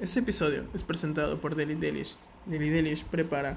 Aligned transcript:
Este 0.00 0.18
episodio 0.18 0.64
es 0.74 0.82
presentado 0.82 1.38
por 1.38 1.54
Deli 1.54 1.76
Delish. 1.76 2.16
Deli 2.46 2.68
Delish 2.68 3.04
prepara 3.04 3.56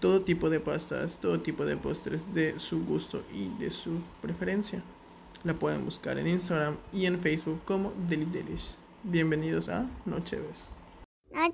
todo 0.00 0.22
tipo 0.22 0.48
de 0.48 0.58
pastas, 0.58 1.18
todo 1.18 1.40
tipo 1.40 1.66
de 1.66 1.76
postres 1.76 2.32
de 2.32 2.58
su 2.58 2.82
gusto 2.86 3.22
y 3.34 3.48
de 3.62 3.70
su 3.70 3.98
preferencia. 4.22 4.82
La 5.44 5.52
pueden 5.52 5.84
buscar 5.84 6.16
en 6.16 6.28
Instagram 6.28 6.78
y 6.94 7.04
en 7.04 7.20
Facebook 7.20 7.60
como 7.66 7.92
Deli 8.08 8.24
Delish. 8.24 8.74
Bienvenidos 9.02 9.68
a 9.68 9.86
Nocheves. 10.06 10.72
No 11.30 11.52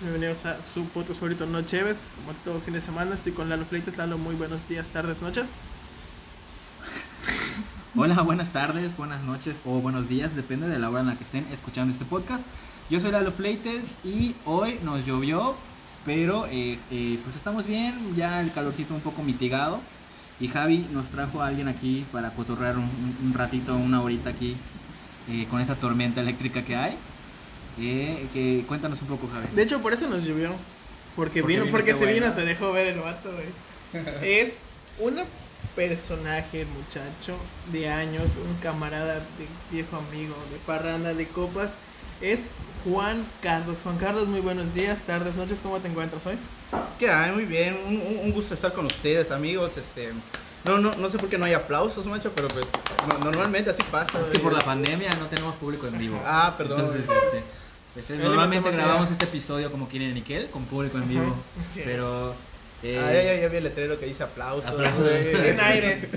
Bienvenidos 0.00 0.46
a 0.46 0.56
su 0.64 0.86
podcast 0.86 1.20
favorito 1.20 1.44
Nocheves. 1.44 1.98
Como 2.16 2.32
todo 2.44 2.60
fin 2.62 2.72
de 2.72 2.80
semana, 2.80 3.14
estoy 3.14 3.32
con 3.32 3.50
Lalo 3.50 3.66
Fleites. 3.66 3.98
Lalo, 3.98 4.16
muy 4.16 4.34
buenos 4.34 4.66
días, 4.66 4.88
tardes, 4.88 5.20
noches. 5.20 5.50
Hola, 7.94 8.22
buenas 8.22 8.52
tardes, 8.52 8.96
buenas 8.96 9.22
noches 9.24 9.60
o 9.66 9.80
buenos 9.80 10.08
días, 10.08 10.34
depende 10.34 10.66
de 10.66 10.78
la 10.78 10.88
hora 10.88 11.00
en 11.00 11.08
la 11.08 11.16
que 11.16 11.24
estén 11.24 11.46
escuchando 11.52 11.92
este 11.92 12.06
podcast. 12.06 12.46
Yo 12.88 13.00
soy 13.00 13.10
Lalo 13.10 13.32
Fleites 13.32 13.98
y 14.02 14.34
hoy 14.46 14.78
nos 14.82 15.04
llovió, 15.04 15.56
pero 16.06 16.46
eh, 16.46 16.78
eh, 16.90 17.18
pues 17.22 17.36
estamos 17.36 17.66
bien, 17.66 18.16
ya 18.16 18.40
el 18.40 18.50
calorcito 18.50 18.94
un 18.94 19.02
poco 19.02 19.22
mitigado. 19.22 19.78
Y 20.40 20.48
Javi 20.48 20.86
nos 20.90 21.10
trajo 21.10 21.42
a 21.42 21.48
alguien 21.48 21.68
aquí 21.68 22.06
para 22.10 22.30
cotorrear 22.30 22.78
un 22.78 23.34
ratito, 23.34 23.76
una 23.76 24.00
horita 24.00 24.30
aquí 24.30 24.56
eh, 25.28 25.46
con 25.50 25.60
esa 25.60 25.74
tormenta 25.74 26.22
eléctrica 26.22 26.62
que 26.62 26.76
hay. 26.76 26.96
Eh, 27.78 28.26
que, 28.32 28.64
cuéntanos 28.68 29.00
un 29.02 29.08
poco, 29.08 29.28
Javi. 29.32 29.46
De 29.54 29.62
hecho, 29.62 29.80
por 29.80 29.92
eso 29.92 30.06
nos 30.08 30.24
llovió. 30.24 30.50
Porque, 31.16 31.40
Porque 31.40 31.46
vino, 31.54 31.64
vino 31.64 31.72
porque 31.76 31.94
se 31.94 32.06
vino, 32.06 32.32
se 32.32 32.42
dejó 32.42 32.72
ver 32.72 32.88
el 32.88 33.00
vato, 33.00 33.30
güey. 33.32 34.04
es 34.22 34.52
un 34.98 35.20
personaje, 35.76 36.64
muchacho, 36.66 37.36
de 37.72 37.88
años, 37.88 38.30
un 38.46 38.54
camarada, 38.62 39.14
de 39.16 39.46
viejo 39.70 39.96
amigo, 39.96 40.34
de 40.50 40.58
parranda, 40.66 41.14
de 41.14 41.26
copas. 41.28 41.70
Es 42.20 42.40
Juan 42.84 43.24
Carlos. 43.42 43.78
Juan 43.82 43.98
Carlos, 43.98 44.28
muy 44.28 44.40
buenos 44.40 44.74
días, 44.74 44.98
tardes, 45.06 45.34
noches. 45.34 45.60
¿Cómo 45.62 45.78
te 45.80 45.88
encuentras 45.88 46.24
hoy? 46.26 46.36
¿Qué 46.98 47.10
hay? 47.10 47.32
Muy 47.32 47.44
bien, 47.44 47.76
un, 47.86 47.96
un- 47.96 48.18
un 48.26 48.32
gusto 48.32 48.54
estar 48.54 48.72
con 48.72 48.86
ustedes, 48.86 49.30
amigos. 49.30 49.72
Este, 49.76 50.10
no, 50.64 50.78
no, 50.78 50.94
no 50.96 51.10
sé 51.10 51.18
por 51.18 51.28
qué 51.28 51.36
no 51.38 51.44
hay 51.44 51.52
aplausos, 51.54 52.06
macho, 52.06 52.32
pero 52.34 52.48
pues 52.48 52.66
no- 53.08 53.18
normalmente 53.30 53.70
así 53.70 53.82
pasa. 53.90 54.20
Es 54.20 54.30
que 54.30 54.38
por 54.38 54.52
la 54.52 54.60
pandemia 54.60 55.10
no 55.18 55.26
tenemos 55.26 55.56
público 55.56 55.86
en 55.88 55.98
vivo. 55.98 56.20
Ah, 56.24 56.54
perdón. 56.56 56.80
Entonces, 56.80 57.02
este, 57.02 57.42
pues, 57.94 58.10
Ahí 58.10 58.18
normalmente 58.18 58.70
grabamos 58.70 59.10
este 59.10 59.24
episodio 59.24 59.70
como 59.70 59.88
quieren 59.88 60.14
Nickel, 60.14 60.46
con 60.48 60.64
público 60.64 60.98
en 60.98 61.08
vivo. 61.08 61.36
Pero. 61.74 62.34
eh, 62.82 62.98
Ah, 63.00 63.12
ya, 63.12 63.22
ya, 63.22 63.40
ya 63.42 63.48
vi 63.48 63.56
el 63.58 63.64
letrero 63.64 63.98
que 64.00 64.06
dice 64.06 64.22
aplausos. 64.24 64.64
Aplausos. 64.70 65.06
En 65.44 65.60
aire. 65.60 66.08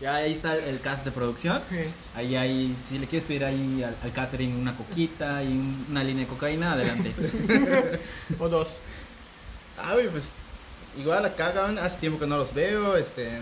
Ya 0.00 0.16
ahí 0.16 0.32
está 0.32 0.56
el 0.56 0.80
cast 0.80 1.04
de 1.04 1.10
producción. 1.12 1.60
Sí. 1.70 1.76
Ahí 2.14 2.36
hay, 2.36 2.74
si 2.88 2.98
le 2.98 3.06
quieres 3.06 3.26
pedir 3.28 3.44
ahí 3.44 3.82
al, 3.82 3.94
al 4.02 4.12
catering 4.12 4.54
una 4.56 4.74
coquita 4.76 5.42
y 5.42 5.48
un- 5.48 5.86
una 5.90 6.02
línea 6.04 6.24
de 6.24 6.28
cocaína, 6.28 6.72
adelante. 6.72 7.12
O 8.38 8.48
dos. 8.48 8.78
Ah, 9.78 9.94
pues 10.10 10.24
igual 10.98 11.24
acá, 11.24 11.52
hace 11.82 11.96
tiempo 11.98 12.18
que 12.18 12.26
no 12.26 12.36
los 12.38 12.52
veo. 12.54 12.96
Este, 12.96 13.38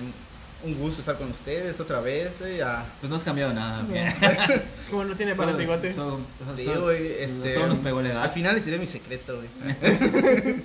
un 0.65 0.75
gusto 0.77 1.01
estar 1.01 1.17
con 1.17 1.31
ustedes 1.31 1.79
otra 1.79 2.01
vez. 2.01 2.31
güey, 2.41 2.57
ya. 2.59 2.85
Pues 3.01 3.09
no 3.11 3.17
has 3.17 3.23
cambiado 3.23 3.53
nada. 3.55 3.85
Como 4.91 5.05
no 5.05 5.15
tiene 5.15 5.35
para 5.35 5.53
el 5.53 5.57
bigote. 5.57 5.93
solo- 5.95 6.21
Sí, 6.57 6.65
solo- 6.65 6.83
güey, 6.83 7.09
sí, 7.09 7.15
este, 7.21 7.55
todo 7.55 7.67
nos 7.69 7.79
pegó 7.79 8.03
la 8.03 8.09
edad. 8.11 8.23
Al 8.25 8.31
final 8.31 8.57
les 8.57 8.65
diré 8.65 8.79
mi 8.79 8.87
secreto, 8.87 9.37
güey. 9.37 9.77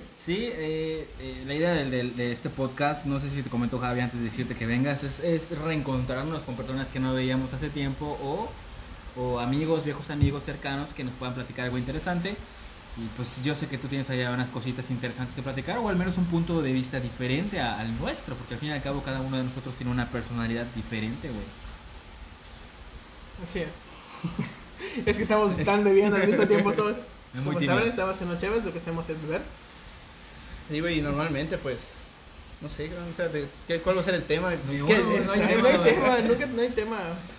Sí, 0.16 0.48
eh, 0.54 1.06
eh, 1.20 1.44
la 1.46 1.54
idea 1.54 1.72
del- 1.74 1.90
del- 1.90 2.16
de, 2.16 2.32
este 2.32 2.48
podcast, 2.48 3.04
no 3.04 3.20
sé 3.20 3.28
si 3.28 3.42
te 3.42 3.50
comentó 3.50 3.78
Javi 3.78 4.00
antes 4.00 4.18
de 4.18 4.24
decirte 4.24 4.54
que 4.54 4.64
vengas, 4.66 5.04
es, 5.04 5.20
es 5.20 5.50
reencontrarnos 5.58 6.40
con 6.42 6.56
personas 6.56 6.88
que 6.88 6.98
no 6.98 7.12
veíamos 7.12 7.52
hace 7.52 7.68
tiempo 7.68 8.18
o, 8.22 8.50
o 9.20 9.38
amigos, 9.38 9.84
viejos 9.84 10.08
amigos 10.10 10.42
cercanos 10.44 10.88
que 10.94 11.04
nos 11.04 11.12
puedan 11.14 11.34
platicar 11.34 11.66
algo 11.66 11.76
interesante. 11.76 12.36
Y 12.96 13.06
pues 13.16 13.42
yo 13.42 13.56
sé 13.56 13.66
que 13.66 13.76
tú 13.76 13.88
tienes 13.88 14.08
allá 14.10 14.30
unas 14.30 14.48
cositas 14.50 14.88
interesantes 14.90 15.34
que 15.34 15.42
platicar 15.42 15.78
o 15.78 15.88
al 15.88 15.96
menos 15.96 16.16
un 16.16 16.26
punto 16.26 16.62
de 16.62 16.72
vista 16.72 17.00
diferente 17.00 17.58
a- 17.58 17.80
al 17.80 17.98
nuestro, 17.98 18.36
porque 18.36 18.54
al 18.54 18.60
fin 18.60 18.68
y 18.68 18.72
al 18.72 18.82
cabo 18.82 19.02
cada 19.02 19.20
uno 19.20 19.36
de 19.36 19.42
nosotros 19.44 19.74
tiene 19.74 19.90
una 19.90 20.08
personalidad 20.10 20.64
diferente, 20.76 21.28
güey. 21.28 21.44
Así 23.42 23.58
es. 23.60 23.68
es 25.06 25.16
que 25.16 25.22
estamos 25.22 25.56
tan 25.64 25.82
bebiendo 25.82 26.16
al 26.16 26.26
mismo 26.28 26.46
tiempo 26.46 26.72
todos. 26.72 26.96
Es 27.34 27.40
muy 27.42 27.54
Como 27.54 27.66
saben, 27.66 27.88
estamos 27.88 28.20
en 28.22 28.28
Nocheves, 28.28 28.64
lo 28.64 28.72
que 28.72 28.78
hacemos 28.78 29.08
es 29.08 29.20
beber. 29.22 29.42
Sí, 30.70 30.78
güey, 30.80 31.00
y 31.00 31.02
normalmente, 31.02 31.58
pues, 31.58 31.78
no 32.60 32.68
sé, 32.68 32.90
o 33.12 33.16
sea, 33.16 33.26
de, 33.28 33.48
¿qué- 33.66 33.80
¿cuál 33.80 33.96
va 33.96 34.02
a 34.02 34.04
ser 34.04 34.14
el 34.14 34.22
tema? 34.22 34.54
Es 34.54 34.64
Ninguno, 34.66 34.94
que- 34.94 35.20
no 35.20 35.32
hay 35.32 35.40
tema, 35.40 35.62
no 35.62 35.68
hay 35.68 35.78
tema, 35.94 36.18
nunca 36.20 36.46
no 36.46 36.62
hay 36.62 36.68
tema. 36.70 36.98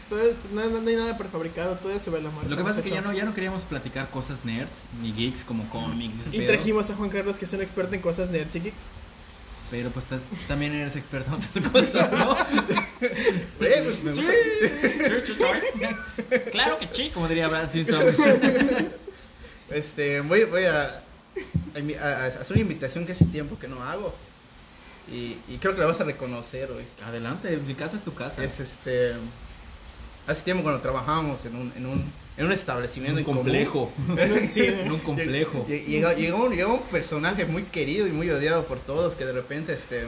Todo 0.09 0.21
es- 0.21 0.35
no, 0.53 0.61
hay 0.61 0.95
nada 0.95 1.17
prefabricado, 1.17 1.75
todo 1.77 1.91
es 1.91 2.01
sobre 2.03 2.21
la 2.21 2.29
marcha. 2.29 2.49
Lo 2.49 2.57
que 2.57 2.63
pasa 2.63 2.79
es 2.79 2.85
que 2.85 2.91
ya 2.91 3.01
no, 3.01 3.11
ya 3.11 3.25
no 3.25 3.33
queríamos 3.33 3.63
platicar 3.63 4.09
cosas 4.11 4.45
nerds 4.45 4.83
ni 5.01 5.11
geeks 5.13 5.43
como 5.43 5.67
cómics. 5.69 6.16
Y 6.31 6.38
pedo. 6.39 6.53
trajimos 6.53 6.89
a 6.89 6.95
Juan 6.95 7.09
Carlos, 7.09 7.38
que 7.38 7.45
es 7.45 7.53
un 7.53 7.61
experto 7.61 7.95
en 7.95 8.01
cosas 8.01 8.29
nerds 8.29 8.55
y 8.55 8.59
geeks. 8.61 8.83
Pero 9.71 9.89
pues 9.89 10.05
también 10.47 10.73
eres 10.75 10.95
experto 10.95 11.31
en 11.35 11.35
otras 11.44 11.67
cosas, 11.69 12.11
¿no? 12.11 12.35
Güey, 13.57 13.83
pues, 13.83 14.03
me 14.03 14.11
gusta- 14.13 14.31
claro 16.51 16.77
que 16.79 16.88
sí, 16.94 17.09
como 17.13 17.27
diría 17.27 17.47
Brad 17.47 17.71
Simpson. 17.71 18.03
Este, 19.71 20.21
voy, 20.21 20.44
voy 20.44 20.65
a, 20.65 20.83
a, 21.73 21.79
invi- 21.79 21.97
a- 21.99 22.23
a 22.23 22.27
hacer 22.27 22.51
una 22.51 22.61
invitación 22.61 23.05
que 23.07 23.13
hace 23.13 23.25
tiempo 23.25 23.57
que 23.57 23.67
no 23.67 23.81
hago. 23.81 24.13
Y, 25.11 25.38
y 25.49 25.57
creo 25.59 25.73
que 25.73 25.79
la 25.79 25.88
vas 25.88 25.99
a 25.99 26.03
reconocer, 26.03 26.71
güey. 26.71 26.85
Adelante, 27.03 27.57
mi 27.65 27.73
casa 27.73 27.97
es 27.97 28.03
tu 28.03 28.13
casa. 28.13 28.44
Es 28.44 28.59
este. 28.59 29.13
Hace 30.28 30.44
tiempo 30.44 30.63
cuando 30.63 30.81
trabajábamos 30.81 31.46
en 31.46 31.56
un, 31.56 31.72
en 31.75 31.86
un, 31.86 32.03
en 32.38 32.46
un 32.46 32.52
establecimiento 32.52 33.19
un 33.19 33.24
complejo. 33.25 33.91
En 34.18 34.31
un 34.34 34.40
cine. 34.47 34.81
En 34.86 34.91
un 34.91 35.00
complejo. 35.00 35.66
lle- 35.69 35.86
Llegó, 35.86 36.12
llegó, 36.13 36.46
un, 36.46 36.56
llegó 36.56 36.74
un 36.75 36.81
personaje 36.84 37.46
muy 37.46 37.63
querido 37.63 38.08
y 38.08 38.12
muy 38.12 38.30
odiado 38.30 38.63
por 38.63 38.80
todos 38.80 39.13
que 39.16 39.25
de 39.25 39.34
repente, 39.34 39.74
este. 39.74 40.06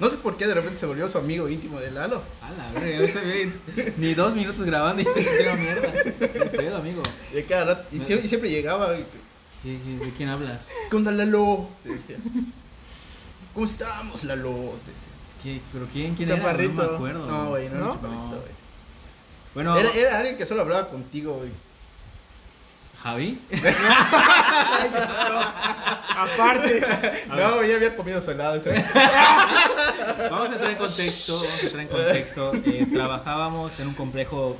No 0.00 0.08
sé 0.08 0.16
por 0.16 0.36
qué 0.36 0.46
de 0.46 0.54
repente 0.54 0.78
se 0.78 0.86
volvió 0.86 1.08
su 1.10 1.18
amigo 1.18 1.48
íntimo 1.48 1.80
de 1.80 1.90
Lalo. 1.90 2.22
A 2.40 2.50
la 2.52 2.80
verga, 2.80 3.04
ese 3.04 3.20
güey, 3.20 3.92
Ni 3.98 4.14
dos 4.14 4.34
minutos 4.34 4.64
grabando 4.64 5.02
y 5.02 5.04
me 5.04 5.56
mierda. 5.56 5.92
¿Qué 5.92 6.28
pedo, 6.56 6.76
amigo? 6.76 7.02
Y, 7.36 7.42
cada 7.42 7.64
rato- 7.64 7.88
y 7.94 8.00
siempre, 8.02 8.24
y 8.26 8.28
siempre 8.28 8.48
llegaba. 8.50 8.96
y, 8.96 9.02
¿Qué- 9.62 9.76
qué- 9.98 10.04
¿De 10.06 10.12
quién 10.12 10.28
hablas? 10.28 10.60
¿Qué 10.88 10.96
onda, 10.96 11.10
Lalo? 11.10 11.68
Te 11.82 11.90
decía. 11.90 12.16
¿Cómo 13.54 13.66
estamos, 13.66 14.22
Lalo? 14.24 14.52
Te 14.84 14.92
decía. 14.92 15.12
¿Qué- 15.42 15.60
¿Pero 15.72 15.86
quién? 15.92 16.14
¿Quién 16.14 16.28
Chaparrito. 16.28 16.72
era? 16.74 16.82
No 16.84 16.88
me 16.90 16.94
acuerdo. 16.96 17.26
No, 17.26 17.48
güey, 17.50 17.68
no, 17.68 17.74
¿No? 17.74 17.78
era 17.84 17.92
chaparrito, 17.94 18.28
güey. 18.40 18.67
Bueno, 19.54 19.76
Era, 19.76 19.90
era 19.90 20.18
alguien 20.18 20.36
que 20.36 20.46
solo 20.46 20.62
hablaba 20.62 20.88
contigo, 20.88 21.34
güey. 21.34 21.50
Javi. 23.02 23.38
Aparte. 26.16 26.82
No, 27.28 27.62
ya 27.62 27.76
había 27.76 27.96
comido 27.96 28.20
su 28.20 28.30
helado 28.30 28.56
ese. 28.56 28.70
Vamos 30.30 30.48
a 30.48 30.52
entrar 30.52 30.70
en 30.70 30.76
contexto, 30.76 31.34
vamos 31.36 31.62
a 31.62 31.66
entrar 31.66 31.82
en 31.82 31.88
contexto. 31.88 32.52
Eh, 32.64 32.86
trabajábamos 32.92 33.78
en 33.80 33.88
un 33.88 33.94
complejo 33.94 34.56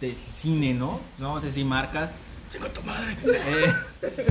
de 0.00 0.14
cine, 0.34 0.72
¿no? 0.72 1.00
No 1.18 1.28
vamos 1.28 1.42
a 1.42 1.46
decir 1.46 1.64
marcas. 1.64 2.12
¡Chico 2.50 2.66
tu 2.68 2.82
madre! 2.82 3.16
Eh, 3.24 3.72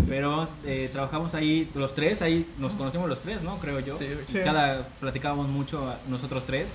pero 0.07 0.47
eh, 0.65 0.89
trabajamos 0.91 1.35
ahí 1.35 1.69
los 1.75 1.93
tres, 1.93 2.21
ahí 2.21 2.47
nos 2.57 2.73
conocemos 2.73 3.07
los 3.09 3.19
tres, 3.21 3.41
¿no? 3.43 3.57
Creo 3.59 3.79
yo. 3.81 3.97
Sí. 3.99 4.07
Sí. 4.27 4.39
Cada 4.43 4.83
platicábamos 4.99 5.47
mucho 5.47 5.93
nosotros 6.07 6.45
tres. 6.45 6.69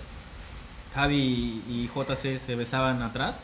Javi 0.94 1.62
y 1.68 1.90
JC 1.94 2.38
se 2.38 2.54
besaban 2.54 3.02
atrás. 3.02 3.36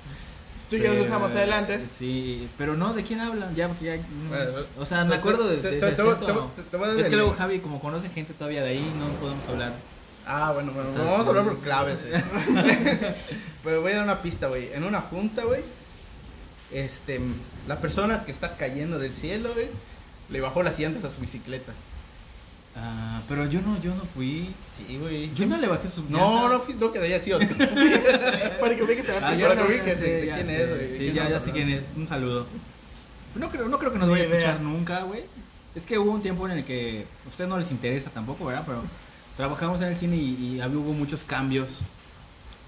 Tú 0.71 0.77
y 0.77 0.79
yo 0.79 0.87
nos 0.87 0.95
Pero, 0.95 1.05
estamos 1.05 1.31
adelante. 1.33 1.87
Sí, 1.89 2.49
pero 2.57 2.75
no, 2.75 2.95
¿de 2.95 3.03
quién 3.03 3.21
hablan? 3.21 3.55
Ya, 3.55 3.69
mm, 3.69 4.29
Bueno, 4.29 4.51
o 4.79 4.87
sea, 4.87 5.05
me 5.05 5.15
acuerdo 5.17 5.47
de, 5.47 5.59
acento. 5.59 6.51
Es 6.99 7.09
que 7.09 7.17
luego 7.17 7.35
Javi, 7.37 7.59
como 7.61 7.81
conoce 7.81 8.09
gente 8.09 8.33
todavía 8.33 8.63
de 8.63 8.71
ahí, 8.71 8.93
no 8.99 9.09
podemos 9.21 9.47
hablar. 9.49 9.73
Ah, 10.27 10.53
bueno, 10.55 10.73
bueno, 10.73 10.89
O 10.89 10.93
sea, 10.93 11.05
vamos 11.05 11.27
a 11.27 11.29
hablar 11.29 11.45
por 11.45 11.59
claves, 11.59 11.99
güey. 12.03 12.65
Pues 13.63 13.81
voy 13.81 13.93
a 13.93 13.97
dar 13.97 14.05
una 14.05 14.23
pista, 14.23 14.49
güey. 14.49 14.71
En 14.75 14.85
una 14.85 15.01
junta, 15.01 15.45
güey, 15.45 15.63
este, 16.71 17.19
la 17.67 17.79
persona 17.79 18.25
que 18.25 18.33
está 18.33 18.57
cayendo 18.57 18.99
del 18.99 19.13
cielo, 19.13 19.51
güey, 19.55 19.69
le 20.29 20.41
bajó 20.41 20.63
las 20.63 20.79
llantas 20.79 21.05
a 21.05 21.11
su 21.11 21.21
bicicleta. 21.21 21.73
Ah, 22.77 23.21
pero 23.29 23.47
yo 23.47 23.61
no, 23.61 23.81
yo 23.81 23.95
no 23.95 24.03
fui. 24.15 24.49
Sí, 24.77 24.97
güey. 24.99 25.33
Yo 25.35 25.47
no 25.47 25.57
le 25.57 25.67
bajé 25.69 25.89
sus 25.89 26.09
No, 26.11 26.49
no, 26.49 26.61
fui- 26.61 26.75
no 26.75 26.91
quedaría 26.93 27.17
así 27.19 27.33
otro. 27.33 27.49
Para 28.61 28.75
que 28.77 28.83
ubiques 28.83 29.09
a 29.09 29.21
la 29.21 29.29
Ah, 29.29 29.37
Para 29.39 29.39
que 29.39 29.55
sé, 29.55 29.63
ubiques 29.65 29.87
ya 29.87 29.95
sé, 29.95 30.03
de- 30.05 30.17
de 30.21 30.27
ya 30.27 30.35
quién 30.35 30.47
sé. 30.47 30.63
es, 30.63 30.69
güey, 30.69 30.99
Sí, 30.99 31.13
ya, 31.15 31.29
ya 31.29 31.41
sé 31.41 31.51
quién 31.53 31.69
es. 31.71 31.85
Un 31.97 32.09
saludo. 32.09 32.47
No 33.37 33.49
creo, 33.51 33.69
no 33.69 33.79
creo 33.79 33.93
que 33.93 33.99
nos 33.99 34.09
vaya 34.11 34.25
a 34.25 34.27
escuchar 34.27 34.61
nunca, 34.61 35.03
güey. 35.03 35.23
Es 35.75 35.87
que 35.87 35.99
hubo 35.99 36.11
un 36.13 36.23
tiempo 36.23 36.47
en 36.49 36.59
el 36.59 36.65
que 36.65 37.07
a 37.25 37.29
ustedes 37.29 37.49
no 37.51 37.59
les 37.59 37.71
interesa 37.71 38.11
tampoco, 38.11 38.45
¿verdad? 38.45 38.63
Pero 38.67 38.83
trabajamos 39.37 39.81
en 39.81 39.89
el 39.89 39.97
cine 39.97 40.17
y, 40.17 40.57
y 40.61 40.77
hubo 40.77 40.93
muchos 40.93 41.25
cambios. 41.25 41.81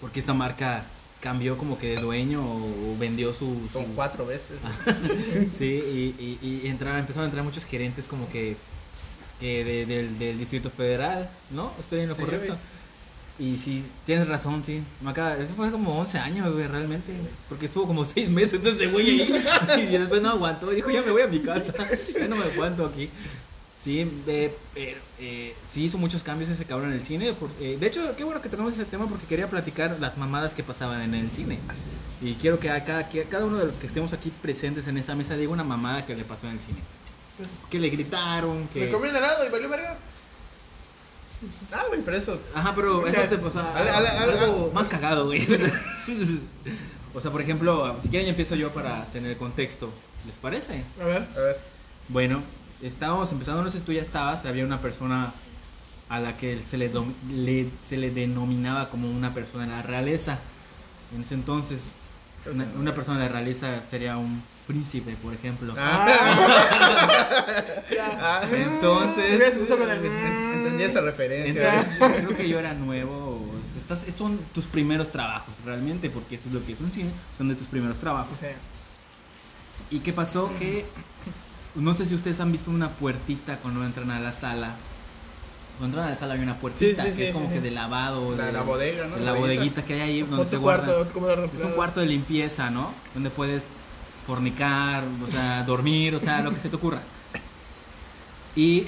Porque 0.01 0.21
esta 0.21 0.35
marca 0.35 0.85
cambió 1.21 1.57
como 1.57 1.79
que 1.79 1.97
de 1.97 2.01
dueño 2.03 2.45
o, 2.45 2.93
o 2.93 2.97
vendió 2.99 3.33
su... 3.33 3.47
su- 3.47 3.69
Como 3.73 3.87
cuatro 3.95 4.27
veces. 4.27 4.59
Ah. 4.65 4.93
Sí, 5.51 6.15
y, 6.19 6.39
y, 6.43 6.63
y 6.65 6.69
entraron, 6.69 6.99
empezaron 7.01 7.25
a 7.25 7.29
entrar 7.29 7.45
muchos 7.45 7.65
gerentes 7.65 8.07
como 8.07 8.29
que, 8.31 8.57
que 9.41 9.65
de- 9.65 9.87
del, 9.87 10.19
del 10.19 10.39
Distrito 10.39 10.71
Federal, 10.71 11.29
¿no? 11.51 11.73
Estoy 11.79 12.01
en 12.01 12.09
lo 12.09 12.17
Sí, 12.17 12.23
correcto. 12.23 12.57
Y 13.39 13.59
sí, 13.59 13.85
tienes 14.07 14.27
razón, 14.29 14.63
sí. 14.65 14.83
Me 15.03 15.11
acaba- 15.11 15.37
eso 15.37 15.53
fue 15.55 15.71
como 15.71 15.99
11 16.01 16.19
años, 16.19 16.53
güey, 16.55 16.67
realmente. 16.69 17.13
Porque 17.51 17.67
estuvo 17.67 17.87
como 17.87 18.05
6 18.07 18.31
meses 18.31 18.55
entonces 18.65 18.91
güey 18.91 19.21
ahí. 19.23 19.45
Y 19.93 19.99
después 19.99 20.23
no 20.23 20.31
aguantó. 20.31 20.71
Dijo, 20.71 20.91
ya 20.91 21.03
me 21.03 21.11
voy 21.11 21.23
a 21.23 21.27
mi 21.27 21.41
casa. 21.41 21.75
Ya 22.19 22.29
no 22.29 22.37
me 22.37 22.45
aguanto 22.45 22.87
aquí. 22.87 23.11
Sí, 23.79 24.01
eh, 24.27 24.55
eh, 24.75 24.97
eh, 25.21 25.55
sí 25.71 25.85
hizo 25.85 25.99
muchos 25.99 26.23
cambios 26.23 26.49
ese 26.51 26.65
cabrón 26.65 26.93
en 26.93 26.97
el 26.97 27.03
cine. 27.05 27.35
por- 27.35 27.51
eh, 27.61 27.77
de 27.79 27.87
hecho, 27.87 28.17
qué 28.17 28.25
bueno 28.25 28.41
que 28.41 28.49
tocamos 28.49 28.73
ese 28.73 28.87
tema 28.87 29.07
porque 29.07 29.27
quería 29.27 29.51
platicar 29.51 29.99
las 30.01 30.17
mamadas 30.17 30.55
que 30.55 30.63
pasaban 30.63 31.03
en 31.03 31.15
el 31.15 31.31
cine. 31.31 31.59
Y 32.23 32.35
quiero 32.37 32.59
que 32.59 32.71
a 32.71 32.83
cada, 32.87 33.07
que 33.11 33.21
a 33.21 33.25
cada 33.25 33.45
uno 33.45 33.59
de 33.59 33.67
los 33.67 33.75
que 33.77 33.87
estemos 33.87 34.15
aquí 34.15 34.33
presentes 34.41 34.89
en 34.89 34.97
esta 34.97 35.15
mesa 35.15 35.37
diga 35.37 35.53
una 35.53 35.63
mamada 35.63 36.07
que 36.07 36.17
le 36.17 36.25
pasó 36.25 36.47
en 36.47 36.55
el 36.55 36.61
cine. 36.61 36.79
Pues, 37.37 37.59
Que 37.71 37.79
le 37.79 37.91
gritaron, 37.91 38.67
que... 38.69 38.81
me 38.81 38.91
comí 38.91 39.09
un 39.09 39.17
helado 39.17 39.45
y 39.47 39.49
valió 39.51 39.69
verga. 39.69 39.97
Ah, 41.71 41.85
güey, 41.89 42.01
pero 42.03 42.17
eso. 42.17 42.41
Ajá, 42.55 42.73
pero 42.75 42.99
O 42.99 43.07
eso 43.07 43.21
te 43.29 43.35
o 43.37 43.51
sea, 43.51 43.73
ale- 43.77 43.91
ale- 43.91 44.09
ale- 44.09 44.39
algo 44.39 44.71
más 44.73 44.87
cagado, 44.89 45.27
güey. 45.27 45.47
o 47.15 47.21
sea, 47.21 47.31
por 47.31 47.43
ejemplo, 47.43 47.97
si 48.03 48.09
quieren 48.09 48.27
ya 48.27 48.31
empiezo 48.31 48.55
yo 48.55 48.71
para 48.73 49.05
tener 49.07 49.37
contexto. 49.37 49.91
¿Les 50.27 50.35
parece? 50.37 50.83
A 51.01 51.05
ver. 51.05 51.29
A 51.37 51.41
ver. 51.41 51.61
Bueno, 52.09 52.43
estábamos 52.83 53.31
empezando, 53.33 53.63
no 53.63 53.71
sé 53.71 53.79
si 53.79 53.85
tú 53.85 53.93
ya 53.93 54.01
estabas, 54.01 54.45
había 54.47 54.65
una 54.65 54.81
persona 54.81 55.33
a 56.09 56.21
la 56.21 56.37
que 56.39 56.59
se 56.69 56.79
le, 56.79 56.91
dom- 56.93 57.13
le- 57.31 57.69
se 57.87 57.97
le 57.99 58.11
denominaba 58.11 58.89
como 58.89 59.11
una 59.11 59.35
persona 59.35 59.65
de 59.67 59.71
la 59.73 59.83
realeza. 59.83 60.39
En 61.15 61.21
ese 61.23 61.35
entonces, 61.35 61.93
una, 62.51 62.65
una 62.79 62.95
persona 62.95 63.19
de 63.21 63.27
la 63.27 63.33
realeza 63.33 63.83
sería 63.91 64.17
un 64.17 64.43
príncipe, 64.67 65.17
por 65.23 65.33
ejemplo. 65.35 65.75
Ya. 65.75 66.07
Ah, 68.19 68.43
Entonces- 68.51 69.59
con 69.69 69.91
el. 69.91 70.05
entendí 70.05 70.83
esa 70.85 71.01
referencia. 71.01 71.75
Entonces, 71.81 71.99
yo 72.01 72.27
creo 72.27 72.37
que 72.37 72.49
yo 72.49 72.59
era 72.59 72.75
nuevo. 72.75 73.41
Estás, 73.77 74.01
estos 74.03 74.19
son 74.29 74.39
tus 74.55 74.65
primeros 74.65 75.13
trabajos, 75.13 75.55
realmente, 75.65 76.11
porque 76.11 76.35
esto 76.37 76.49
es 76.49 76.55
lo 76.55 76.65
que 76.65 76.73
es 76.73 76.81
un 76.81 76.91
cine, 76.93 77.11
son 77.39 77.49
de 77.49 77.55
tus 77.55 77.69
primeros 77.69 77.99
trabajos. 77.99 78.37
Sí. 78.39 78.47
¿Y 79.91 80.01
qué 80.01 80.13
pasó? 80.13 80.51
Que 80.59 80.85
no 81.77 81.95
sé 81.95 82.05
si 82.07 82.15
ustedes 82.15 82.41
han 82.41 82.51
visto 82.53 82.71
una 82.71 82.89
puertita 82.91 83.59
cuando 83.59 83.85
entran 83.85 84.11
a 84.11 84.19
la 84.21 84.33
sala. 84.33 84.71
Cuando 85.79 85.99
entran 85.99 86.07
a 86.07 86.11
la 86.15 86.17
sala 86.19 86.35
hay 86.35 86.41
una 86.41 86.57
puertita 86.57 87.05
Sí, 87.05 87.11
sí, 87.13 87.17
que 87.19 87.29
es 87.29 87.35
como 87.35 87.49
que 87.51 87.61
de 87.61 87.71
lavado. 87.71 88.35
La- 88.35 88.47
de- 88.47 88.53
la 88.53 88.63
bodega, 88.63 89.07
¿no? 89.07 89.17
de 89.17 89.25
La 89.25 89.33
bodeguita. 89.33 89.57
bodeguita 89.61 89.85
que 89.85 89.95
hay 89.95 90.01
ahí 90.01 90.23
donde 90.23 90.47
se 90.47 90.57
guarda. 90.57 90.87
cuarto, 91.13 91.47
Es 91.57 91.63
un 91.65 91.73
cuarto 91.73 92.01
de 92.01 92.07
limpieza, 92.07 92.71
¿no? 92.71 92.93
Donde 93.15 93.31
puedes 93.31 93.63
fornicar, 94.27 95.05
o 95.27 95.31
sea, 95.31 95.63
dormir, 95.63 96.15
o 96.15 96.21
sea, 96.21 96.41
lo 96.43 96.53
que 96.53 96.61
se 96.61 96.69
te 96.69 96.77
ocurra. 96.77 97.01
Y 98.55 98.85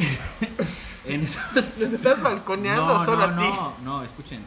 en 1.07 1.23
esas... 1.25 1.55
Les 1.79 1.93
estás 1.93 2.21
balconeando 2.23 2.87
No, 2.99 3.05
solo 3.05 3.27
no, 3.29 3.35
a 3.35 3.39
ti. 3.39 3.45
no, 3.45 3.73
no, 3.85 4.05
escuchen. 4.05 4.41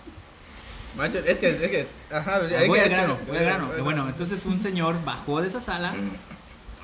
Macho, 0.98 1.20
es 1.20 1.38
que, 1.38 1.50
es 1.50 1.58
que, 1.72 1.88
ajá, 2.14 2.40
Voy 2.40 2.52
es 2.52 2.64
que- 2.74 2.82
al 2.82 2.90
grano, 2.90 3.18
voy 3.28 3.38
al 3.38 3.44
grano. 3.46 3.70
Bueno, 3.84 4.08
entonces 4.10 4.46
un 4.46 4.60
señor 4.60 4.96
bajó 5.06 5.42
de 5.42 5.48
esa 5.48 5.62
sala, 5.62 5.94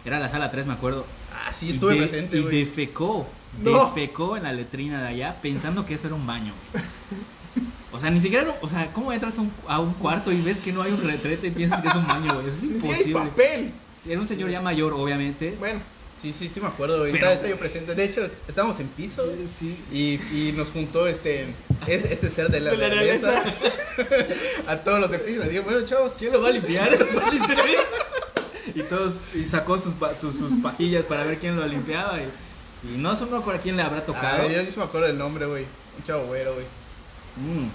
era 0.06 0.19
la 0.19 0.30
sala 0.30 0.50
3, 0.50 0.65
me 0.65 0.74
acuerdo. 0.74 1.06
Ah, 1.33 1.51
sí, 1.51 1.68
y 1.68 1.71
estuve 1.74 1.95
de- 1.95 2.07
presente, 2.07 2.38
Y 2.38 2.44
defecó, 2.44 3.27
No. 3.62 3.86
defecó 3.88 4.38
en 4.38 4.44
la 4.44 4.54
letrina 4.54 5.01
de 5.01 5.07
allá 5.09 5.36
pensando 5.42 5.86
que 5.86 5.95
eso 5.95 6.07
era 6.07 6.15
un 6.15 6.25
baño. 6.25 6.54
güey. 6.71 6.83
O 7.92 8.00
sea, 8.00 8.09
ni 8.12 8.19
siquiera, 8.19 8.54
o 8.62 8.69
sea, 8.69 8.88
¿cómo 8.94 9.12
entras 9.12 9.38
a 9.38 9.42
un, 9.42 9.51
a 9.68 9.80
un 9.80 9.94
cuarto 9.95 10.31
y 10.31 10.39
ves 10.42 10.59
que 10.59 10.71
no 10.71 10.83
hay 10.83 10.92
un 10.92 11.01
retrete 11.04 11.48
y 11.48 11.51
piensas 11.51 11.81
que 11.81 11.88
es 11.88 11.95
un 11.95 12.06
baño, 12.07 12.33
güey? 12.36 12.48
Eso 12.48 12.56
es 12.57 12.63
hay 12.63 12.69
imposible. 12.69 13.13
papel. 13.13 13.71
Era 14.07 14.19
un 14.19 14.27
señor 14.27 14.50
ya 14.50 14.62
mayor, 14.62 14.94
obviamente. 14.94 15.56
Bueno, 15.59 15.80
Sí, 16.21 16.33
sí, 16.38 16.50
sí 16.51 16.59
me 16.59 16.65
acuerdo, 16.68 16.98
güey. 17.00 17.12
Pero- 17.12 17.30
Estaba, 17.30 17.48
yo 17.48 17.57
presente. 17.57 17.94
De 17.94 18.04
hecho, 18.04 18.27
estábamos 18.48 18.80
en 18.80 18.88
piso 18.88 19.24
Sí. 19.56 19.77
y, 19.92 20.13
y 20.36 20.51
nos 20.57 20.69
juntó 20.69 21.07
este, 21.07 21.45
este, 21.86 22.12
este 22.12 22.30
ser 22.31 22.50
de 22.50 22.59
la, 22.59 22.71
De 22.71 22.77
la 22.77 22.89
realeza 22.89 23.44
a 24.68 24.77
todos 24.77 25.00
los 25.00 25.12
de 25.12 25.19
piso. 25.19 25.44
Le 25.44 25.50
digo, 25.50 25.63
bueno, 25.63 25.86
chavos, 25.86 26.13
¿Quién 26.18 26.33
lo 26.33 26.42
va 26.42 26.50
a 26.50 26.54
limpiar? 26.54 26.89
y 28.74 28.81
todos, 28.83 29.13
y 29.36 29.45
sacó 29.45 29.80
sus, 29.80 29.94
sus, 30.19 30.36
sus 30.36 30.54
pajillas 30.62 31.06
para 31.06 31.24
ver 31.24 31.38
quién 31.38 31.56
lo 31.56 31.68
limpiaba. 31.68 32.18
Y, 32.19 32.95
y 32.95 32.98
no 32.98 33.15
sé 33.15 33.25
no 33.27 33.38
a 33.38 33.57
quién 33.59 33.77
le 33.77 33.83
habrá 33.83 34.00
Ah, 34.00 34.06
tocado. 34.06 34.50
yo, 34.50 34.62
yo 34.63 34.71
sí 34.71 34.77
me 34.77 34.83
acuerdo 34.86 35.07
del 35.07 35.19
nombre, 35.19 35.45
güey. 35.45 35.65
Un 36.00 36.04
chavo 36.06 36.25
güero, 36.25 36.56
güey. 36.56 36.65
Mm. 37.38 37.69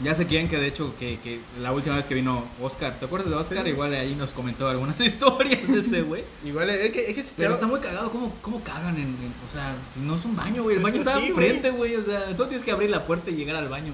Ya 0.00 0.14
sé 0.14 0.26
quién, 0.26 0.48
que 0.48 0.58
de 0.58 0.68
hecho, 0.68 0.94
que, 0.96 1.18
que 1.18 1.40
la 1.60 1.72
última 1.72 1.96
vez 1.96 2.04
que 2.04 2.14
vino 2.14 2.44
Oscar, 2.62 2.94
¿te 3.00 3.06
acuerdas 3.06 3.30
de 3.30 3.34
Oscar? 3.36 3.64
Sí. 3.64 3.70
Igual 3.70 3.92
ahí 3.94 4.14
nos 4.14 4.30
comentó 4.30 4.68
algunas 4.68 4.98
historias 5.00 5.66
de 5.66 5.80
este 5.80 6.02
güey. 6.02 6.22
Igual, 6.44 6.70
es 6.70 6.92
que, 6.92 7.08
es 7.08 7.14
que 7.16 7.20
ese 7.22 7.32
Pero 7.36 7.54
está 7.54 7.66
muy 7.66 7.80
cagado, 7.80 8.10
¿cómo, 8.12 8.32
cómo 8.40 8.62
cagan 8.62 8.94
en, 8.94 9.02
en- 9.06 9.34
O 9.50 9.52
sea, 9.52 9.74
si 9.94 10.00
no 10.00 10.14
es 10.16 10.24
un 10.24 10.36
baño, 10.36 10.62
güey. 10.62 10.76
El 10.76 10.82
baño 10.82 11.00
está 11.00 11.18
sí, 11.18 11.26
enfrente, 11.26 11.70
güey. 11.70 11.96
O 11.96 12.04
sea, 12.04 12.26
tú 12.36 12.46
tienes 12.46 12.64
que 12.64 12.70
abrir 12.70 12.90
la 12.90 13.04
puerta 13.06 13.30
y 13.30 13.34
llegar 13.34 13.56
al 13.56 13.68
baño. 13.68 13.92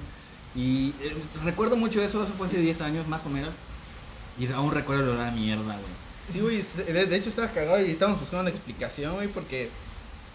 Y 0.55 0.89
eh, 1.01 1.15
recuerdo 1.43 1.75
mucho 1.75 2.01
eso, 2.03 2.23
eso 2.23 2.33
fue 2.37 2.47
hace 2.47 2.59
10 2.59 2.81
años 2.81 3.07
más 3.07 3.25
o 3.25 3.29
menos. 3.29 3.49
Y 4.39 4.45
aún 4.51 4.71
recuerdo 4.71 5.03
el 5.03 5.09
olor 5.09 5.21
a 5.25 5.31
mierda, 5.31 5.63
güey. 5.63 6.31
Sí, 6.31 6.39
güey, 6.39 6.63
de, 6.93 7.05
de 7.07 7.15
hecho 7.15 7.29
estaba 7.29 7.47
cagado 7.49 7.83
y 7.83 7.91
estábamos 7.91 8.19
buscando 8.19 8.41
una 8.41 8.49
explicación, 8.51 9.15
güey, 9.15 9.27
porque 9.27 9.69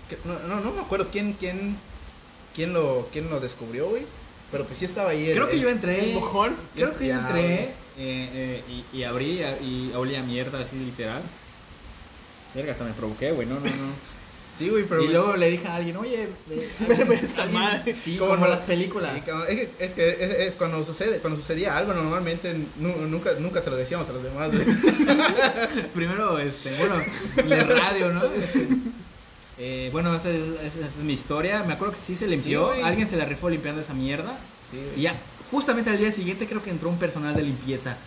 que- 0.08 0.18
no, 0.24 0.36
no, 0.48 0.60
no 0.62 0.72
me 0.72 0.80
acuerdo 0.80 1.08
quién, 1.12 1.32
quién, 1.34 1.76
quién 2.56 2.72
lo, 2.72 3.08
quién 3.12 3.28
lo 3.30 3.38
descubrió, 3.40 3.88
güey, 3.88 4.02
pero 4.50 4.64
pues 4.64 4.78
sí 4.78 4.84
estaba 4.84 5.10
ahí. 5.10 5.28
el- 5.30 5.34
Creo 5.36 5.48
que 5.48 5.56
el- 5.56 5.60
yo 5.62 5.68
entré. 5.68 6.12
mojón. 6.14 6.54
Creo 6.74 6.96
que 6.96 7.06
yo 7.08 7.14
entré 7.14 7.64
eh, 7.64 7.72
eh, 7.98 8.62
y, 8.92 8.98
y 8.98 9.04
abrí 9.04 9.42
y 9.62 9.92
olía 9.94 10.20
a 10.20 10.22
mierda 10.22 10.60
así 10.60 10.76
literal. 10.76 11.22
Verga, 12.54 12.72
hasta 12.72 12.84
me 12.84 12.92
provoqué, 12.92 13.30
güey. 13.32 13.46
No, 13.46 13.54
no, 13.56 13.60
no. 13.66 13.70
Sí, 14.58 14.68
güey, 14.68 14.84
pero. 14.84 15.02
y 15.02 15.08
luego 15.08 15.36
le 15.36 15.48
dije 15.48 15.66
a 15.68 15.76
alguien, 15.76 15.96
oye, 15.96 16.28
esta 17.22 17.42
alguien- 17.44 17.52
madre. 17.52 17.94
Sí, 17.94 18.18
¿Cómo 18.18 18.32
como 18.32 18.46
las 18.46 18.58
películas. 18.60 19.12
Sí, 19.14 19.20
es 19.48 19.56
que, 19.56 19.68
es 19.78 19.92
que 19.92 20.08
es- 20.10 20.20
es 20.48 20.52
cuando, 20.52 20.84
sucede, 20.84 21.16
cuando 21.20 21.40
sucedía 21.40 21.78
algo, 21.78 21.94
normalmente 21.94 22.54
nu- 22.76 23.06
nunca, 23.08 23.30
nunca 23.38 23.62
se 23.62 23.70
lo 23.70 23.76
decíamos 23.76 24.06
a 24.10 24.12
los 24.12 24.22
demás, 24.22 24.50
güey. 24.52 24.66
Primero, 25.94 26.38
este, 26.38 26.74
bueno, 26.74 26.96
de 27.36 27.64
radio, 27.64 28.12
¿no? 28.12 28.20
Eh, 29.62 29.90
bueno, 29.92 30.14
esa 30.14 30.30
es, 30.30 30.40
esa 30.64 30.86
es 30.86 30.96
mi 30.96 31.12
historia. 31.12 31.62
Me 31.66 31.74
acuerdo 31.74 31.94
que 31.94 32.00
sí 32.00 32.16
se 32.16 32.26
limpió. 32.26 32.70
Alguien 32.82 33.06
se 33.08 33.16
la 33.16 33.24
rifó 33.26 33.50
limpiando 33.50 33.82
esa 33.82 33.92
mierda. 33.94 34.38
Sí, 34.70 34.78
Y 34.96 35.02
ya, 35.02 35.14
justamente 35.50 35.90
al 35.90 35.98
día 35.98 36.10
siguiente 36.12 36.46
creo 36.46 36.62
que 36.62 36.70
entró 36.70 36.88
un 36.88 36.98
personal 36.98 37.34
de 37.36 37.42
limpieza. 37.42 37.96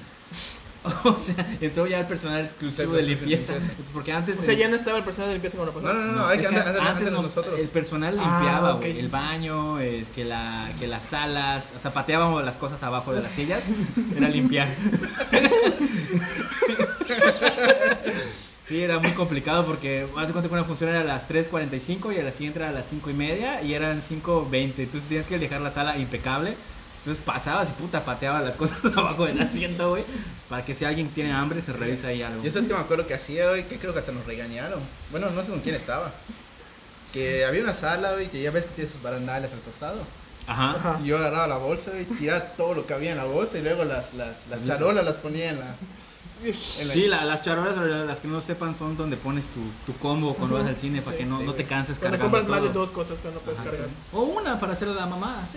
O 1.05 1.17
sea, 1.17 1.48
entró 1.62 1.88
ya 1.88 2.01
el 2.01 2.07
personal 2.07 2.43
exclusivo 2.43 2.91
de 2.95 3.03
limpieza. 3.03 3.53
limpieza. 3.53 3.74
Porque 3.93 4.12
antes. 4.12 4.38
O 4.38 4.43
sea, 4.43 4.53
ya 4.53 4.67
no 4.67 4.75
estaba 4.75 4.98
el 4.98 5.05
personal 5.05 5.29
de 5.29 5.36
limpieza 5.36 5.55
cuando 5.57 5.74
pasó. 5.74 5.88
No, 5.88 5.93
no, 5.93 6.05
no, 6.07 6.12
no, 6.12 6.17
No, 6.24 6.27
hay 6.27 6.39
es 6.39 6.45
que 6.48 6.53
que 6.53 6.60
andar, 6.60 6.75
andar- 6.75 6.88
antes 6.98 7.10
nos- 7.12 7.25
nosotros. 7.27 7.57
el 7.57 7.69
personal 7.69 8.17
Ah, 8.19 8.39
limpiaba, 8.41 8.79
el 8.86 9.07
baño, 9.07 9.79
eh, 9.79 10.03
que, 10.13 10.25
la, 10.25 10.69
que 10.81 10.88
las 10.88 11.05
salas, 11.05 11.67
o 11.77 11.79
sea, 11.79 11.93
pateábamos 11.93 12.43
las 12.43 12.55
cosas 12.57 12.83
abajo 12.83 13.13
de 13.13 13.22
las 13.22 13.31
sillas, 13.31 13.63
era 14.17 14.27
limpiar. 14.27 14.67
Sí, 18.65 18.82
era 18.82 18.98
muy 19.00 19.12
complicado 19.12 19.65
porque 19.65 20.08
haz 20.17 20.27
de 20.27 20.32
cuenta 20.32 20.48
que 20.48 20.53
una 20.53 20.63
función 20.63 20.89
era 20.89 21.01
a 21.01 21.03
las 21.03 21.27
3.45 21.27 22.15
y 22.15 22.20
a 22.20 22.24
la 22.24 22.32
siguiente 22.32 22.60
era 22.60 22.70
a 22.70 22.72
las 22.72 22.88
5 22.88 23.10
y 23.10 23.13
media 23.13 23.62
y 23.62 23.74
eran 23.74 24.01
5.20. 24.01 24.74
Entonces 24.77 25.03
tienes 25.10 25.27
que 25.27 25.38
dejar 25.38 25.60
la 25.60 25.70
sala 25.70 25.98
impecable. 25.98 26.55
Entonces 27.00 27.22
pasabas 27.25 27.70
y 27.70 27.74
puta 27.74 28.05
pateaba 28.05 28.39
las 28.39 28.55
cosas 28.55 28.77
abajo 28.96 29.25
del 29.25 29.41
asiento, 29.41 29.89
güey. 29.89 30.05
Para 30.48 30.63
que 30.63 30.75
si 30.75 30.86
alguien 30.86 31.10
tiene 31.10 31.34
hambre 31.34 31.62
se 31.62 31.74
revisa 31.74 32.08
ahí 32.08 32.22
algo. 32.22 32.41
Yo 32.41 32.53
sabes 32.53 32.70
que 32.70 32.74
me 32.74 32.79
acuerdo 32.79 33.05
que 33.05 33.13
hacía, 33.13 33.50
güey, 33.50 33.67
que 33.67 33.77
creo 33.77 33.91
que 33.91 34.00
hasta 34.00 34.13
nos 34.13 34.25
regañaron. 34.25 34.79
Bueno, 35.12 35.29
no 35.32 35.41
sé 35.41 35.50
con 35.50 35.60
quién 35.60 35.75
estaba. 35.75 36.13
Que 37.12 37.43
había 37.43 37.63
una 37.63 37.74
sala, 37.74 38.13
güey, 38.13 38.29
que 38.29 38.41
ya 38.41 38.51
ves 38.51 38.63
que 38.65 38.75
tiene 38.75 38.89
sus 38.89 39.01
barandales 39.01 39.51
al 39.51 39.60
costado. 39.60 40.00
Ajá. 40.48 40.75
Ajá. 40.77 41.00
Y 41.03 41.08
yo 41.08 41.17
agarraba 41.17 41.48
la 41.48 41.58
bolsa, 41.58 41.91
güey, 41.91 42.05
tiraba 42.05 42.39
todo 42.39 42.75
lo 42.75 42.88
que 42.88 42.93
había 42.93 43.12
en 43.12 43.17
la 43.17 43.25
bolsa 43.25 43.58
y 43.58 43.62
luego 43.62 43.84
las, 43.84 44.13
las, 44.13 44.38
las 44.50 44.65
charolas 44.65 45.03
las 45.03 45.15
ponía 45.15 45.50
en 45.50 45.60
la... 45.60 45.75
La 46.86 46.94
Sí, 46.94 47.08
la- 47.08 47.26
las 47.26 47.42
charolas, 47.42 47.76
las 47.78 48.20
que 48.20 48.28
no 48.28 48.42
sepan, 48.42 48.76
son 48.78 48.98
donde 48.98 49.16
pones 49.18 49.46
tu, 49.46 49.62
tu 49.92 49.98
combo 50.00 50.34
cuando 50.34 50.58
vas 50.58 50.68
al 50.68 50.76
cine 50.76 51.02
para 51.02 51.16
Sí, 51.18 51.24
que 51.24 51.30
no, 51.30 51.40
sí, 51.40 51.46
no 51.46 51.54
te 51.54 51.64
canses 51.66 52.00
Cuando 52.00 52.18
cargando 52.18 52.38
compras 52.40 52.62
más 52.62 52.68
de 52.70 52.74
dos 52.78 52.92
cosas, 52.92 53.18
pero 53.22 53.36
no 53.36 53.40
puedes 53.42 53.60
Ajá, 53.60 53.70
cargar. 53.70 53.88
sí. 53.88 53.94
O 54.12 54.22
una 54.24 54.60
para 54.60 54.74
hacer 54.74 54.88
la 54.90 55.06
mamada. 55.06 55.48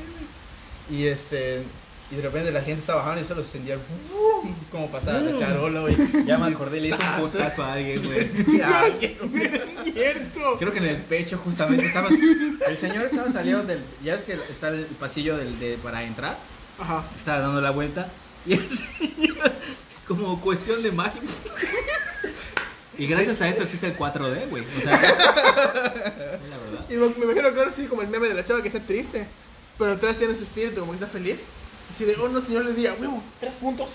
Y 0.90 1.06
este. 1.06 1.62
Y 2.08 2.14
de 2.14 2.22
repente 2.22 2.52
la 2.52 2.60
gente 2.60 2.80
estaba 2.82 3.00
bajando 3.00 3.22
y 3.22 3.24
solo 3.24 3.42
se 3.42 3.48
sentía 3.50 3.76
como 4.70 4.88
pasaba 4.92 5.18
la 5.18 5.36
charola, 5.40 5.80
güey. 5.80 5.96
Ya 6.24 6.38
me 6.38 6.46
acordé, 6.54 6.80
le 6.80 6.88
hice 6.90 6.98
un 6.98 7.28
putazo 7.28 7.64
a 7.64 7.72
alguien, 7.72 8.04
güey. 8.04 8.30
Ya, 8.58 8.96
que- 9.00 9.18
Es 9.86 9.92
cierto. 9.92 10.56
Creo 10.58 10.72
que 10.72 10.78
en 10.78 10.84
el 10.86 10.96
pecho 10.98 11.36
justamente 11.38 11.86
estaba. 11.86 12.08
El 12.08 12.78
señor 12.78 13.06
estaba 13.06 13.32
saliendo 13.32 13.64
del. 13.64 13.80
Ya 14.04 14.14
ves 14.14 14.22
que 14.22 14.34
está 14.34 14.68
el 14.68 14.84
pasillo 15.00 15.36
del, 15.36 15.58
de, 15.58 15.78
para 15.82 16.04
entrar. 16.04 16.36
Ajá. 16.78 17.02
Estaba 17.16 17.40
dando 17.40 17.60
la 17.60 17.70
vuelta. 17.72 18.06
Y 18.46 18.52
el 18.52 18.68
señor, 18.68 19.52
como 20.08 20.40
cuestión 20.40 20.82
de 20.82 20.92
magia. 20.92 21.20
Y 22.98 23.06
gracias 23.06 23.42
a 23.42 23.48
esto 23.48 23.62
existe 23.64 23.86
el 23.88 23.96
4D, 23.98 24.48
güey. 24.48 24.64
O 24.64 24.80
sea, 24.80 24.94
es 24.94 25.02
la 25.02 26.56
verdad. 26.56 26.86
Y 26.88 26.94
me, 26.94 27.06
imagino 27.24 27.52
que 27.52 27.58
ahora 27.58 27.72
sí 27.76 27.84
como 27.86 28.02
el 28.02 28.08
meme 28.08 28.28
de 28.28 28.34
la 28.34 28.44
chava 28.44 28.62
que 28.62 28.68
está 28.68 28.80
triste, 28.80 29.26
pero 29.78 29.92
atrás 29.92 30.16
tiene 30.16 30.32
ese 30.34 30.44
espíritu 30.44 30.80
como 30.80 30.92
que 30.92 30.96
está 30.96 31.06
feliz. 31.08 31.42
Así 31.90 32.04
de, 32.04 32.16
oh 32.16 32.28
no, 32.28 32.40
señor, 32.40 32.64
le 32.64 32.72
diga, 32.72 32.94
huevo, 32.98 33.22
tres 33.38 33.54
puntos. 33.54 33.90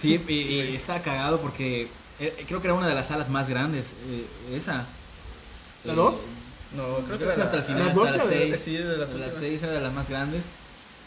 Sí, 0.00 0.20
y, 0.28 0.32
y 0.32 0.74
estaba 0.76 1.00
cagado 1.00 1.40
porque 1.40 1.88
eh, 2.20 2.44
creo 2.46 2.60
que 2.60 2.68
era 2.68 2.74
una 2.74 2.88
de 2.88 2.94
las 2.94 3.08
salas 3.08 3.28
más 3.28 3.48
grandes. 3.48 3.84
eh, 4.08 4.56
esa. 4.56 4.86
¿La 5.84 5.92
Eh, 5.92 5.96
dos? 5.96 6.22
No, 6.76 6.82
creo 7.06 7.18
que 7.18 7.24
Creo 7.24 7.28
que 7.28 7.34
era 7.34 7.44
hasta 7.44 7.56
el 7.56 7.62
la- 7.62 7.66
final, 7.66 7.80
¿Las 7.88 7.96
hasta 7.96 8.00
doce 8.00 8.16
las 8.18 8.26
o 8.26 8.30
de- 8.30 8.50
6. 8.56 8.60
Sí, 8.64 8.72
de 8.76 8.84
las 8.84 8.98
las 8.98 9.10
últimas. 9.10 9.34
6 9.40 9.62
era 9.62 9.72
de 9.72 9.80
las 9.80 9.92
más 9.92 10.08
grandes. 10.08 10.44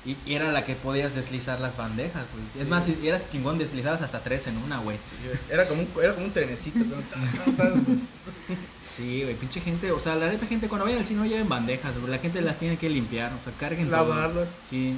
Y, 0.08 0.16
era 0.34 0.54
la 0.54 0.64
que 0.66 0.74
podías 0.74 1.14
deslizar 1.14 1.60
las 1.60 1.76
bandejas, 1.76 2.24
güey. 2.32 2.64
Es 2.64 2.70
más, 2.70 2.86
si 2.86 2.98
eras 3.06 3.30
chingón, 3.30 3.58
deslizabas 3.58 4.02
hasta 4.02 4.22
3 4.22 4.48
en 4.48 4.58
una, 4.60 4.78
güey. 4.80 4.98
Era 5.52 5.68
como 5.68 5.82
un, 5.82 5.90
era 6.02 6.14
como 6.14 6.28
un 6.28 6.32
trenecito. 6.34 6.80
Sí, 8.82 9.22
güey, 9.22 9.36
pinche 9.36 9.62
gente. 9.62 9.92
O 9.92 10.00
sea, 10.00 10.16
la 10.16 10.28
neta, 10.28 10.48
gente, 10.48 10.68
cuando 10.68 10.86
vayan 10.86 11.02
al 11.02 11.06
cine 11.06 11.20
no 11.20 11.28
lleven 11.28 11.48
bandejas, 11.48 11.96
güey. 12.00 12.10
La 12.10 12.18
gente 12.18 12.42
las 12.42 12.58
tiene 12.58 12.78
que 12.78 12.90
limpiar, 12.90 13.32
o 13.32 13.38
sea, 13.44 13.54
carguen. 13.60 13.92
Lavarlas. 13.92 14.48
Sí. 14.68 14.98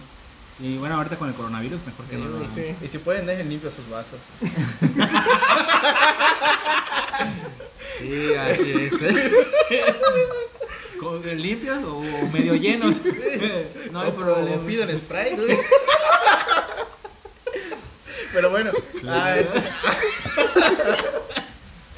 Y 0.61 0.77
bueno, 0.77 0.95
ahorita 0.95 1.17
con 1.17 1.27
el 1.27 1.33
coronavirus, 1.33 1.81
mejor 1.85 2.05
que 2.05 2.15
Sí, 2.15 2.21
no 2.21 2.29
lo 2.29 2.37
hagan. 2.37 2.55
sí. 2.55 2.63
Y 2.81 2.87
si 2.87 2.97
pueden, 2.99 3.25
dejen 3.25 3.49
limpios 3.49 3.73
sus 3.73 3.89
vasos. 3.89 4.19
Sí, 7.99 8.33
así 8.33 8.71
es. 8.71 8.93
¿Con- 10.99 11.21
¿Limpios 11.41 11.83
o, 11.83 12.01
medio 12.33 12.55
llenos? 12.55 12.95
No 13.91 14.01
hay 14.01 14.09
O- 14.09 14.15
problema. 14.15 14.61
O 14.61 14.65
pidan 14.65 14.89
Sprite, 14.97 15.35
güey. 15.35 15.57
Pero 18.33 18.49
bueno, 18.51 18.71
ah, 19.07 19.35
este, 19.37 19.63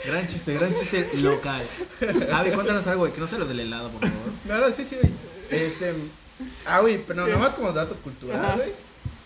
Gran 0.06 0.28
chiste, 0.28 0.54
gran 0.54 0.74
chiste 0.74 1.10
local. 1.16 1.62
Javi, 2.30 2.52
cuéntanos 2.52 2.88
algo, 2.88 3.02
güey, 3.02 3.12
que 3.14 3.20
no 3.20 3.28
sea 3.28 3.38
lo 3.38 3.46
del 3.46 3.60
helado, 3.60 3.90
por 3.90 4.02
favor. 4.08 4.32
no, 4.46 4.58
no, 4.58 4.74
sí, 4.74 4.86
sí, 4.90 4.96
güey. 4.96 5.12
Este, 5.50 5.94
ah, 6.66 6.80
güey, 6.80 6.98
pero 7.06 7.26
¿Qué? 7.26 7.34
nomás 7.34 7.54
como 7.54 7.72
dato 7.74 7.96
cultural, 7.98 8.56
güey. 8.56 8.72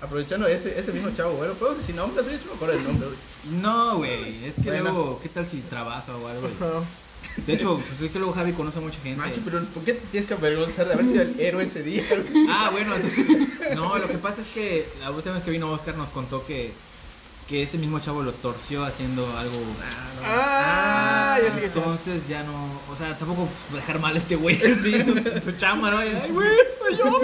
Aprovechando 0.01 0.47
ese, 0.47 0.77
ese 0.77 0.91
mismo 0.91 1.11
chavo, 1.15 1.35
güey. 1.35 1.51
¿Puedo 1.51 1.75
decir 1.75 1.95
nombres? 1.95 2.25
güey? 2.25 2.37
Yo 2.37 2.43
no 2.43 2.49
me 2.49 2.55
acuerdo 2.55 2.75
del 2.75 2.83
nombre, 2.83 3.07
güey. 3.07 3.61
No, 3.61 3.97
güey, 3.97 4.45
es 4.45 4.55
que 4.55 4.61
Bueno. 4.69 4.83
luego, 4.83 5.19
¿qué 5.21 5.29
tal 5.29 5.47
si 5.47 5.61
trabaja 5.61 6.15
o 6.15 6.27
algo? 6.27 6.41
güey? 6.41 6.83
De 7.37 7.53
hecho, 7.53 7.81
pues 7.85 8.01
es 8.01 8.11
que 8.11 8.17
luego 8.17 8.33
Javi 8.33 8.53
conoce 8.53 8.77
a 8.77 8.81
mucha 8.81 8.99
gente. 9.01 9.19
Macho, 9.19 9.41
pero 9.43 9.63
¿por 9.65 9.83
qué 9.83 9.93
te 9.93 10.07
tienes 10.07 10.27
que 10.27 10.33
avergonzar 10.35 10.87
de 10.87 10.93
haber 10.93 11.05
sido 11.05 11.21
el 11.21 11.39
héroe 11.39 11.63
ese 11.65 11.83
día? 11.83 12.03
Ah, 12.49 12.69
bueno, 12.71 12.95
entonces. 12.95 13.25
No, 13.75 13.97
lo 13.97 14.07
que 14.07 14.17
pasa 14.17 14.41
es 14.41 14.47
que 14.47 14.87
la 15.01 15.11
última 15.11 15.35
vez 15.35 15.43
que 15.43 15.51
vino 15.51 15.69
Oscar 15.69 15.97
nos 15.97 16.09
contó 16.09 16.45
que, 16.45 16.71
que 17.49 17.63
ese 17.63 17.77
mismo 17.77 17.99
chavo 17.99 18.23
lo 18.23 18.31
torció 18.31 18.85
haciendo 18.85 19.25
algo. 19.37 19.57
Ah, 20.23 21.37
ya 21.41 21.63
Entonces 21.63 22.27
ya 22.27 22.43
no. 22.43 22.79
O 22.91 22.95
sea, 22.95 23.17
tampoco 23.17 23.49
dejar 23.73 23.99
mal 23.99 24.13
a 24.13 24.17
este 24.17 24.35
güey. 24.35 24.55
Sí, 24.83 25.03
su, 25.03 25.41
su 25.41 25.57
chamba, 25.57 25.91
¿no? 25.91 25.97
Ay, 25.97 26.29
güey, 26.31 26.47
soy 26.79 26.97
yo. 26.97 27.21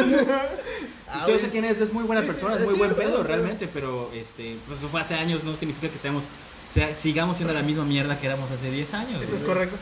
Ah, 1.08 1.22
yo 1.22 1.34
güey. 1.34 1.40
sé 1.40 1.50
quién 1.50 1.66
es, 1.66 1.80
es 1.80 1.92
muy 1.94 2.04
buena 2.04 2.22
persona, 2.22 2.56
es 2.56 2.62
muy 2.62 2.74
buen 2.74 2.94
pedo 2.96 3.22
realmente, 3.24 3.68
pero 3.68 4.10
este, 4.14 4.56
pues 4.68 4.80
fue 4.90 5.02
hace 5.02 5.16
años, 5.16 5.44
no 5.44 5.56
significa 5.58 5.90
que 5.90 5.96
estemos, 5.96 6.24
o 6.24 6.74
sea, 6.74 6.96
sigamos 6.96 7.36
siendo 7.36 7.54
la 7.54 7.62
misma 7.62 7.84
mierda 7.84 8.18
que 8.18 8.28
éramos 8.28 8.50
hace 8.50 8.72
10 8.72 8.94
años. 8.94 9.22
Eso 9.22 9.36
es 9.36 9.44
correcto. 9.44 9.76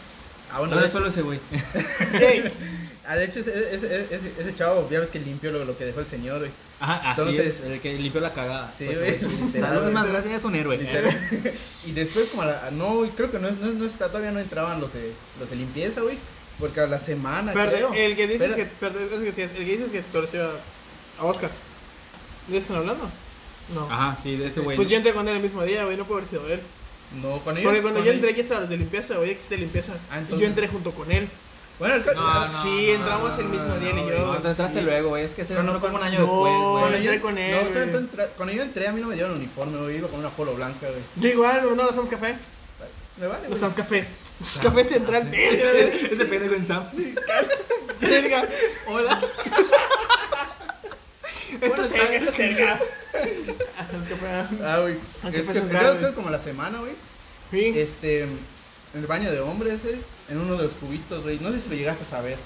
Ah, 0.51 0.59
bueno, 0.59 0.75
No, 0.75 0.81
de, 0.81 0.87
es 0.87 0.91
solo 0.91 1.07
ese 1.07 1.21
güey. 1.21 1.39
Ey, 2.19 2.51
ah, 3.05 3.15
de 3.15 3.25
hecho, 3.25 3.39
ese, 3.39 3.75
ese, 3.75 4.07
ese, 4.11 4.33
ese 4.39 4.55
chavo, 4.55 4.87
ya 4.89 4.99
ves 4.99 5.09
que 5.09 5.19
limpió 5.19 5.51
lo, 5.51 5.63
lo 5.65 5.77
que 5.77 5.85
dejó 5.85 5.99
el 5.99 6.07
señor, 6.07 6.39
güey. 6.39 6.51
Ajá, 6.79 7.11
así 7.11 7.21
Entonces- 7.21 7.59
es, 7.59 7.63
el 7.65 7.81
que 7.81 7.93
limpió 7.93 8.21
la 8.21 8.33
cagada. 8.33 8.73
Sí, 8.77 8.85
Pues, 8.85 8.99
güey, 8.99 9.51
Saludos 9.61 9.91
más, 9.91 10.07
gracias, 10.07 10.35
es 10.35 10.43
un 10.43 10.55
héroe. 10.55 10.77
Literal. 10.77 11.17
Y 11.85 11.91
después, 11.91 12.29
como 12.29 12.43
a 12.43 12.45
la. 12.45 12.71
No, 12.71 13.01
creo 13.15 13.31
que 13.31 13.39
no, 13.39 13.51
no, 13.51 13.67
no 13.73 13.85
está, 13.85 14.07
todavía 14.07 14.31
no 14.31 14.39
entraban 14.39 14.79
los 14.79 14.93
de, 14.93 15.11
los 15.39 15.49
de 15.49 15.55
limpieza, 15.55 16.01
güey. 16.01 16.17
Porque 16.59 16.81
a 16.81 16.87
la 16.87 16.99
semana. 16.99 17.53
perdón, 17.53 17.91
creo. 17.91 17.93
el 17.93 18.15
que 18.15 18.27
dices 18.27 18.55
que, 18.55 18.65
perdón, 18.65 19.03
es 19.03 19.23
que 19.23 19.31
sí, 19.31 19.41
el 19.41 19.65
que 19.65 19.77
dices 19.77 19.91
que 19.91 20.01
torció 20.01 20.43
a, 21.19 21.25
Oscar. 21.25 21.49
¿De 22.47 22.57
están 22.57 22.77
hablando? 22.77 23.09
No. 23.73 23.85
Ajá, 23.89 24.17
sí, 24.21 24.35
de 24.35 24.47
ese 24.47 24.61
güey. 24.61 24.75
Pues 24.75 24.89
yo 24.89 24.97
entré 24.97 25.13
con 25.13 25.27
él 25.27 25.35
el 25.35 25.41
mismo 25.41 25.63
día, 25.63 25.85
güey, 25.85 25.95
no 25.95 26.05
puede 26.05 26.21
haber 26.21 26.29
sido 26.29 26.47
él. 26.47 26.59
No, 27.15 27.39
cuando 27.39 27.61
Porque 27.61 27.81
cuando 27.81 27.81
cuando 27.81 28.03
yo 28.05 28.11
entré 28.11 28.31
aquí 28.31 28.41
estaban 28.41 28.61
los 28.63 28.69
de 28.69 28.77
limpieza, 28.77 29.15
güey, 29.17 29.31
existe 29.31 29.57
limpieza. 29.57 29.93
Ah, 30.11 30.19
entonces- 30.19 30.39
yo 30.41 30.47
entré 30.47 30.67
junto 30.67 30.91
con 30.91 31.11
él. 31.11 31.27
Bueno, 31.79 31.95
el 31.95 32.03
caso. 32.03 32.19
No, 32.19 32.27
ah, 32.27 32.49
no, 32.51 32.61
sí, 32.61 32.91
entramos 32.91 33.31
no, 33.35 33.39
el 33.39 33.47
mismo 33.49 33.75
día 33.77 33.89
y 33.91 34.09
yo. 34.09 34.25
No, 34.27 34.37
te 34.37 34.47
entraste 34.49 34.79
Sí. 34.79 34.85
luego, 34.85 35.09
güey, 35.09 35.23
es 35.23 35.31
que 35.33 35.45
se 35.45 35.53
Cuando- 35.53 35.73
no 35.73 35.79
como 35.79 35.93
un 35.95 35.99
cuando- 36.01 36.07
año 36.17 36.19
después, 36.25 36.53
cuando 36.53 36.79
güey. 36.89 36.91
yo 37.03 37.11
entré 37.13 37.21
con 37.21 37.37
él, 37.37 38.09
cuando 38.35 38.53
yo 38.53 38.61
entré, 38.63 38.87
a 38.87 38.91
mí 38.91 38.99
no 39.01 39.07
me 39.07 39.15
dieron 39.15 39.31
uniforme, 39.37 39.77
güey. 39.79 39.97
Iba 39.97 40.07
con 40.09 40.19
una 40.19 40.29
polo 40.29 40.53
blanca, 40.55 40.87
güey. 40.89 41.01
Yo 41.15 41.29
igual, 41.29 41.61
no, 41.63 41.75
nos 41.83 41.95
damos 41.95 42.09
café. 42.09 42.35
Me 43.17 43.27
vale, 43.27 43.49
Nos 43.49 43.59
damos 43.61 43.75
café. 43.75 44.05
Café 44.61 44.83
central. 44.83 45.29
Ese 45.33 46.25
pendejo 46.25 46.53
en 46.55 46.67
Sam. 46.67 46.83
verga. 48.01 48.43
Hola. 48.87 49.21
Está 51.61 51.87
cerca, 51.89 52.15
está 52.15 52.31
cerca. 52.33 52.79
Ah, 54.63 54.79
güey. 54.81 54.97
Aunque 55.23 55.39
Es 55.39 55.45
fue 55.45 55.53
que, 55.53 55.59
central, 55.61 55.81
el 55.81 55.87
caso 55.87 55.93
es 55.93 55.99
güey. 55.99 56.11
que 56.11 56.15
como 56.15 56.29
la 56.29 56.39
semana, 56.39 56.79
güey. 56.79 56.93
Sí. 57.51 57.73
Este. 57.79 58.23
En 58.23 58.39
el 58.95 59.07
baño 59.07 59.31
de 59.31 59.39
hombres, 59.39 59.81
güey. 59.83 59.95
En 60.29 60.37
uno 60.39 60.55
de 60.57 60.63
los 60.63 60.73
cubitos, 60.73 61.23
güey. 61.23 61.39
No 61.39 61.51
sé 61.51 61.61
si 61.61 61.69
lo 61.69 61.75
llegaste 61.75 62.03
a 62.05 62.09
saber. 62.09 62.37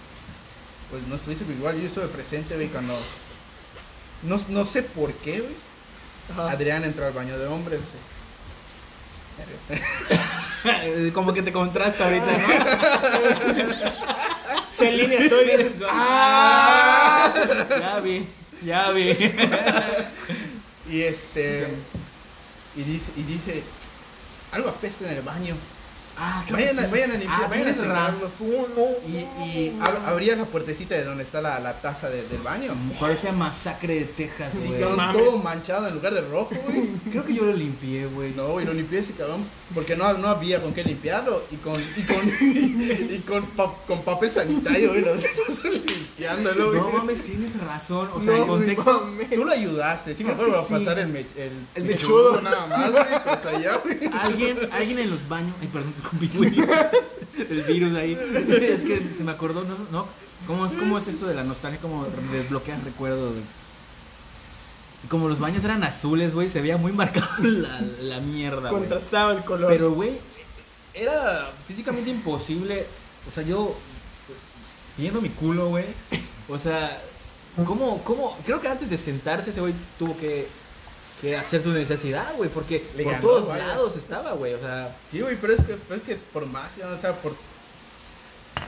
Pues 0.90 1.04
no 1.08 1.16
estuviste 1.16 1.46
pero 1.46 1.58
igual. 1.58 1.80
Yo 1.80 1.88
estuve 1.88 2.08
presente, 2.08 2.56
güey, 2.56 2.68
cuando. 2.68 2.94
No, 4.24 4.40
no 4.50 4.66
sé 4.66 4.84
por 4.84 5.14
qué, 5.14 5.40
güey. 5.42 5.54
Ajá. 6.32 6.52
Adrián 6.52 6.84
entró 6.84 7.06
al 7.06 7.14
baño 7.14 7.38
de 7.38 7.48
hombres, 7.48 7.80
güey. 7.80 8.14
Como 11.14 11.34
que 11.34 11.42
te 11.42 11.52
contrasta 11.52 12.06
ahorita, 12.06 12.26
¿no? 12.26 12.48
Se 14.70 14.88
alinea 14.88 15.28
todo 15.30 15.42
y 15.42 15.46
dices, 15.58 15.72
¡ah! 15.90 17.34
Ya 17.80 18.00
vi, 18.00 18.28
ya 18.64 18.92
vi. 18.92 19.10
Y 20.94 21.02
este. 21.02 21.68
Y 22.76 22.84
dice, 22.84 23.12
y 23.18 23.24
dice. 23.24 23.64
Algo 24.52 24.70
apesta 24.70 25.10
en 25.10 25.18
el 25.18 25.24
baño. 25.24 25.56
Ah, 26.18 26.46
Vayan 26.50 26.76
que 26.76 26.82
a, 26.82 26.86
sí. 26.86 26.92
vayan 26.92 27.12
a 27.12 27.14
limpiar, 27.16 27.42
Ah, 27.44 27.48
vayan 27.50 27.68
a 27.68 27.94
razón. 27.94 28.32
Y, 29.08 29.18
y 29.44 29.78
ab- 29.82 30.06
abría 30.06 30.36
la 30.36 30.46
puertecita 30.46 30.96
de 30.96 31.04
donde 31.04 31.24
está 31.24 31.42
la, 31.42 31.60
la 31.60 31.74
taza 31.82 32.10
de- 32.10 32.28
del 32.28 32.42
baño. 32.42 32.72
Parecía 33.00 33.32
masacre 33.32 33.96
de 33.96 34.06
Texas, 34.06 34.54
Sí, 34.54 34.68
güey. 34.68 34.80
quedó 34.80 34.96
mames. 34.96 35.24
todo 35.24 35.38
manchado 35.40 35.88
en 35.88 35.96
lugar 35.96 36.14
de 36.14 36.22
rojo, 36.22 36.52
güey. 36.68 36.90
Creo 37.12 37.26
que 37.26 37.34
yo 37.34 37.46
lo 37.46 37.54
limpié, 37.54 38.06
güey. 38.08 38.32
No, 38.36 38.48
güey, 38.50 38.66
lo 38.66 38.74
limpié 38.74 39.00
ese 39.00 39.14
cabrón. 39.14 39.44
Porque 39.74 39.96
no, 39.96 40.14
no 40.14 40.28
había 40.28 40.62
con 40.62 40.74
qué 40.74 40.84
limpiarlo. 40.84 41.44
Y 41.52 41.56
con, 41.58 41.82
y 41.82 42.02
con, 42.04 43.16
y 43.16 43.20
con, 43.28 43.46
pa- 43.48 43.74
con 43.88 44.02
papel 44.04 44.30
sanitario, 44.30 44.90
güey. 44.90 45.02
Lo 45.02 45.14
puso 45.16 45.68
limpiándolo, 45.68 46.68
güey. 46.70 46.80
No 46.82 46.90
mames, 46.92 47.22
tienes 47.24 47.60
razón. 47.64 48.08
O 48.14 48.22
sea, 48.22 48.34
No, 48.34 48.42
en 48.44 48.48
contexto. 48.48 49.02
mames. 49.02 49.30
Tú 49.32 49.46
lo 49.46 49.52
ayudaste, 49.52 50.16
sí 50.16 50.24
me 50.24 50.34
Creo 50.34 50.46
acuerdo 50.46 50.52
que 50.68 50.74
va 50.74 50.78
a 50.78 50.80
sí. 50.80 50.86
pasar 50.86 51.00
el, 51.00 51.08
me- 51.08 51.20
el, 51.22 51.52
El 51.76 51.84
mechudo. 51.86 52.40
nada 52.42 52.68
más, 52.68 52.92
güey, 52.92 53.04
hasta 53.26 53.50
allá, 53.50 53.78
güey. 53.84 54.00
Alguien, 54.14 54.60
alguien 54.72 55.00
en 55.00 55.10
los 55.10 55.28
baños. 55.28 55.56
Ay, 55.60 55.68
perdón, 55.74 55.94
güey. 56.36 56.54
El 57.38 57.64
virus 57.64 57.96
ahí. 57.96 58.14
Es 58.14 58.84
que 58.84 59.02
se 59.16 59.24
me 59.24 59.32
acordó, 59.32 59.64
¿no? 59.64 59.76
¿No? 59.92 60.08
¿Cómo, 60.48 60.66
es, 60.66 60.74
¿Cómo 60.74 60.98
es 60.98 61.08
esto 61.08 61.26
de 61.26 61.36
la 61.36 61.44
nostalgia? 61.44 61.80
Como 61.80 62.06
desbloqueas 62.32 62.84
recuerdos. 62.84 63.34
Como 65.10 65.28
los 65.28 65.40
baños 65.40 65.64
eran 65.64 65.84
azules, 65.84 66.34
güey, 66.34 66.50
se 66.50 66.62
veía 66.62 66.78
muy 66.78 66.92
marcado 66.92 67.28
la, 67.42 67.82
la 68.02 68.20
mierda. 68.20 68.70
Contrastaba 68.70 69.34
el 69.34 69.44
color. 69.44 69.70
Pero, 69.70 69.92
güey, 69.92 70.18
era 70.94 71.50
físicamente 71.68 72.10
imposible. 72.10 72.86
O 73.30 73.34
sea, 73.34 73.44
yo 73.44 73.76
viendo 74.98 75.22
mi 75.22 75.30
culo, 75.30 75.70
güey. 75.70 75.86
O 76.48 76.60
sea, 76.60 77.02
¿cómo, 77.66 78.04
cómo? 78.04 78.38
Creo 78.46 78.60
que 78.62 78.68
antes 78.68 78.90
de 78.90 78.98
sentarse 78.98 79.50
ese 79.50 79.62
güey 79.62 79.74
tuvo 79.98 80.18
que, 80.18 80.48
que 81.24 81.36
hacer 81.36 81.64
su 81.64 81.72
necesidad, 81.72 82.36
güey. 82.38 82.50
Porque 82.52 82.86
Le 82.96 83.04
por 83.04 83.14
ganó, 83.14 83.22
todos 83.28 83.48
vaya. 83.48 83.68
lados 83.68 83.98
estaba, 83.98 84.34
güey. 84.34 84.54
O 84.54 84.60
sea, 84.60 84.96
Sí, 85.10 85.22
güey, 85.22 85.36
pero 85.42 85.54
es 85.54 85.62
que, 85.62 85.76
pero 85.88 85.96
es 86.00 86.04
que 86.06 86.16
por 86.32 86.46
más, 86.46 86.76
ya, 86.76 86.88
o 86.90 87.00
sea, 87.02 87.14
por. 87.16 87.34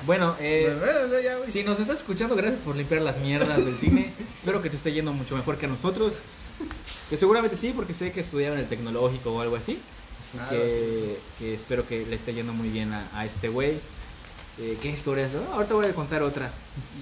bueno, 0.06 0.36
eh, 0.40 0.76
bueno, 0.80 1.20
ya, 1.22 1.36
güey. 1.38 1.52
si 1.52 1.64
nos 1.64 1.80
estás 1.80 1.98
escuchando, 2.00 2.36
gracias 2.36 2.62
por 2.62 2.76
limpiar 2.76 3.02
las 3.02 3.18
mierdas 3.20 3.64
del 3.64 3.78
cine. 3.78 4.12
Espero 4.40 4.62
que 4.62 4.70
te 4.70 4.76
esté 4.78 4.92
yendo 4.92 5.14
mucho 5.14 5.36
mejor 5.36 5.58
que 5.58 5.66
a 5.68 5.70
nosotros. 5.70 6.14
Que 7.10 7.18
seguramente 7.18 7.58
sí, 7.58 7.74
porque 7.76 7.94
sé 7.94 8.12
que 8.12 8.22
estudiaron 8.22 8.58
el 8.58 8.68
tecnológico 8.68 9.32
o 9.34 9.42
algo 9.42 9.56
así. 9.58 9.80
Así 10.22 10.38
Claro. 10.38 10.50
que, 10.52 11.20
que 11.38 11.54
espero 11.54 11.88
que 11.88 12.06
le 12.06 12.16
esté 12.16 12.34
yendo 12.34 12.54
muy 12.54 12.70
bien 12.70 12.94
a, 12.94 13.08
a 13.14 13.26
este 13.26 13.50
güey. 13.50 13.78
Eh, 14.58 14.78
¿Qué 14.82 14.90
historia 14.90 15.26
es? 15.28 15.34
Ah, 15.36 15.56
ahorita 15.56 15.74
voy 15.74 15.86
a 15.86 15.94
contar 15.94 16.24
otra. 16.24 16.50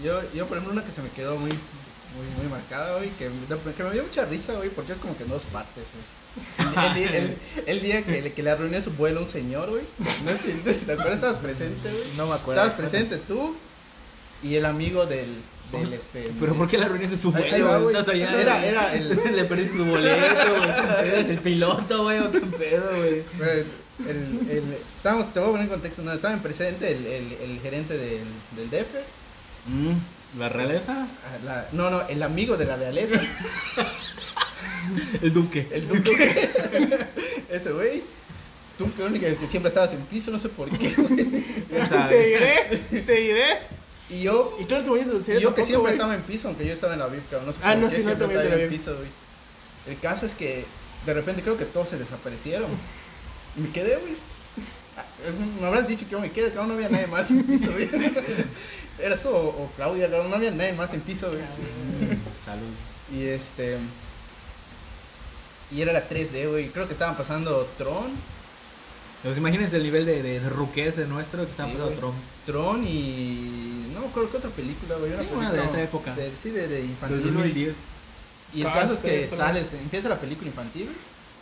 Yo, 0.04 0.20
yo, 0.34 0.48
por 0.48 0.58
ejemplo, 0.58 0.74
una 0.74 0.84
que 0.84 0.92
se 0.92 1.04
me 1.04 1.10
quedó 1.10 1.38
muy, 1.38 1.52
muy, 2.16 2.44
muy 2.44 2.52
marcada, 2.52 2.98
güey, 2.98 3.10
que, 3.12 3.30
que 3.76 3.84
me 3.84 3.92
dio 3.92 4.04
mucha 4.04 4.26
risa, 4.26 4.54
güey, 4.54 4.70
porque 4.70 4.94
es 4.94 4.98
como 5.00 5.18
que 5.18 5.24
en 5.24 5.30
dos 5.30 5.42
partes, 5.52 5.84
güey. 5.94 6.24
El, 6.88 6.94
día- 6.96 7.18
el- 7.18 7.38
el 7.68 7.82
día 7.82 8.02
que, 8.04 8.22
le- 8.22 8.34
que 8.34 8.42
le 8.44 8.50
arruiné 8.50 8.82
su 8.82 8.92
vuelo 8.92 9.20
a 9.20 9.24
un 9.24 9.30
señor, 9.30 9.70
güey. 9.70 9.84
No 10.26 10.32
sé 10.32 10.74
si 10.74 10.86
te 10.86 10.92
acuerdas, 10.94 11.16
estabas 11.16 11.40
presente, 11.40 11.92
güey. 11.92 12.04
No 12.18 12.26
me 12.28 12.34
acuerdo. 12.34 12.62
Estabas 12.62 12.80
presente 12.80 13.18
tú 13.18 13.56
y 14.42 14.56
el 14.56 14.66
amigo 14.66 15.06
del, 15.06 15.28
del 15.72 15.94
este. 15.94 16.32
Pero 16.40 16.56
¿por 16.56 16.68
qué 16.68 16.80
la 16.80 16.86
arruinaste 16.88 17.18
su 17.18 17.32
vuelo? 17.32 17.54
ahí 17.56 17.62
va, 17.62 17.78
güey. 17.78 17.96
Estás 17.96 18.14
allá. 18.16 18.42
Era- 18.42 18.56
güey. 18.58 18.68
era 18.68 18.94
el- 18.96 19.10
Le 19.36 19.44
perdiste 19.46 19.78
su 19.78 19.86
boleto, 19.86 20.56
güey. 20.58 20.70
Eres 21.08 21.30
el 21.30 21.38
piloto, 21.38 22.04
güey. 22.04 22.20
o 22.20 22.32
¿Qué 22.32 22.40
pedo, 22.40 22.90
güey? 22.98 23.24
El, 24.08 24.50
el- 24.50 24.78
estábamos, 24.98 25.32
te 25.34 25.40
voy 25.40 25.50
a 25.50 25.52
poner 25.52 25.66
en 25.68 25.70
contexto, 25.72 26.02
no, 26.02 26.14
estaba 26.14 26.34
en 26.34 26.40
presente 26.42 26.92
el, 26.94 27.06
el, 27.06 27.34
el 27.44 27.60
gerente 27.62 27.96
del, 27.96 28.24
del 28.58 28.70
DF. 28.72 28.96
Mm, 29.68 29.94
¿La 30.38 30.50
realeza? 30.50 31.08
la- 31.46 31.68
no, 31.74 31.90
no, 31.90 32.08
el 32.08 32.22
amigo 32.24 32.58
de 32.58 32.66
la 32.66 32.76
realeza. 32.76 33.20
El 35.22 35.34
duque. 35.34 35.68
El 35.72 35.88
duque. 35.88 36.60
Ese 37.50 37.72
güey. 37.72 38.04
Tú 38.78 38.92
que 38.96 39.04
única 39.04 39.28
que 39.36 39.48
siempre 39.48 39.70
estabas 39.70 39.92
en 39.94 40.02
piso, 40.02 40.32
no 40.32 40.40
sé 40.40 40.50
por 40.50 40.70
qué. 40.70 40.90
Te 42.10 42.24
diré, 42.28 43.02
te 43.06 43.14
diré. 43.14 43.46
Y 44.10 44.24
yo, 44.24 44.58
Y 44.60 44.66
tú 44.66 44.76
no 44.76 44.84
te 44.84 44.90
movías 44.90 45.08
del 45.08 45.22
y 45.22 45.24
cielo 45.24 45.40
yo 45.40 45.56
que 45.56 45.64
siempre 45.66 45.92
estaba 45.92 46.14
en 46.16 46.22
piso, 46.24 46.48
aunque 46.48 46.66
yo 46.66 46.74
estaba 46.74 46.94
en 46.94 47.00
la 47.00 47.08
VIP, 47.08 47.24
pero 47.30 47.44
no 47.44 47.54
sé 47.54 47.60
Ah, 47.64 47.74
por 47.74 47.84
no, 47.84 47.90
qué 47.90 47.96
sí, 47.98 48.04
no 48.04 48.18
te 48.18 48.26
movías 48.26 48.46
en 48.46 48.70
piso, 48.70 48.96
güey. 48.96 49.08
El 49.88 50.00
caso 50.00 50.26
es 50.26 50.34
que 50.34 50.66
de 51.06 51.14
repente 51.14 51.42
creo 51.44 51.58
que 51.58 51.66
todos 51.66 51.90
se 51.90 51.98
desaparecieron. 51.98 52.70
Y 53.58 53.62
me 53.62 53.70
quedé, 53.70 53.96
güey. 53.98 54.14
Me 55.62 55.68
habrás 55.68 55.88
dicho 55.88 56.06
que 56.06 56.12
yo 56.12 56.20
me 56.20 56.32
quedé, 56.32 56.52
claro, 56.52 56.68
no 56.68 56.74
había 56.74 56.90
nadie 56.90 57.08
más 57.08 57.30
en 57.32 57.44
piso, 57.44 57.72
güey. 57.72 57.90
Eras 59.02 59.22
tú 59.22 59.30
o, 59.30 59.48
o 59.48 59.72
Claudia, 59.76 60.08
claro, 60.08 60.28
no 60.28 60.36
había 60.36 60.52
nadie 60.52 60.74
más 60.74 60.94
en 60.94 61.02
piso, 61.02 61.28
güey. 61.30 61.40
Salud. 62.46 62.68
Y 63.12 63.26
este. 63.28 63.78
Y 65.72 65.82
era 65.82 65.94
la 65.94 66.08
3D, 66.08 66.50
güey. 66.50 66.70
Creo 66.70 66.88
que 66.88 66.94
estaban 66.94 67.16
pasando 67.18 67.68
Tron. 67.78 68.12
Pues 69.24 69.38
imagínense 69.38 69.78
el 69.78 69.84
nivel 69.84 70.06
de, 70.06 70.22
de, 70.22 70.40
de 70.42 70.50
ruquese 70.50 71.06
nuestro 71.08 71.42
que 71.42 71.48
Sí, 71.48 71.54
pasando. 71.58 71.90
Trump. 71.92 72.16
Tron 72.46 72.84
y. 72.86 73.88
No 73.94 74.06
acuerdo 74.08 74.30
qué 74.32 74.38
otra 74.38 74.50
película, 74.52 74.96
güey. 74.98 75.12
Sí, 75.12 75.22
una 75.22 75.30
película 75.30 75.52
de 75.52 75.66
esa 75.70 75.82
época. 75.84 76.14
de- 76.16 76.32
sí, 76.44 76.50
de, 76.50 76.68
de 76.68 76.82
infantil. 76.82 77.22
güey. 77.22 77.34
2010. 77.34 77.76
Y 78.56 78.62
el 78.62 78.68
Ah, 78.68 78.74
caso 78.74 78.94
es 78.94 79.00
que 79.00 79.28
sale, 79.36 79.62
empieza 79.82 80.10
la 80.10 80.20
película 80.20 80.50
infantil 80.50 80.90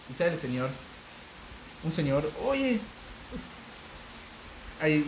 y 0.10 0.14
sale 0.14 0.32
el 0.34 0.40
señor. 0.40 0.70
Un 1.84 1.92
señor, 1.92 2.30
oye. 2.46 2.80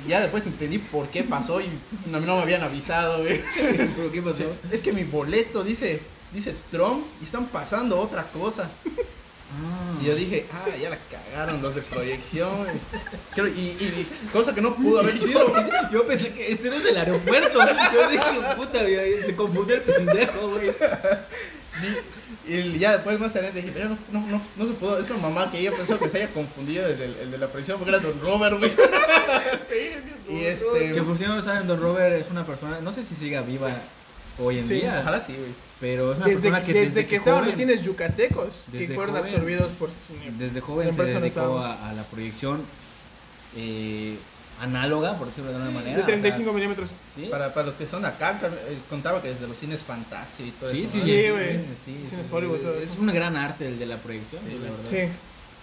Ya 0.08 0.22
después 0.22 0.46
entendí 0.46 0.77
por 0.77 1.08
qué 1.10 1.24
pasó 1.24 1.62
y 1.62 1.68
no, 2.10 2.20
no 2.20 2.36
me 2.38 2.42
habían 2.44 2.62
avisado, 2.63 3.24
güey. 3.24 3.42
¿Pero 3.56 4.12
qué 4.12 4.22
pasó? 4.22 4.44
Es 4.72 4.82
que 4.82 4.94
mi 4.94 5.03
boleto 5.03 5.63
dice, 5.63 6.01
dice 6.32 6.53
Trump 6.72 7.06
y 7.22 7.25
están 7.25 7.46
pasando 7.48 8.00
otra 8.00 8.24
cosa. 8.24 8.70
Ah. 8.86 10.00
Y 10.01 10.06
yo 10.06 10.15
dije, 10.15 10.48
ah, 10.51 10.65
ya 10.82 10.89
la 10.89 10.98
cagaron 11.12 11.62
los 11.62 11.75
de 11.75 11.82
proyección. 11.82 12.65
Creo- 13.36 13.48
y, 13.48 13.60
y 13.80 14.08
cosa 14.32 14.53
que 14.56 14.62
no 14.62 14.75
pudo 14.75 15.00
haber 15.00 15.18
sido. 15.18 15.53
Yo 15.92 16.08
pensé 16.08 16.34
que 16.34 16.51
este 16.51 16.70
no 16.70 16.75
es 16.77 16.86
el 16.86 16.98
aeropuerto. 16.98 17.60
Yo 17.94 18.10
dije, 18.10 18.56
puta, 18.56 18.80
se 19.25 19.36
confundió 19.36 19.75
el 19.75 19.82
pendejo, 19.84 20.50
güey. 20.50 20.72
Y 22.48 22.77
ya 22.77 22.94
después 22.94 23.20
más 23.20 23.34
tarde 23.34 23.51
dije, 23.53 23.72
pero 23.74 23.89
no, 23.89 23.98
no, 24.12 24.20
no, 24.27 24.42
no 24.58 24.65
se 24.68 24.74
pudo. 24.74 25.00
Es 25.00 25.10
una 25.10 25.20
mamá 25.20 25.51
que 25.51 25.60
ella 25.60 25.72
pensó 25.72 25.98
que 25.98 26.10
se 26.10 26.18
haya 26.18 26.27
confundido 26.34 26.86
el, 26.88 26.98
del- 27.00 27.15
el 27.24 27.32
de 27.32 27.38
la 27.38 27.48
proyección 27.48 27.77
porque 27.80 27.92
era 27.96 28.00
Don 28.03 28.20
Robert, 28.22 28.58
güey. 28.60 28.72
y 30.30 30.44
este. 30.46 30.92
Que 30.94 31.01
por 31.01 31.18
si 31.18 31.24
no 31.25 31.36
lo 31.38 31.44
saben, 31.44 31.68
Don 31.68 31.80
Robert 31.82 32.15
es 32.15 32.30
una 32.30 32.46
persona, 32.46 32.80
no 32.82 32.94
sé 32.94 33.03
si 33.03 33.15
siga 33.15 33.42
viva 33.42 33.70
hoy 34.39 34.60
en 34.60 34.65
Sí, 34.68 34.75
día, 34.75 35.00
Ojalá 35.01 35.20
sí, 35.25 35.34
güey. 35.36 35.51
pero 35.80 36.12
es 36.12 36.18
una 36.18 36.27
Desde, 36.27 36.42
persona 36.42 36.63
que 36.65 36.74
desde, 36.74 36.86
desde, 36.88 37.08
que 37.08 37.15
estaban 37.18 37.39
joven, 37.42 37.51
los 37.51 37.60
cines 37.60 37.84
yucatecos, 37.86 38.50
que 38.72 38.88
fueron 38.88 39.15
joven. 39.15 39.25
absorbidos 39.25 39.72
por 39.74 39.89
cine. 39.92 40.32
desde 40.38 40.60
joven 40.62 40.88
En 40.89 40.96
se 40.96 41.03
dedicó 41.03 41.60
a, 41.60 41.89
a 41.89 41.94
la 41.94 42.03
proyección 42.03 42.62
eh, 43.56 44.17
análoga, 44.62 45.18
por 45.18 45.28
decirlo 45.28 45.50
de 45.52 45.58
alguna 45.58 45.72
manera. 45.80 45.98
De 45.98 46.04
o 46.04 46.06
sea, 46.06 46.16
35 46.16 46.54
milímetros. 46.54 46.89
¿sí? 47.16 47.28
Para, 47.30 47.54
para 47.54 47.68
los 47.68 47.76
que 47.76 47.86
son 47.88 48.06
acá, 48.06 48.39
eh, 48.44 48.78
contaba 48.89 49.22
que 49.22 49.30
desde 49.34 49.48
los 49.48 49.58
cines 49.58 49.80
Fantasio 49.82 50.46
y 50.46 50.52
todo 50.52 50.72
Sí, 50.72 50.84
eso. 50.84 50.92
sí, 50.94 50.98
¿no? 51.00 51.04
sí, 51.06 51.30
güey. 51.32 51.58
sí, 51.58 51.66
sí, 51.86 52.06
Cines 52.10 52.28
sí. 52.28 52.34
Hollywood, 52.34 52.58
todo 52.60 52.78
Es 52.80 52.92
eso. 52.92 53.02
un 53.02 53.08
gran 53.08 53.36
arte 53.38 53.68
el 53.68 53.80
de 53.80 53.86
la 53.86 53.98
proyección, 53.98 54.42
Sí, 54.48 54.60
la 54.63 54.72
verdad. 54.72 54.89
Sí. 54.89 55.12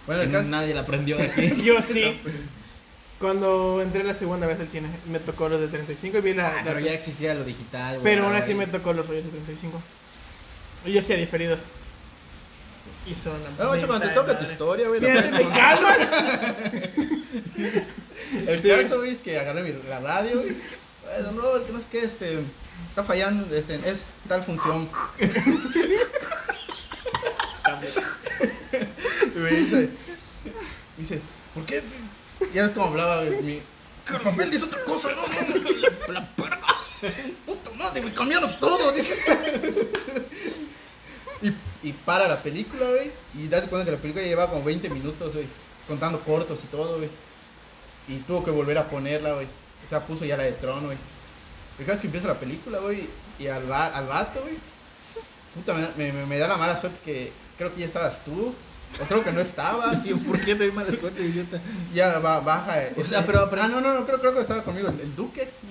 Bueno, 0.06 0.22
el 0.22 0.32
caso. 0.32 0.48
nadie 0.48 0.74
la 0.74 0.80
aprendió 0.80 1.16
de 1.16 1.24
aquí. 1.24 1.54
Yo 1.64 1.80
sí. 1.82 2.20
Cuando 3.20 3.82
entré 3.82 4.02
la 4.02 4.14
segunda 4.14 4.46
vez 4.46 4.58
al 4.60 4.68
cine, 4.68 4.88
me 5.10 5.18
tocó 5.18 5.48
los 5.48 5.60
de 5.60 5.68
35 5.68 6.18
y 6.18 6.20
vi 6.22 6.34
la. 6.34 6.48
Ah, 6.48 6.52
la- 6.56 6.64
pero 6.64 6.80
ya 6.80 6.92
existía 6.92 7.34
lo 7.34 7.44
digital, 7.44 8.00
güey. 8.00 8.02
pero 8.02 8.26
aún 8.26 8.34
así 8.34 8.54
me 8.54 8.66
tocó 8.66 8.92
los 8.94 9.06
rollos 9.06 9.24
de 9.24 9.30
35. 9.30 9.80
Y 10.86 10.92
yo 10.92 11.00
hacía 11.00 11.16
diferidos. 11.16 11.60
Y 13.06 13.14
son 13.14 13.34
No, 13.58 13.68
cuando 13.86 14.06
te 14.08 14.14
toca 14.14 14.38
tu 14.38 14.44
historia, 14.44 14.88
güey. 14.88 15.00
me 15.00 15.30
contar. 15.30 15.78
El 18.32 18.62
caso, 18.82 18.98
güey, 18.98 19.12
es 19.12 19.20
que 19.20 19.38
agarré 19.38 19.62
mi, 19.62 19.72
la 19.88 20.00
radio, 20.00 20.40
güey. 20.40 20.56
"Ay, 21.16 21.22
Don 21.22 21.36
Robert, 21.36 21.66
que 21.66 21.72
no 21.72 21.80
sé 21.80 21.86
qué, 21.90 22.04
este. 22.04 22.38
Está 22.88 23.04
fallando, 23.04 23.54
este, 23.54 23.74
es 23.88 24.04
tal 24.28 24.42
función. 24.42 24.88
y 29.34 29.38
me 29.38 29.50
dice, 29.50 29.76
me 29.76 30.98
dice, 30.98 31.20
¿por 31.54 31.64
qué? 31.66 31.82
Ya 32.54 32.64
ves 32.64 32.72
cómo 32.72 32.86
hablaba, 32.86 33.24
güey. 33.24 33.42
Mi, 33.42 33.62
que 34.06 34.14
el 34.14 34.20
papel 34.20 34.50
dice 34.50 34.64
otra 34.64 34.82
cosa, 34.84 35.08
no, 35.10 35.26
no. 36.06 36.12
La 36.12 36.26
perga. 36.34 36.60
Puta 37.46 37.70
madre, 37.76 38.02
me 38.02 38.12
cambiaron 38.12 38.58
todo, 38.58 38.92
dice. 38.92 39.16
Y, 41.42 41.88
y 41.88 41.92
para 41.92 42.28
la 42.28 42.42
película, 42.42 42.86
güey. 42.88 43.10
Y 43.34 43.48
date 43.48 43.68
cuenta 43.68 43.84
que 43.86 43.92
la 43.92 43.98
película 43.98 44.22
ya 44.22 44.28
llevaba 44.30 44.50
como 44.52 44.64
20 44.64 44.88
minutos, 44.90 45.32
güey. 45.32 45.46
Contando 45.86 46.20
cortos 46.20 46.58
y 46.64 46.66
todo, 46.66 46.98
güey. 46.98 47.08
Y 48.08 48.16
tuvo 48.26 48.44
que 48.44 48.50
volver 48.50 48.78
a 48.78 48.88
ponerla, 48.88 49.34
güey. 49.34 49.46
O 49.46 49.88
sea, 49.88 50.00
puso 50.00 50.24
ya 50.24 50.36
la 50.36 50.44
de 50.44 50.52
Tron, 50.52 50.84
güey. 50.86 50.98
El 51.78 51.84
caso 51.86 51.96
es 51.96 52.00
que 52.02 52.06
empieza 52.08 52.28
la 52.28 52.34
película, 52.40 52.78
güey. 52.78 53.06
Y 53.38 53.46
al, 53.46 53.66
ra- 53.68 53.96
al 53.96 54.06
rato, 54.08 54.40
güey. 54.42 54.56
Puta, 55.54 55.74
me, 55.96 56.12
me- 56.12 56.26
me- 56.26 56.38
da 56.38 56.46
la 56.48 56.56
mala 56.56 56.80
suerte 56.80 56.98
que 57.04 57.32
creo 57.58 57.72
que 57.74 57.80
ya 57.80 57.86
estabas 57.86 58.24
tú. 58.24 58.54
O 59.00 59.04
creo 59.04 59.22
que 59.22 59.30
no 59.32 59.40
estabas. 59.40 60.02
Sí, 60.02 60.12
¿Por 60.14 60.38
qué 60.40 60.54
te 60.54 60.64
doy 60.64 60.72
mala 60.72 60.90
suerte, 60.94 61.22
idiota? 61.24 61.60
Ya 61.94 62.18
va, 62.18 62.40
baja. 62.40 62.76
O 62.96 63.04
sea, 63.04 63.24
pero- 63.24 63.48
pero- 63.48 63.62
Ah, 63.62 63.68
no, 63.68 63.80
no, 63.80 63.94
no, 63.94 64.04
creo, 64.06 64.20
creo 64.20 64.34
que 64.34 64.40
estaba 64.40 64.62
conmigo 64.62 64.88
el, 64.88 65.00
el 65.00 65.14
Duque. 65.16 65.48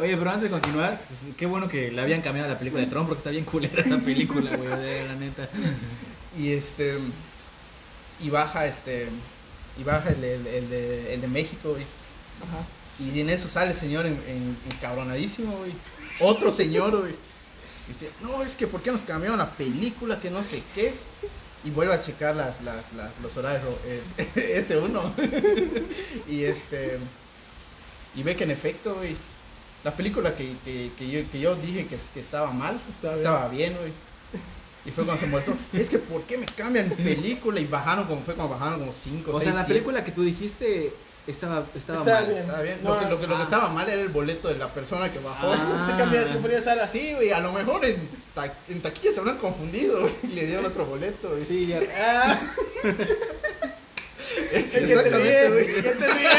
Oye, 0.00 0.16
pero 0.16 0.30
antes 0.30 0.44
de 0.44 0.50
continuar, 0.50 1.00
pues, 1.08 1.34
qué 1.36 1.46
bueno 1.46 1.68
que 1.68 1.90
le 1.90 2.00
habían 2.02 2.20
cambiado 2.22 2.48
la 2.48 2.58
película 2.58 2.82
de 2.82 2.88
Tron 2.88 3.06
porque 3.06 3.18
está 3.18 3.30
bien 3.30 3.44
culera 3.44 3.80
esa 3.82 3.98
película, 3.98 4.56
güey, 4.56 4.68
de 4.68 5.06
la 5.08 5.14
neta. 5.14 5.48
Y 6.38 6.52
este. 6.52 6.98
Y 8.20 8.30
baja 8.30 8.66
este. 8.66 9.08
Y 9.78 9.82
baja 9.84 10.10
el, 10.10 10.22
el- 10.22 10.46
el 10.46 10.70
de, 10.70 11.14
el 11.14 11.20
de 11.20 11.28
México, 11.28 11.70
güey. 11.70 11.82
Ajá. 11.82 12.64
Y 13.00 13.18
en 13.20 13.28
eso 13.30 13.48
sale 13.48 13.72
el 13.72 13.76
señor 13.78 14.06
en, 14.06 14.12
en- 14.28 14.56
encabronadísimo, 14.72 15.56
güey. 15.58 15.72
Otro 16.20 16.52
señor, 16.52 16.96
güey. 17.00 17.12
Y 17.88 17.92
dice, 17.92 18.08
no, 18.22 18.42
es 18.42 18.54
que 18.54 18.66
¿por 18.66 18.82
qué 18.82 18.92
nos 18.92 19.02
cambiaron 19.02 19.38
la 19.38 19.50
película? 19.50 20.20
Que 20.20 20.30
no 20.30 20.42
sé 20.44 20.62
qué. 20.74 20.94
Y 21.64 21.70
vuelve 21.70 21.94
a 21.94 22.02
checar 22.02 22.36
las, 22.36 22.60
las, 22.62 22.92
las- 22.96 23.10
los 23.22 23.36
horarios, 23.36 23.62
eh, 23.86 24.00
este 24.54 24.76
uno. 24.78 25.12
y 26.28 26.44
este. 26.44 26.98
Y 28.14 28.22
ve 28.22 28.36
que 28.36 28.44
en 28.44 28.50
efecto, 28.52 28.94
güey. 28.94 29.16
La 29.82 29.90
película 29.94 30.34
que, 30.34 30.54
que, 30.64 30.90
que 30.98 31.10
yo, 31.10 31.30
que 31.30 31.40
yo 31.40 31.54
dije 31.56 31.86
que, 31.86 31.98
que 32.14 32.20
estaba 32.20 32.50
mal, 32.52 32.80
Estaba 32.90 33.16
estaba, 33.16 33.48
bien, 33.48 33.74
güey. 33.78 33.92
Y 34.86 34.90
fue 34.90 35.04
cuando 35.04 35.20
se 35.20 35.26
muerto. 35.26 35.54
Es 35.72 35.88
que 35.88 35.98
¿por 35.98 36.22
qué 36.24 36.36
me 36.38 36.46
cambian 36.46 36.90
película? 36.90 37.58
Y 37.60 37.64
bajaron 37.66 38.06
como 38.06 38.20
fue 38.22 38.34
como 38.34 38.50
bajaron 38.50 38.80
como 38.80 38.92
5 38.92 39.30
O 39.32 39.40
sea, 39.40 39.54
la 39.54 39.66
película 39.66 40.04
que 40.04 40.12
tú 40.12 40.22
dijiste 40.22 40.92
estaba, 41.26 41.64
estaba, 41.74 42.00
Estaba 42.00 42.20
mal. 42.20 42.28
bien. 42.28 42.40
Estaba 42.42 42.62
bien. 42.62 42.78
No, 42.82 42.94
lo 42.94 43.00
que, 43.00 43.06
lo 43.06 43.20
que, 43.20 43.26
lo 43.26 43.36
que 43.36 43.40
ah. 43.40 43.44
estaba 43.44 43.68
mal 43.70 43.88
era 43.88 44.02
el 44.02 44.08
boleto 44.10 44.48
de 44.48 44.56
la 44.56 44.68
persona 44.68 45.10
que 45.10 45.18
bajó. 45.20 45.52
Ah. 45.54 45.86
Se 45.90 45.96
cambió, 45.96 46.22
se 46.28 46.34
ponía 46.34 46.60
sala. 46.60 46.86
Sí, 46.86 47.14
güey, 47.14 47.32
a 47.32 47.40
lo 47.40 47.52
mejor 47.52 47.82
en, 47.84 47.96
ta- 48.34 48.52
en 48.68 48.82
taquilla 48.82 49.12
se 49.12 49.20
habrán 49.20 49.38
confundido 49.38 50.06
y 50.22 50.26
le 50.28 50.46
dieron 50.46 50.66
otro 50.66 50.84
boleto, 50.84 51.30
güey. 51.30 51.46
Sí, 51.46 51.66
ya. 51.66 51.80
Ah, 51.96 52.38
Exactamente, 54.52 55.48
güey. 55.50 55.66
¿Qué 55.82 55.90
te 55.90 56.14
ríes? 56.14 56.30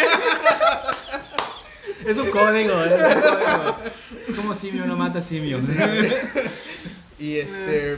Es 2.05 2.17
un 2.17 2.29
código, 2.29 2.73
¿eh? 2.83 2.97
es 3.09 3.15
un 3.15 3.21
código. 3.21 3.77
Como 4.35 4.53
simio 4.53 4.85
no 4.85 4.95
mata 4.95 5.21
simio. 5.21 5.59
Y 7.19 7.37
este. 7.37 7.97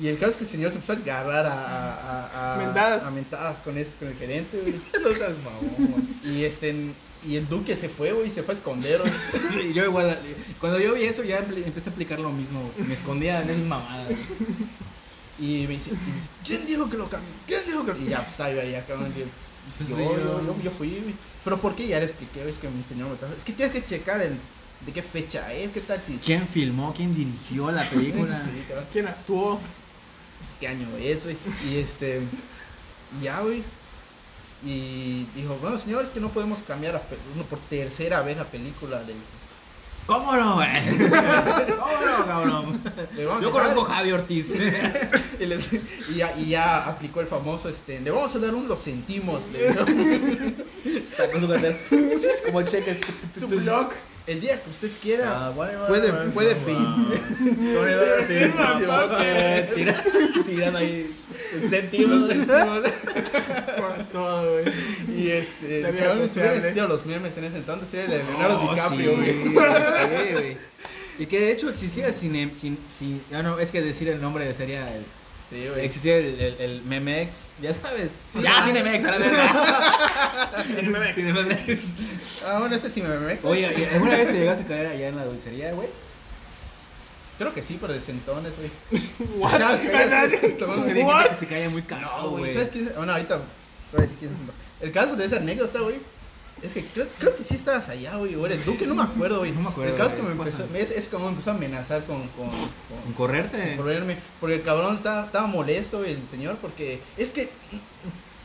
Y 0.00 0.08
el 0.08 0.18
caso 0.18 0.30
es 0.32 0.36
que 0.36 0.44
el 0.44 0.50
señor 0.50 0.70
se 0.70 0.76
empezó 0.76 0.92
a 0.92 0.96
agarrar 0.96 1.46
a. 1.46 1.52
a, 1.52 2.26
a, 2.26 2.54
a 2.54 2.58
Mentadas. 2.58 3.04
a 3.04 3.10
mentadas 3.10 3.58
con, 3.60 3.76
este, 3.76 3.94
con 3.98 4.08
el 4.08 4.14
gerente, 4.16 4.58
güey. 4.60 4.74
No 5.02 5.14
seas 5.14 5.32
mamón. 5.38 6.08
Y 6.24 6.44
este. 6.44 6.74
Y 7.24 7.36
el 7.36 7.48
duque 7.48 7.76
se 7.76 7.88
fue, 7.88 8.10
güey, 8.12 8.28
y 8.28 8.30
se 8.30 8.42
fue 8.42 8.54
a 8.54 8.56
esconder, 8.56 8.98
güey. 9.00 9.12
Sí, 9.52 9.72
yo 9.74 9.84
igual, 9.84 10.18
cuando 10.58 10.80
yo 10.80 10.94
vi 10.94 11.04
eso 11.04 11.22
ya 11.22 11.38
empecé 11.38 11.90
a 11.90 11.92
aplicar 11.92 12.18
lo 12.18 12.30
mismo. 12.32 12.68
Me 12.78 12.94
escondía 12.94 13.42
en 13.42 13.50
esas 13.50 13.64
mamadas. 13.64 14.18
Y 15.38 15.66
me 15.68 15.74
dice, 15.74 15.90
y 15.90 15.94
me 15.94 16.06
dice, 16.14 16.20
¿quién 16.44 16.66
dijo 16.66 16.90
que 16.90 16.96
lo 16.96 17.08
cambió? 17.08 17.30
¿Quién 17.46 17.60
dijo 17.66 17.84
que 17.84 17.92
lo 17.92 17.98
Y 17.98 18.08
ya, 18.08 18.18
pues 18.18 18.30
estaba 18.30 18.48
ahí, 18.50 18.74
acá, 18.74 18.94
güey. 18.96 19.10
Pues 19.12 19.88
Yo, 19.88 19.96
yo, 19.96 20.16
yo. 20.16 20.46
yo, 20.46 20.62
yo 20.64 20.70
fui, 20.72 20.88
güey. 21.02 21.14
Pero 21.44 21.60
¿por 21.60 21.74
qué? 21.76 21.86
Ya 21.86 21.98
le 21.98 22.06
expliqué, 22.06 22.40
güey, 22.40 22.52
es 22.52 22.58
que 22.58 22.68
mi 22.68 22.82
señor 22.88 23.10
me 23.10 23.16
trajo. 23.16 23.34
Es 23.36 23.44
que 23.44 23.52
tienes 23.52 23.72
que 23.74 23.84
checar 23.84 24.20
el, 24.20 24.32
de 24.86 24.92
qué 24.92 25.02
fecha 25.02 25.52
es, 25.54 25.70
qué 25.70 25.80
tal 25.80 26.00
si... 26.04 26.16
¿Quién 26.18 26.46
filmó? 26.46 26.92
¿Quién 26.96 27.14
dirigió 27.14 27.70
la 27.70 27.82
película? 27.90 28.42
Sí. 28.44 28.64
¿Quién 28.92 29.06
actuó? 29.06 29.60
Qué 30.62 30.68
año 30.68 30.86
es, 31.00 31.24
güey. 31.24 31.36
Y 31.68 31.78
este, 31.78 32.20
ya, 33.20 33.40
güey. 33.40 33.64
Y 34.64 35.26
dijo, 35.34 35.58
bueno, 35.60 35.76
señores, 35.76 36.10
que 36.10 36.20
no 36.20 36.28
podemos 36.28 36.60
cambiar 36.68 36.94
a 36.94 37.02
uno 37.34 37.42
por 37.44 37.58
tercera 37.58 38.22
vez 38.22 38.36
la 38.36 38.44
película 38.44 39.02
del... 39.02 39.16
¿Cómo 40.06 40.36
no, 40.36 40.54
güey? 40.54 40.68
¿Cómo 40.98 41.92
no, 42.06 42.26
cabrón? 42.26 42.82
Yo 43.42 43.50
conozco 43.50 43.82
a 43.82 43.94
Javi 43.96 44.12
Ortiz. 44.12 44.54
y, 45.40 45.46
les- 45.46 45.68
y 46.10 46.14
ya, 46.14 46.36
y 46.38 46.50
ya 46.50 46.86
aplicó 46.86 47.20
el 47.20 47.26
famoso, 47.26 47.68
este, 47.68 47.98
le 47.98 48.12
vamos 48.12 48.32
a 48.36 48.38
dar 48.38 48.54
un 48.54 48.68
lo 48.68 48.78
sentimos, 48.78 49.42
le. 49.52 51.04
Sacó 51.04 51.40
su 51.40 51.48
cartera. 51.48 51.76
Como 52.46 52.60
el 52.60 52.68
cheque. 52.68 53.00
Su 53.38 53.48
blog. 53.48 53.90
El 54.26 54.40
día 54.40 54.60
que 54.62 54.70
usted 54.70 54.90
quiera, 55.02 55.46
Ah, 55.46 55.50
bueno, 55.50 55.86
puede, 55.88 56.10
bueno, 56.12 56.30
puede 56.32 56.54
pedir. 56.54 56.76
Sonidor, 57.74 58.24
sí, 58.28 58.34
motherfucker. 58.56 59.74
Tira- 59.74 60.04
Tirando 60.46 60.78
ahí 60.78 61.10
centímetros. 61.68 62.86
Por 63.76 64.04
todo, 64.12 64.52
güey. 64.52 64.64
Y 65.18 65.28
este, 65.30 65.82
cabrón, 65.82 66.18
si 66.32 66.40
confiable. 66.40 66.56
existido 66.58 66.88
los 66.88 67.04
memes 67.06 67.36
en 67.36 67.44
ese 67.44 67.56
entonces, 67.56 67.88
sería 67.90 68.06
de 68.06 68.22
Leonardo 68.22 68.60
Oh, 68.62 68.70
DiCaprio, 68.74 69.10
sí, 69.10 69.16
güey. 69.16 69.42
sí, 69.42 70.32
güey. 70.32 70.56
Y 71.18 71.26
que 71.26 71.40
de 71.40 71.52
hecho 71.52 71.68
existía 71.68 72.12
sin, 72.12 72.54
sin, 72.54 72.78
sin, 72.96 73.20
ah, 73.34 73.42
no, 73.42 73.58
es 73.58 73.70
que 73.70 73.82
decir 73.82 74.08
el 74.08 74.20
nombre 74.22 74.52
sería 74.54 74.88
el, 74.94 75.02
Sí, 75.52 75.68
güey. 75.68 75.84
existía 75.84 76.16
el, 76.16 76.40
el, 76.40 76.60
el 76.60 76.82
Memex, 76.82 77.36
ya 77.60 77.74
sabes. 77.74 78.12
Ya, 78.40 78.62
Cinemex, 78.64 79.04
a 79.04 79.18
la. 79.18 80.64
Cinemex. 80.74 81.14
Cinemex. 81.14 81.82
Ah, 82.46 82.58
bueno, 82.58 82.74
este 82.74 82.88
sí 82.88 83.02
me 83.02 83.08
me 83.18 83.38
Oye, 83.42 83.74
¿y 83.78 83.94
¿alguna 83.94 84.16
vez 84.16 84.28
te 84.28 84.38
llegaste 84.38 84.64
a 84.64 84.66
caer 84.66 84.86
allá 84.86 85.08
en 85.08 85.16
la 85.16 85.26
dulcería, 85.26 85.72
güey? 85.74 85.88
Creo 87.36 87.52
que 87.52 87.62
sí, 87.62 87.76
pero 87.78 87.92
de 87.92 88.00
centones, 88.00 88.52
güey. 88.56 88.70
What? 89.38 89.60
Que 91.28 91.34
se 91.34 91.46
cae 91.46 91.68
muy 91.68 91.82
caro, 91.82 92.30
güey. 92.30 92.54
¿Sabes 92.54 92.70
quién 92.70 92.86
es? 92.86 92.96
Bueno, 92.96 93.12
ahorita 93.12 93.40
es. 93.98 94.10
El 94.80 94.90
caso 94.92 95.16
de 95.16 95.26
esa 95.26 95.36
anécdota, 95.36 95.80
güey. 95.80 95.96
Es 96.62 96.72
que 96.72 96.82
creo, 96.84 97.06
creo 97.18 97.36
que 97.36 97.42
sí 97.44 97.54
estabas 97.54 97.88
allá, 97.88 98.16
güey. 98.16 98.34
O 98.36 98.46
eres 98.46 98.64
Duque, 98.64 98.86
no 98.86 98.94
me 98.94 99.02
acuerdo, 99.02 99.40
güey. 99.40 99.50
No 99.50 99.60
me 99.60 99.68
acuerdo, 99.70 99.92
El 99.92 99.96
caso 99.98 100.10
es 100.10 100.16
que 100.16 100.22
me 100.22 100.28
¿qué 100.28 100.32
empezó, 100.34 100.64
pasa? 100.64 100.78
es, 100.78 100.90
es 100.92 101.08
como 101.08 101.24
me 101.26 101.30
empezó 101.32 101.50
a 101.50 101.54
amenazar 101.54 102.04
con. 102.04 102.20
con, 102.28 102.48
¿Con 102.50 103.02
con 103.04 103.12
correrte? 103.14 103.58
con 103.58 103.76
correrme. 103.78 104.16
Porque 104.40 104.56
el 104.56 104.62
cabrón 104.62 104.96
estaba, 104.96 105.26
estaba 105.26 105.46
molesto, 105.48 105.98
güey, 105.98 106.12
el 106.12 106.26
señor. 106.30 106.56
Porque 106.62 107.00
es 107.16 107.30
que 107.30 107.48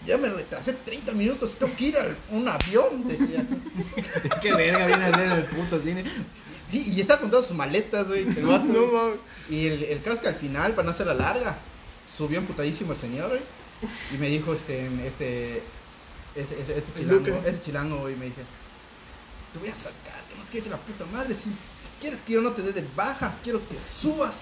ya 0.05 0.17
me 0.17 0.29
retrasé 0.29 0.73
30 0.73 1.11
minutos. 1.13 1.55
Tengo 1.59 1.75
que 1.75 1.85
ir 1.85 1.97
a 1.97 2.05
un 2.31 2.47
avión, 2.47 3.07
decía. 3.07 3.45
Qué 4.41 4.53
verga 4.53 4.87
viene 4.87 5.05
a 5.05 5.11
ver 5.11 5.31
el 5.39 5.43
puto 5.45 5.79
cine. 5.79 6.03
Sí, 6.71 6.93
y 6.95 6.99
estaba 7.01 7.19
con 7.21 7.29
todas 7.29 7.45
sus 7.47 7.55
maletas, 7.55 8.07
güey. 8.07 8.25
No 8.41 8.47
güey. 8.59 8.91
mames. 8.91 9.19
Y 9.49 9.67
el, 9.67 9.83
el 9.83 10.01
caso 10.01 10.15
es 10.15 10.21
que 10.21 10.27
al 10.29 10.35
final, 10.35 10.71
para 10.73 10.85
no 10.85 10.91
hacerla 10.91 11.13
larga, 11.13 11.57
subió 12.17 12.39
emputadísimo 12.39 12.93
el 12.93 12.99
señor, 12.99 13.29
güey. 13.29 13.41
Y 14.13 14.17
me 14.17 14.27
dijo, 14.27 14.53
este, 14.55 14.89
este, 15.05 15.61
este 16.41 16.73
El 16.77 16.83
chilango, 16.95 17.41
ese 17.45 17.61
chilango, 17.61 17.97
güey, 17.97 18.15
me 18.15 18.25
dice, 18.25 18.41
te 19.53 19.59
voy 19.59 19.69
a 19.69 19.75
sacar, 19.75 20.21
que 20.29 20.35
no 20.37 20.43
sé 20.45 20.51
qué, 20.51 20.61
que 20.61 20.69
la 20.69 20.77
puta 20.77 21.05
madre, 21.11 21.33
si, 21.33 21.43
si 21.43 21.89
quieres 21.99 22.19
que 22.21 22.33
yo 22.33 22.41
no 22.41 22.51
te 22.51 22.61
dé 22.61 22.73
de 22.73 22.85
baja, 22.95 23.35
quiero 23.43 23.59
que 23.67 23.75
subas, 23.79 24.33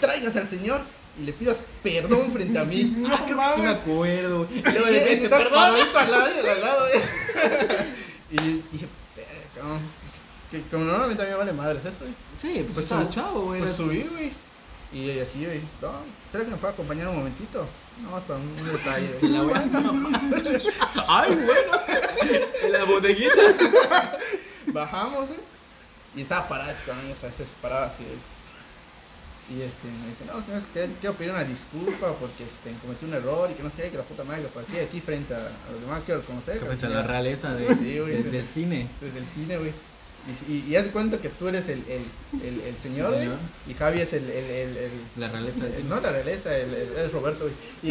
traigas 0.00 0.36
al 0.36 0.48
señor 0.48 0.80
y 1.20 1.24
le 1.24 1.32
pidas 1.32 1.58
perdón 1.82 2.32
frente 2.32 2.58
a 2.58 2.64
mí. 2.64 3.04
Ah, 3.08 3.24
creo 3.26 3.38
que 3.38 3.54
sí 3.54 3.60
me 3.62 3.68
acuerdo. 3.68 4.48
Y 4.54 4.60
luego 4.62 4.86
le 4.86 5.12
ese 5.12 5.28
perdón. 5.28 5.52
paradito 5.52 5.98
al 5.98 6.10
lado, 6.10 6.50
al 6.50 6.60
lado. 6.60 6.86
Y 8.30 8.36
dije, 8.36 8.86
"Verga, 9.16 9.32
cabrón". 9.54 9.80
que 10.50 10.60
como 10.70 10.84
normalmente 10.84 11.22
a 11.22 11.24
mí 11.24 11.30
me 11.30 11.36
vale 11.38 11.52
madres 11.54 11.82
eso, 11.84 11.96
güey. 12.00 12.12
Sí, 12.40 12.66
pues, 12.74 12.86
Pues 12.86 13.10
chavo, 13.10 13.46
güey. 13.46 13.60
Pues 13.62 13.74
subí, 13.76 14.02
güey. 14.02 14.32
Y 14.92 15.18
así, 15.18 15.44
güey. 15.44 15.60
No, 15.80 15.92
¿será 16.30 16.44
que 16.44 16.50
me 16.50 16.56
puede 16.58 16.74
acompañar 16.74 17.08
un 17.08 17.16
momentito? 17.16 17.66
No, 18.02 18.20
para 18.20 18.38
un, 18.38 18.56
detalle. 18.56 19.08
Se 19.20 19.28
la 19.28 19.42
güey. 19.42 19.60
Ay, 21.08 21.34
bueno. 21.34 21.72
En 22.62 22.72
la 22.72 22.84
bodeguita. 22.84 24.16
Bajamos, 24.66 25.28
güey. 25.28 25.40
Y 26.16 26.22
estaba 26.22 26.48
parada 26.48 26.72
ese 26.72 26.84
cabrón, 26.84 27.04
o 27.12 27.20
sea, 27.20 27.30
se 27.30 27.44
paraba 27.60 27.86
así, 27.86 28.04
güey. 28.04 28.18
Y 29.50 29.62
este, 29.62 29.88
me 29.88 30.08
dice, 30.08 30.24
no, 30.26 30.42
señor, 30.44 30.58
es 30.58 30.66
que 30.66 30.94
quiero 31.00 31.14
pedir 31.16 31.30
una 31.32 31.44
disculpa 31.44 32.12
porque 32.20 32.44
este, 32.44 32.70
cometí 32.82 33.06
un 33.06 33.14
error 33.14 33.50
y 33.50 33.54
que 33.54 33.62
no 33.62 33.70
sé, 33.70 33.90
que 33.90 33.96
la 33.96 34.02
puta 34.02 34.22
madre, 34.24 34.42
que 34.42 34.58
aquí, 34.58 34.78
aquí 34.78 35.00
frente 35.00 35.34
a, 35.34 35.38
a 35.38 35.72
los 35.72 35.80
demás 35.80 36.02
quiero 36.04 36.20
reconocer. 36.20 36.60
Que 36.60 36.76
que 36.76 36.88
la 36.88 37.02
realeza 37.02 37.54
de, 37.54 37.74
Sí, 37.76 37.98
güey. 37.98 38.22
desde 38.22 38.40
el 38.40 38.46
cine. 38.46 38.88
Desde 39.00 39.18
el 39.18 39.26
cine, 39.26 39.56
güey. 39.56 39.72
Y, 40.26 40.52
y, 40.52 40.64
y 40.68 40.76
haz 40.76 40.86
cuenta 40.88 41.18
que 41.18 41.28
tú 41.30 41.48
eres 41.48 41.68
el, 41.68 41.82
el, 41.88 42.04
el, 42.42 42.60
el 42.60 42.76
señor. 42.82 43.14
Y 43.66 43.74
Javi 43.74 44.00
es 44.00 44.12
el, 44.12 44.28
el, 44.28 44.90
La 45.16 45.28
realeza. 45.28 45.62
No 45.88 46.00
la 46.00 46.10
realeza, 46.12 46.54
el, 46.56 46.74
es 46.74 47.12
Roberto, 47.12 47.48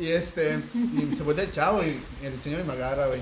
y 0.00 0.08
este, 0.08 0.58
y 0.74 1.14
se 1.16 1.22
voltea 1.22 1.44
el 1.44 1.52
chavo 1.52 1.82
y 1.82 2.00
el 2.24 2.40
señor 2.42 2.64
me 2.64 2.72
agarra, 2.72 3.06
güey. 3.08 3.20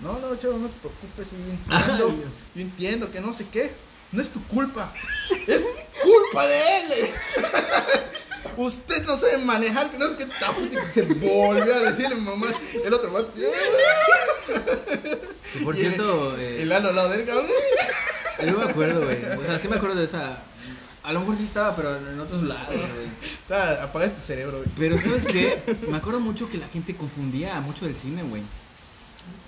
No, 0.00 0.18
no, 0.20 0.36
chavo, 0.36 0.58
no 0.58 0.68
te 0.68 0.78
preocupes, 0.78 1.26
yo 1.32 1.36
entiendo, 1.72 2.14
yo 2.54 2.60
entiendo 2.62 3.10
que 3.10 3.20
no 3.20 3.32
sé 3.32 3.46
qué. 3.52 3.72
No 4.10 4.22
es 4.22 4.30
tu 4.30 4.42
culpa, 4.44 4.90
es 5.46 5.62
culpa 6.02 6.46
de 6.46 6.78
él. 6.78 7.10
Eh. 8.44 8.48
Usted 8.56 9.04
no 9.06 9.18
sabe 9.18 9.38
manejar, 9.38 9.90
que 9.90 9.98
no 9.98 10.06
tapo. 10.40 10.60
Y 10.62 10.70
se 10.92 11.02
volvió 11.02 11.74
a 11.74 11.80
decirle 11.80 12.14
mi 12.16 12.22
mamá, 12.22 12.46
el 12.84 12.92
otro. 12.94 13.12
Que 13.32 13.50
por 15.64 15.76
y 15.76 15.80
el- 15.80 15.94
cierto, 15.94 16.36
eh, 16.38 16.62
El 16.62 16.72
ano 16.72 16.88
al 16.88 16.96
lado 16.96 17.08
del 17.10 17.24
cabrón. 17.26 17.46
yo 18.46 18.58
me 18.58 18.70
acuerdo, 18.70 19.04
güey. 19.04 19.24
O 19.24 19.44
sea, 19.44 19.58
sí 19.58 19.68
me 19.68 19.76
acuerdo 19.76 19.96
de 19.96 20.04
esa. 20.04 20.38
A 21.02 21.12
lo 21.12 21.20
mejor 21.20 21.36
sí 21.38 21.44
estaba, 21.44 21.74
pero 21.74 21.96
en 21.96 22.20
otros 22.20 22.42
lados, 22.42 22.68
güey. 22.74 23.58
Apagas 23.80 24.14
tu 24.14 24.20
cerebro, 24.20 24.58
güey. 24.58 24.68
Pero 24.76 24.98
¿sabes 24.98 25.26
qué? 25.26 25.62
Me 25.88 25.96
acuerdo 25.96 26.20
mucho 26.20 26.50
que 26.50 26.58
la 26.58 26.68
gente 26.68 26.94
confundía 26.94 27.58
mucho 27.60 27.86
del 27.86 27.96
cine, 27.96 28.22
güey. 28.22 28.42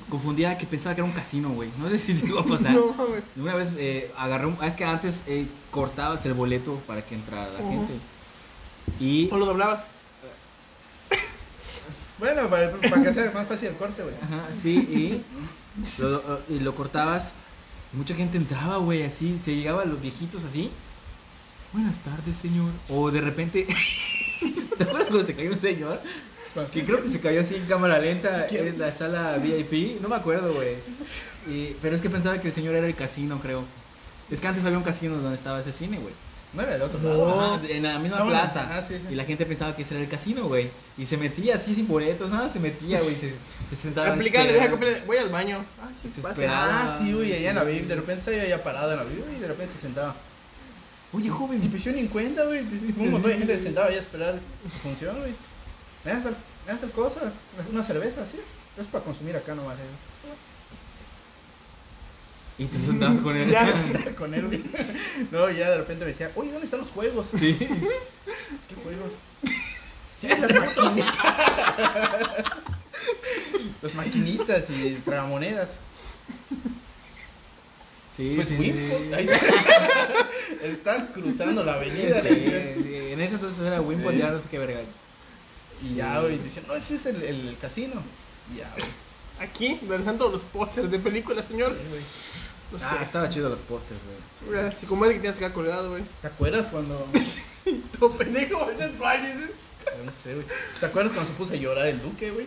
Confundía 0.09 0.59
que 0.59 0.67
pensaba 0.67 0.95
que 0.95 1.03
era 1.03 1.09
un 1.09 1.15
casino, 1.15 1.51
güey. 1.51 1.71
No 1.79 1.89
sé 1.89 1.99
si 1.99 2.17
se 2.17 2.27
iba 2.27 2.41
a 2.41 2.45
pasar. 2.45 2.73
No 2.73 2.87
mames. 2.93 3.23
Una 3.37 3.55
vez 3.55 3.69
eh, 3.77 4.11
agarré 4.17 4.47
un... 4.47 4.57
Es 4.65 4.75
que 4.75 4.85
antes 4.85 5.23
eh, 5.29 5.47
cortabas 5.71 6.25
el 6.27 6.35
boleto 6.35 6.77
para 6.87 7.03
que 7.03 7.15
entrara 7.15 7.49
la 7.53 7.59
gente. 7.59 7.93
Y... 8.99 9.29
O 9.31 9.39
lo 9.39 9.47
doblabas. 9.47 9.83
Bueno, 12.19 12.51
para, 12.51 12.71
para 12.73 13.03
que 13.03 13.13
sea 13.13 13.31
más 13.33 13.49
fácil 13.49 13.69
el 13.69 13.77
corte, 13.77 14.03
güey. 14.03 14.15
Ajá, 14.23 14.49
sí, 14.61 14.75
y 14.75 15.25
lo, 16.03 16.41
y 16.51 16.61
lo 16.61 16.75
cortabas. 16.75 17.33
Mucha 17.93 18.15
gente 18.15 18.37
entraba, 18.37 18.77
güey, 18.77 19.03
así. 19.03 19.41
Se 19.43 19.55
llegaba 19.55 19.83
a 19.83 19.87
los 19.87 20.01
viejitos 20.01 20.45
así. 20.45 20.71
Buenas 21.73 21.99
tardes, 22.01 22.37
señor. 22.37 22.71
O 22.89 23.11
de 23.11 23.21
repente... 23.21 23.67
¿Te 24.77 24.85
acuerdas 24.85 25.09
cuando 25.09 25.27
se 25.27 25.35
cayó 25.35 25.51
un 25.51 25.61
señor? 25.61 26.01
Que 26.73 26.85
creo 26.85 27.01
que 27.01 27.09
se 27.09 27.21
cayó 27.21 27.41
así 27.41 27.55
en 27.55 27.67
cámara 27.67 27.99
lenta 27.99 28.47
¿Quién? 28.49 28.69
en 28.69 28.79
la 28.79 28.91
sala 28.93 29.37
VIP. 29.39 30.01
No 30.01 30.09
me 30.09 30.17
acuerdo, 30.17 30.53
güey. 30.53 30.77
Pero 31.81 31.95
es 31.95 32.03
que 32.03 32.11
pensaba 32.11 32.39
que 32.41 32.49
el 32.49 32.55
señor 32.55 32.75
era 32.75 32.87
el 32.87 32.95
casino, 32.95 33.39
creo. 33.41 33.65
Es 34.31 34.41
que 34.41 34.49
antes 34.49 34.65
había 34.65 34.79
un 34.79 34.85
casino 34.85 35.17
donde 35.17 35.37
estaba 35.37 35.61
ese 35.61 35.73
cine, 35.73 35.99
güey. 35.99 36.13
No 36.53 36.63
era 36.63 36.73
del 36.73 36.83
otro 36.83 36.99
No. 36.99 37.09
lado. 37.11 37.55
Ajá, 37.55 37.61
en 37.69 37.83
la 37.85 37.99
misma 38.01 38.19
Ah, 38.19 38.23
bueno, 38.25 38.41
plaza. 38.41 38.69
ah, 38.71 38.83
sí, 38.87 38.95
sí. 38.97 39.03
Y 39.13 39.15
la 39.15 39.25
gente 39.25 39.47
pensaba 39.47 39.75
que 39.77 39.83
ese 39.83 39.95
era 39.95 40.03
el 40.03 40.11
casino, 40.11 40.47
güey. 40.49 40.71
Y 40.99 41.05
se 41.05 41.17
metía 41.17 41.55
así 41.55 41.75
sin 41.75 41.87
boletos, 41.87 42.31
nada, 42.31 42.53
se 42.53 42.59
metía, 42.59 43.01
güey. 43.01 43.15
Se, 43.15 43.35
se 43.71 43.77
sentaba. 43.77 44.09
esperar. 44.49 44.53
deja 44.53 44.79
que 44.79 45.03
voy 45.07 45.17
al 45.17 45.29
baño. 45.29 45.65
Ah, 45.81 45.89
sí, 45.93 46.11
Se. 46.13 46.47
Ah, 46.49 46.99
sí, 47.01 47.13
güey, 47.13 47.33
allá 47.35 47.51
en 47.51 47.57
la 47.57 47.65
VIP. 47.65 47.87
De 47.87 47.95
repente 47.97 48.37
yo 48.37 48.43
allá 48.43 48.63
parado 48.65 48.91
en 48.93 48.97
la 48.99 49.05
VIP 49.05 49.25
y 49.37 49.41
de 49.41 49.47
repente 49.49 49.73
se 49.75 49.81
sentaba. 49.81 50.15
Oye, 51.13 51.27
Y 51.27 51.29
joven. 51.29 51.61
pues 51.71 51.87
ni 51.87 52.01
en 52.01 52.09
cuenta, 52.09 52.45
güey. 52.45 52.63
pues, 52.65 52.83
Un 52.97 53.11
montón 53.13 53.31
de 53.31 53.39
gente 53.39 53.57
se 53.57 53.63
sentaba 53.65 53.87
ahí 53.89 53.97
a 53.97 54.01
esperar 54.01 54.35
su 54.65 54.79
función, 54.79 55.19
güey. 55.19 55.33
Me 56.05 56.13
das 56.13 56.23
tal, 56.25 56.91
cosa, 56.93 57.33
una 57.73 57.83
cerveza, 57.85 58.25
sí. 58.27 58.39
Es 58.79 58.87
para 58.87 59.05
consumir 59.05 59.37
acá 59.37 59.55
nomás. 59.55 59.77
eh. 59.77 60.31
Y 62.61 62.67
te 62.67 62.79
sentabas 62.79 63.19
con 63.21 63.35
él. 63.37 63.51
Ya. 63.53 63.67
Con 64.19 64.35
él, 64.35 64.47
güey. 64.47 64.63
No, 65.31 65.49
ya 65.51 65.71
de 65.71 65.79
repente 65.79 66.05
me 66.05 66.11
decía, 66.11 66.31
oye, 66.35 66.51
¿dónde 66.53 66.67
están 66.67 66.81
los 66.81 66.91
juegos? 66.91 67.27
Sí. 67.39 67.55
¿Qué 67.59 68.75
juegos? 68.83 69.13
Sí, 70.21 70.27
esas 70.27 70.53
maquinitas. 70.53 71.15
Las 73.83 73.95
maquinitas 73.95 74.65
y 74.69 74.93
tragamonedas. 75.05 75.71
Sí, 78.17 78.33
Pues 78.37 78.49
sí, 78.49 78.57
Wimpo, 78.59 78.99
sí. 78.99 79.15
ahí- 79.15 79.29
Están 80.63 81.07
cruzando 81.15 81.65
la 81.65 81.75
avenida. 81.75 82.21
sí, 82.21 82.29
sí. 82.29 82.95
En 83.13 83.21
ese 83.23 83.35
entonces 83.37 83.63
era 83.67 83.81
Wimpo, 83.81 84.11
Sí. 84.11 84.19
ya 84.19 84.31
no 84.31 84.39
sé 84.39 84.45
qué 84.51 84.59
vergas. 84.59 84.85
Y 85.83 85.95
ya, 85.95 86.21
güey, 86.21 86.37
dicen, 86.39 86.65
no, 86.69 86.75
ese 86.75 86.97
es 86.97 87.07
el, 87.07 87.23
el 87.23 87.57
casino. 87.59 88.03
Y 88.55 88.59
ya, 88.59 88.71
güey. 88.77 88.85
Aquí, 89.41 89.79
donde 89.81 89.97
están 89.99 90.19
todos 90.19 90.33
los 90.33 90.43
pósters 90.43 90.91
de 90.91 90.99
películas, 90.99 91.47
señor. 91.47 91.75
Güey. 91.89 92.03
No 92.73 92.79
sé. 92.79 92.85
Ah, 92.89 92.99
estaba 93.03 93.29
chido 93.29 93.49
los 93.49 93.59
pósters, 93.61 94.01
güey. 94.47 94.61
Así 94.67 94.87
como 94.87 95.05
es 95.05 95.13
que 95.13 95.19
tienes 95.21 95.39
acá 95.39 95.53
colgado, 95.53 95.91
güey. 95.91 96.03
¿Te 96.21 96.27
acuerdas 96.29 96.67
cuando.? 96.69 97.07
Tu 97.99 98.17
pendejo, 98.17 98.67
¿cuál 98.99 99.21
dices? 99.23 99.51
No 100.05 100.13
sé, 100.25 100.35
güey. 100.35 100.47
¿Te 100.81 100.87
acuerdas 100.87 101.13
cuando 101.13 101.31
se 101.31 101.37
puso 101.37 101.53
a 101.53 101.57
llorar 101.57 101.87
el 101.89 102.01
Duque, 102.01 102.31
güey? 102.31 102.47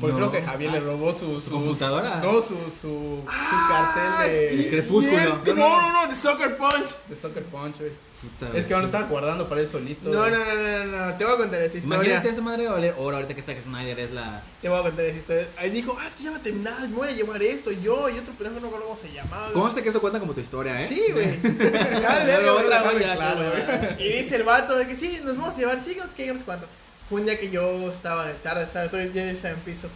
Porque 0.00 0.12
No. 0.12 0.30
creo 0.30 0.32
que 0.32 0.42
Javier 0.46 0.70
Ah, 0.70 0.74
le 0.74 0.80
robó 0.80 1.18
su, 1.18 1.40
su 1.40 1.50
computadora? 1.50 2.20
No, 2.20 2.34
su, 2.42 2.48
su, 2.80 3.22
su 3.22 3.24
cartel 3.26 4.30
de, 4.30 4.62
sí, 4.64 4.70
Crepúsculo. 4.70 5.38
No, 5.54 5.80
no, 5.80 5.92
no, 6.06 6.12
de 6.12 6.20
Soccer 6.20 6.56
Punch. 6.56 6.96
de 7.08 7.16
Soccer 7.16 7.44
Punch, 7.44 7.78
güey. 7.78 7.92
Puta, 8.20 8.46
Es 8.48 8.52
que 8.52 8.60
güey. 8.64 8.74
aún 8.74 8.84
estaba 8.84 9.04
guardando 9.06 9.48
para 9.48 9.62
él 9.62 9.66
solito. 9.68 10.10
No, 10.10 10.28
no, 10.28 10.36
no, 10.44 10.54
no, 10.54 10.84
no, 10.84 11.06
no, 11.06 11.14
te 11.14 11.24
voy 11.24 11.32
a 11.32 11.36
contar 11.38 11.62
esa 11.62 11.78
historia. 11.78 11.96
Imagínate 11.96 12.28
esa 12.28 12.40
madre 12.42 12.66
va 12.66 12.72
a 12.72 12.74
valer 12.74 12.94
oro 12.98 13.16
ahorita 13.16 13.32
que 13.32 13.40
está 13.40 13.54
que 13.54 13.62
Snyder 13.62 13.98
es 13.98 14.10
la. 14.12 14.42
Te 14.60 14.68
voy 14.68 14.78
a 14.78 14.82
contar 14.82 15.04
esa 15.06 15.16
historia. 15.16 15.48
Ahí 15.56 15.70
dijo, 15.70 15.96
ah, 15.98 16.06
es 16.06 16.14
que 16.16 16.24
ya 16.24 16.30
va 16.32 16.36
a 16.36 16.42
terminar, 16.42 16.80
me 16.80 16.96
voy 16.96 17.08
a 17.08 17.12
llevar 17.12 17.42
esto, 17.42 17.72
yo 17.72 18.10
y 18.10 18.18
otro 18.18 18.34
pendejo 18.34 18.56
no 18.56 18.60
me 18.60 18.66
acuerdo 18.66 18.86
cómo 18.88 19.00
se 19.00 19.10
llamaba. 19.10 19.50
Conste 19.52 19.82
que 19.82 19.88
eso 19.88 20.00
cuenta 20.02 20.20
como 20.20 20.34
tu 20.34 20.40
historia, 20.40 20.82
¿eh? 20.82 20.86
Sí, 20.86 21.02
güey. 21.12 21.40
Dale, 21.42 22.00
Ya 22.02 22.24
verga, 22.26 22.40
lo 22.46 22.52
voy 22.54 22.72
a 22.72 22.82
güey, 22.82 22.98
dejar 22.98 22.98
dale, 22.98 23.04
en 23.06 23.16
claro, 23.16 23.50
güey. 23.96 24.06
Y 24.06 24.12
dice 24.18 24.36
el 24.36 24.42
vato 24.42 24.76
de 24.76 24.86
que 24.86 24.96
sí, 24.96 25.20
nos 25.24 25.38
vamos 25.38 25.54
a 25.54 25.58
llevar, 25.58 25.82
sí, 25.82 25.94
que 25.94 26.00
nos 26.02 26.10
quedamos 26.10 26.44
cuánto. 26.44 26.66
Fue 27.08 27.20
un 27.20 27.26
día 27.26 27.38
que 27.40 27.48
yo 27.50 27.90
estaba 27.90 28.26
de 28.26 28.34
tarde, 28.34 28.64
estaba, 28.64 28.86
todavía 28.88 29.10
ya 29.12 29.30
estaba 29.30 29.54
en 29.54 29.60
piso. 29.60 29.88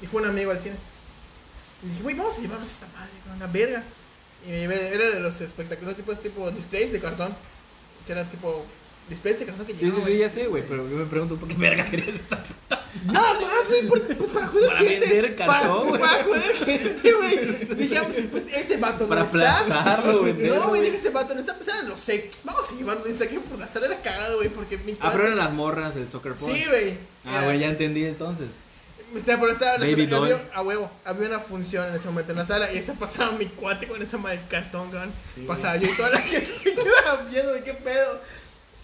Y 0.00 0.06
fue 0.06 0.22
un 0.22 0.28
amigo 0.28 0.52
al 0.52 0.60
cine. 0.60 0.76
Y 1.82 1.88
dije, 1.88 2.02
güey, 2.04 2.14
vamos 2.14 2.38
a 2.38 2.40
llevarnos 2.40 2.70
esta 2.70 2.86
madre, 2.94 3.10
güey, 3.26 3.36
una 3.36 3.46
verga. 3.48 3.82
Y 4.46 4.50
me 4.50 4.58
llevé, 4.60 4.94
era 4.94 5.10
de 5.10 5.20
los 5.20 5.40
espectáculos 5.40 5.96
tipo, 5.96 6.14
tipo 6.14 6.50
displays 6.52 6.92
de 6.92 7.00
cartón. 7.00 7.34
Que 8.06 8.12
era 8.12 8.24
tipo 8.24 8.64
displays 9.08 9.38
de 9.38 9.46
cartón 9.46 9.66
que 9.66 9.72
Sí, 9.72 9.78
sí, 9.78 9.84
llegaban, 9.86 10.04
sí, 10.04 10.10
güey. 10.10 10.18
ya 10.20 10.30
sé, 10.30 10.46
güey, 10.46 10.62
pero 10.68 10.88
yo 10.88 10.96
me 10.96 11.04
pregunto 11.06 11.36
por 11.36 11.48
qué 11.48 11.54
verga 11.54 11.84
querías 11.90 12.14
esta 12.16 12.42
Nada 13.06 13.34
más, 13.40 13.68
güey, 13.68 13.86
por- 13.86 14.00
pues 14.16 14.30
para 14.30 14.46
joder 14.46 14.66
Para 14.68 14.78
gente. 14.80 15.00
vender 15.00 15.36
cartón, 15.36 15.88
güey. 15.88 16.00
para, 16.00 16.12
para 16.12 16.24
joder 16.24 16.56
gente, 16.56 17.12
güey. 17.12 17.96
Ah, 17.98 18.06
pues, 18.30 18.44
ese 18.54 18.76
vato 18.78 19.06
Para 19.08 19.22
no 19.22 19.26
está. 19.26 19.58
aplastarlo, 19.58 20.20
güey. 20.20 20.32
No, 20.34 20.68
güey, 20.68 20.82
dije, 20.82 20.96
ese 20.96 21.10
vato 21.10 21.34
no 21.34 21.40
está. 21.40 21.54
Pues 21.56 21.68
eran 21.68 21.88
los 21.88 22.00
sé. 22.00 22.30
Vamos 22.44 22.70
a 22.70 22.74
llevarlo. 22.76 23.06
Y 23.08 23.12
saqué 23.12 23.40
por 23.40 23.58
la 23.58 23.66
sala, 23.66 23.86
era 23.86 24.00
cagado, 24.00 24.36
güey, 24.36 24.48
porque 24.48 24.78
mi 24.78 24.92
Ah, 25.00 25.10
pero 25.12 25.24
eran 25.26 25.38
las 25.38 25.52
morras 25.52 25.94
del 25.94 26.08
Soccer 26.08 26.34
Punch. 26.34 26.52
Sí, 26.54 26.64
güey. 26.68 26.94
Ah, 27.26 27.36
Era- 27.38 27.44
güey, 27.44 27.58
ya 27.58 27.68
entendí 27.68 28.04
entonces. 28.04 28.48
Estaba, 29.14 29.40
pero 29.40 29.52
estaba 29.52 29.78
Baby 29.78 29.92
había- 30.04 30.06
doll. 30.16 30.40
a 30.54 30.62
huevo, 30.62 30.90
había 31.04 31.28
una 31.28 31.40
función 31.40 31.86
en 31.88 31.94
ese 31.94 32.06
momento 32.06 32.32
en 32.32 32.38
la 32.38 32.46
sala 32.46 32.72
y 32.72 32.78
esa 32.78 32.94
pasaba 32.94 33.32
mi 33.32 33.46
cuate 33.46 33.86
con 33.86 34.00
esa 34.02 34.18
madre 34.18 34.38
de 34.38 34.46
cartón, 34.48 34.90
cabrón. 34.90 35.12
Sí, 35.34 35.42
pasaba 35.46 35.76
yo 35.76 35.88
y 35.90 35.96
toda 35.96 36.10
la 36.10 36.20
gente 36.22 36.50
se 36.62 36.74
quedaba 36.74 37.22
viendo 37.30 37.52
de 37.52 37.62
qué 37.62 37.74
pedo. 37.74 38.20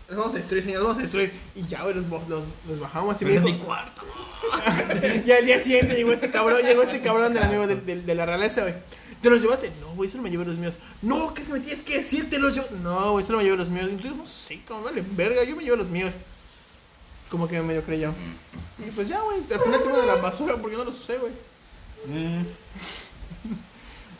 Los 0.09 0.19
vamos 0.19 0.35
a 0.35 0.39
destruir, 0.39 0.65
señor, 0.65 0.79
los 0.81 0.89
vamos 0.89 0.99
a 0.99 1.03
destruir. 1.03 1.33
Y 1.55 1.67
ya, 1.69 1.83
güey, 1.83 1.95
los, 1.95 2.05
los, 2.29 2.43
los 2.69 2.81
bajamos 2.81 3.21
y 3.23 3.25
me 3.25 3.31
dijo, 3.33 3.45
mi 3.45 3.59
cuarto. 3.59 4.03
Y 5.27 5.31
al 5.33 5.45
día 5.47 5.61
siguiente 5.61 5.95
llegó 5.95 6.13
este 6.13 6.31
cabrón, 6.31 6.63
llegó 6.63 6.83
este 6.83 7.01
cabrón 7.01 7.33
del 7.35 7.43
amigo 7.43 7.67
del- 7.67 7.85
del- 7.87 8.07
de, 8.07 8.15
la 8.15 8.27
realeza, 8.27 8.63
güey. 8.63 8.75
¿Te 9.23 9.29
los 9.29 9.43
llevaste? 9.43 9.71
No, 9.81 9.95
güey, 9.95 10.09
solo 10.09 10.23
me 10.23 10.31
llevé 10.31 10.47
los 10.47 10.57
míos. 10.57 10.75
No, 11.03 11.35
¿qué 11.35 11.45
se 11.45 11.53
me 11.53 11.61
tienes 11.61 11.83
que 11.85 11.99
decir? 11.99 12.31
Te 12.31 12.39
los 12.39 12.55
llevo. 12.57 12.67
No, 12.83 13.13
güey, 13.13 13.25
solo 13.25 13.39
me 13.39 13.45
llevé 13.45 13.57
los 13.59 13.69
míos. 13.69 13.87
Entonces, 13.89 14.17
no 14.17 14.27
sé, 14.27 14.61
cabrón, 14.67 14.85
vale, 14.85 15.05
verga, 15.13 15.45
yo 15.45 15.55
me 15.57 15.63
llevo 15.63 15.77
los 15.77 15.91
míos. 15.91 16.15
Como 17.31 17.47
que 17.49 17.61
medio 17.63 17.83
creyó. 17.83 18.13
Y 18.79 18.91
pues 18.91 19.09
ya, 19.09 19.21
güey, 19.21 19.39
al 19.39 19.61
final 19.61 19.83
tengo 19.83 20.01
de 20.01 20.07
la 20.07 20.17
basura 20.17 20.57
porque 20.57 20.77
no 20.77 20.85
los 20.85 20.99
usé, 20.99 21.19
güey. 21.19 21.33
Mm. 22.07 22.45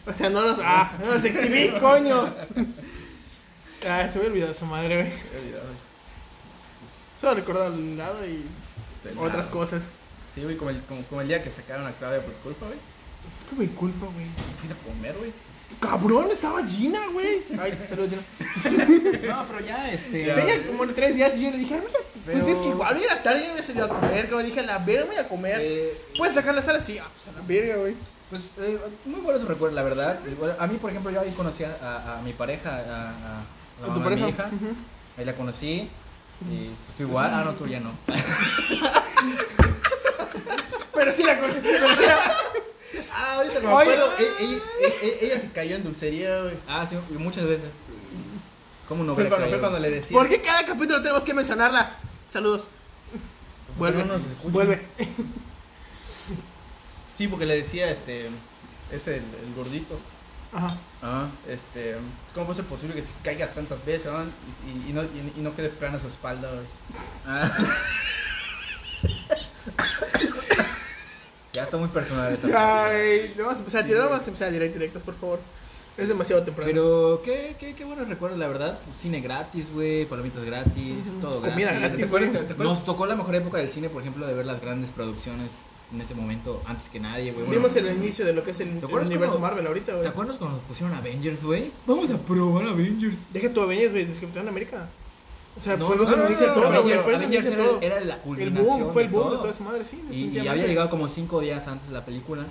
O 0.07 0.15
sea, 0.15 0.31
no 0.31 0.43
los. 0.43 0.59
Ah, 0.63 0.93
no 1.03 1.15
los 1.15 1.25
exhibí, 1.25 1.71
coño. 1.81 2.33
Ah, 3.89 4.09
se 4.13 4.19
me 4.19 4.27
olvidó 4.27 4.51
esa 4.51 4.67
madre, 4.67 4.97
güey. 4.97 5.09
He 5.09 5.39
olvidado, 5.39 5.65
güey. 5.65 5.79
Solo 7.21 7.35
recordar 7.35 7.67
al 7.67 7.99
lado 7.99 8.27
y 8.27 8.45
otras 9.19 9.47
cosas. 9.49 9.83
Sí, 10.35 10.43
güey, 10.43 10.57
como 10.57 10.71
el, 10.71 10.81
como, 10.83 11.03
como 11.05 11.21
el 11.21 11.29
día 11.29 11.43
que 11.43 11.51
sacaron 11.51 11.87
a 11.87 11.93
Claudia 11.93 12.23
por 12.23 12.35
culpa, 12.35 12.67
güey. 12.67 12.79
Fue 13.49 13.67
mi 13.67 13.73
culpa, 13.73 14.07
güey. 14.07 14.27
Fuiste 14.59 14.75
a 14.75 14.87
comer, 14.87 15.17
güey. 15.19 15.33
Cabrón, 15.79 16.29
estaba 16.31 16.67
Gina, 16.67 17.01
güey. 17.13 17.43
Ay, 17.59 17.79
saludos, 17.89 18.11
Gina. 18.11 18.23
No, 19.35 19.45
pero 19.49 19.61
ya, 19.67 19.91
este. 19.93 20.27
Ya. 20.27 20.35
Tenía 20.35 20.67
como 20.67 20.87
tres 20.89 21.15
días 21.15 21.37
y 21.37 21.45
yo 21.45 21.51
le 21.51 21.59
dije, 21.59 21.75
mira, 21.77 21.91
pues 21.93 22.05
Pero- 22.27 22.39
es 22.49 22.57
que 22.57 22.69
igual 22.69 22.97
hoy 22.97 23.03
era 23.05 23.23
tarde 23.23 23.39
y 23.39 23.43
yo 23.43 23.47
no 23.49 23.53
había 23.53 23.63
salido 23.65 23.87
a 23.87 23.89
comer, 23.89 24.29
cabrón. 24.29 24.45
Dije, 24.47 24.61
a 24.61 24.63
la 24.65 24.79
verga 24.79 25.05
voy 25.07 25.17
a 25.17 25.29
comer. 25.29 25.59
eh, 25.63 25.99
¿Puedes 26.19 26.35
sacar 26.35 26.55
la 26.55 26.63
sala? 26.63 26.81
Sí, 26.81 26.99
ah, 26.99 27.09
pues 27.15 27.29
a 27.29 27.33
la 27.41 27.47
verga, 27.47 27.77
güey. 27.77 27.95
Pues 28.29 28.43
eh, 28.59 28.79
muy 29.07 29.21
buenos 29.21 29.43
recuerdos, 29.49 29.75
la 29.75 29.83
verdad. 29.83 30.19
A 30.59 30.67
mí, 30.67 30.77
por 30.77 30.91
ejemplo, 30.91 31.11
yo 31.11 31.21
ahí 31.21 31.31
conocí 31.33 31.65
a, 31.65 31.77
a- 31.83 32.19
a 32.19 32.23
mi 32.23 32.33
pareja, 32.33 32.71
a, 32.71 32.75
a- 32.75 33.09
a 33.11 33.43
la 33.81 33.87
¿Con 33.87 33.95
tu 33.95 34.01
mamá 34.01 34.11
de 34.11 34.17
mi 34.17 34.23
pareja? 34.33 34.49
hija. 34.49 34.71
Ahí 35.17 35.25
la 35.25 35.35
conocí. 35.35 35.89
Y 36.51 36.65
pues, 36.67 36.97
tú 36.97 37.03
igual. 37.05 37.31
Ah, 37.33 37.43
no, 37.45 37.53
tú 37.55 37.67
ya 37.67 37.81
no. 37.81 37.93
Pero 40.95 41.13
sí 41.13 41.23
la 41.23 41.39
conocí, 41.41 41.59
pero 41.63 41.89
sí 41.95 42.03
la... 42.07 42.35
Ah, 43.13 43.35
ahorita 43.37 43.61
me 43.61 43.67
Oye. 43.69 43.93
acuerdo. 43.95 44.13
e- 44.19 44.45
Ella, 44.45 44.59
ella- 45.03 45.17
ella 45.21 45.41
se 45.41 45.51
cayó 45.53 45.77
en 45.77 45.85
dulcería, 45.85 46.43
güey. 46.43 46.55
Ah, 46.69 46.87
sí, 46.89 46.97
muchas 47.19 47.45
veces. 47.47 47.69
¿Cómo 48.89 49.05
no 49.05 49.15
Fue 49.15 49.25
cuando, 49.29 49.37
fue 49.47 49.51
caído? 49.51 49.61
cuando 49.61 49.79
le 49.81 49.91
decía. 49.91 50.17
¿Por 50.17 50.29
qué 50.29 50.41
cada 50.43 50.65
capítulo 50.65 51.01
tenemos 51.03 51.23
que 51.25 51.35
mencionarla? 51.35 51.97
Saludos. 52.29 52.67
Vuelve, 53.79 54.05
no 54.05 54.15
vuelve. 54.51 54.83
Sí, 57.17 57.29
porque 57.29 57.47
le 57.47 57.63
decía, 57.63 57.91
este. 57.91 58.29
Este, 58.91 59.17
el, 59.17 59.23
el 59.47 59.55
gordito. 59.57 59.99
Ajá. 60.53 60.77
Ah, 61.03 61.27
Este. 61.49 61.97
¿Cómo 62.35 62.47
puede 62.47 62.57
ser 62.57 62.65
posible 62.67 62.95
que 62.97 63.03
se 63.03 63.09
caiga 63.23 63.49
tantas 63.53 63.85
veces, 63.85 64.07
¿no? 64.07 64.23
Y, 64.25 64.71
y- 64.71 64.91
y 64.91 64.93
no, 64.93 65.03
y, 65.05 65.33
y 65.37 65.41
no 65.41 65.55
quede 65.55 65.69
plana 65.69 66.01
su 66.01 66.09
espalda, 66.09 66.51
güey. 66.51 66.67
ah. 67.27 67.51
ya 71.53 71.65
está 71.65 71.77
muy 71.77 71.89
personal 71.89 72.33
esta 72.33 72.49
parte. 72.49 72.57
Ay, 72.59 73.35
vamos 73.39 73.55
a 73.55 73.59
empezar 73.59 73.83
a 73.83 73.87
tirar, 73.87 74.09
vamos 74.09 74.25
a 74.25 74.29
empezar 74.29 74.49
a 74.49 74.53
tirar 74.53 74.73
directos, 74.73 75.03
por 75.03 75.15
favor. 75.17 75.39
Es 75.99 76.09
demasiado 76.09 76.43
temprano. 76.45 76.71
Pero 76.71 77.21
qué, 77.25 77.57
qué, 77.59 77.75
qué 77.75 77.85
buenos 77.85 78.09
recuerdos, 78.09 78.39
la 78.39 78.47
verdad. 78.49 78.79
Cine 78.97 79.21
gratis, 79.21 79.71
güey, 79.73 80.07
palomitas 80.07 80.45
gratis, 80.45 80.97
todo 81.21 81.41
Comida 81.43 81.73
gratis. 81.73 81.81
gratis, 81.81 81.97
¿Te 81.99 82.05
acuerdas? 82.05 82.31
güey. 82.33 82.47
¿Te 82.47 82.53
acuerdas? 82.55 82.75
Nos 82.77 82.85
tocó 82.85 83.07
la 83.07 83.17
mejor 83.17 83.35
época 83.35 83.59
del 83.59 83.71
cine, 83.71 83.89
por 83.91 84.01
ejemplo, 84.03 84.27
de 84.27 84.33
ver 84.35 84.47
las 84.47 84.61
grandes 84.61 84.91
producciones 84.93 85.53
en 85.93 86.01
ese 86.01 86.15
momento, 86.15 86.63
antes 86.67 86.89
que 86.89 87.01
nadie, 87.01 87.33
güey. 87.33 87.45
Bueno, 87.47 87.61
Vimos 87.63 87.75
el 87.77 87.89
inicio 87.97 88.25
de 88.25 88.33
lo 88.33 88.45
que 88.45 88.53
es 88.53 88.61
el, 88.61 88.69
universo 88.69 89.17
cuando- 89.19 89.39
Marvel 89.41 89.67
ahorita, 89.67 89.87
¿Te 89.93 89.99
güey. 89.99 90.09
acuerdas 90.09 90.37
cuando 90.39 90.57
nos 90.59 90.65
pusieron 90.67 90.97
Avengers, 90.97 91.43
güey? 91.43 91.73
Vamos 91.85 92.09
a 92.11 92.17
probar 92.17 92.67
Avengers. 92.69 93.17
Deja 93.33 93.53
tu 93.53 93.61
Avengers, 93.61 93.91
güey, 93.93 94.07
Capitán 94.07 94.47
América. 94.49 94.89
O 95.59 95.63
sea, 95.63 95.77
No, 95.77 95.89
fue 95.89 95.97
no, 95.97 96.03
lo 96.05 96.09
que 96.11 96.17
no, 96.17 96.23
nos 96.23 96.29
dice 96.31 96.47
no, 96.47 96.55
todo, 96.55 96.63
güey. 96.69 96.77
Avengers, 96.79 97.03
Fue 97.03 97.19
dice 97.29 97.49
era, 97.53 97.65
todo. 97.65 97.79
era 97.83 98.01
la 98.01 98.15
El 98.15 98.21
culminación 98.21 98.67
boom, 98.81 98.93
fue 98.93 99.03
el 99.03 99.11
de 99.11 99.15
boom 99.17 99.25
de 99.25 99.31
todo. 99.31 99.41
toda 99.41 99.53
esa 99.53 99.65
madre, 99.65 99.85
sí. 99.85 100.03
Y, 100.11 100.39
había 100.39 100.67
llegado 100.67 100.89
como 100.91 101.09
cinco 101.09 101.41
días 101.41 101.67
antes 101.67 101.89
de 101.89 101.95
la 101.95 102.05
película. 102.05 102.45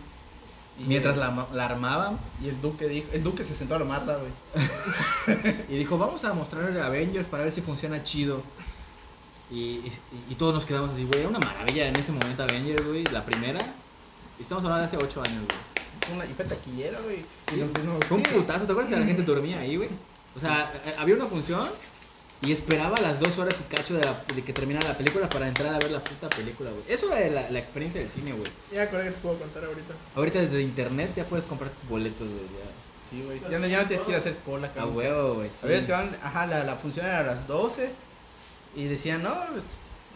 Y- 0.78 0.84
Mientras 0.84 1.18
la, 1.18 1.46
la 1.54 1.66
armaban 1.66 2.18
Y 2.42 2.48
el 2.50 2.62
duque 2.62 2.88
dijo. 2.88 3.08
El 3.12 3.24
duque 3.24 3.44
se 3.44 3.54
sentó 3.56 3.74
a 3.74 3.78
armarla, 3.78 4.18
güey. 4.18 4.32
y 5.70 5.78
dijo, 5.78 5.98
vamos 5.98 6.24
a 6.26 6.34
mostrarle 6.34 6.80
Avengers 6.82 7.28
para 7.28 7.44
ver 7.44 7.52
si 7.54 7.62
funciona 7.62 8.04
chido. 8.04 8.42
Y, 9.52 9.60
y, 9.60 9.92
y 10.30 10.36
todos 10.36 10.54
nos 10.54 10.66
quedamos 10.66 10.92
así, 10.92 11.06
güey, 11.06 11.22
era 11.22 11.30
una 11.30 11.40
maravilla 11.40 11.88
en 11.88 11.96
ese 11.96 12.12
momento 12.12 12.44
Avengers, 12.44 12.86
güey, 12.86 13.04
la 13.06 13.26
primera. 13.26 13.60
Y 14.38 14.44
estamos 14.44 14.64
hablando 14.64 14.88
de 14.90 14.96
hace 14.96 15.06
ocho 15.06 15.22
años, 15.24 15.44
güey. 15.48 16.16
Una- 16.16 16.26
Y 16.26 16.34
fue 16.34 16.46
taquillera, 16.46 17.00
güey. 17.02 17.18
Sí, 17.50 17.64
Fue 18.08 18.18
un 18.18 18.26
sí. 18.26 18.32
putazo, 18.32 18.66
¿te 18.66 18.72
acuerdas 18.72 18.94
que 18.94 19.00
la 19.00 19.06
gente 19.06 19.24
dormía 19.24 19.60
ahí, 19.60 19.76
güey? 19.78 19.90
O 20.36 20.40
sea, 20.40 20.72
eh, 20.86 20.94
había 21.00 21.16
una 21.16 21.26
función 21.26 21.68
y 22.42 22.52
esperaba 22.54 22.98
las 23.02 23.20
dos 23.20 23.38
horas 23.38 23.56
y 23.60 23.64
cacho 23.76 23.96
de, 23.96 24.04
la- 24.04 24.24
de 24.34 24.42
que 24.44 24.54
terminara 24.54 24.88
la 24.88 24.98
película 24.98 25.28
para 25.28 25.48
entrar 25.48 25.74
a 25.76 25.80
ver 25.80 25.92
la 25.92 26.00
puta 26.04 26.30
película, 26.30 26.70
güey. 26.72 26.84
Eso 26.88 27.14
era 27.14 27.30
la, 27.42 27.50
la 27.52 27.60
experiencia 27.60 28.00
del 28.00 28.10
cine, 28.10 28.32
güey. 28.32 28.50
Ya, 28.74 28.90
con 28.90 29.02
que 29.02 29.12
te 29.12 29.18
puedo 29.20 29.38
contar 29.40 29.66
ahorita. 29.66 29.94
Ahorita 30.16 30.40
desde 30.40 30.62
internet 30.62 31.12
ya 31.16 31.26
puedes 31.26 31.46
comprar 31.46 31.70
tus 31.72 31.88
boletos, 31.90 32.28
güey. 32.28 32.44
Ya. 32.44 33.10
Sí, 33.10 33.24
güey. 33.26 33.42
Ya 33.52 33.60
no, 33.60 33.68
ya 33.68 33.82
no 33.82 33.88
tienes 33.88 34.06
que 34.06 34.12
ir 34.12 34.16
a 34.16 34.20
hacer 34.20 34.38
cola, 34.46 34.68
A 34.68 34.72
cabrón. 34.74 34.96
huevo, 34.96 35.34
güey. 35.36 35.50
A 35.64 35.66
veces 35.66 35.86
que 35.86 35.92
van, 35.92 36.16
ajá, 36.24 36.48
la, 36.48 36.64
la 36.64 36.76
función 36.76 37.06
era 37.08 37.20
a 37.20 37.24
las 37.24 37.48
12 37.48 37.92
y 38.76 38.84
decían, 38.86 39.22
no, 39.24 39.36
pues, 39.52 39.64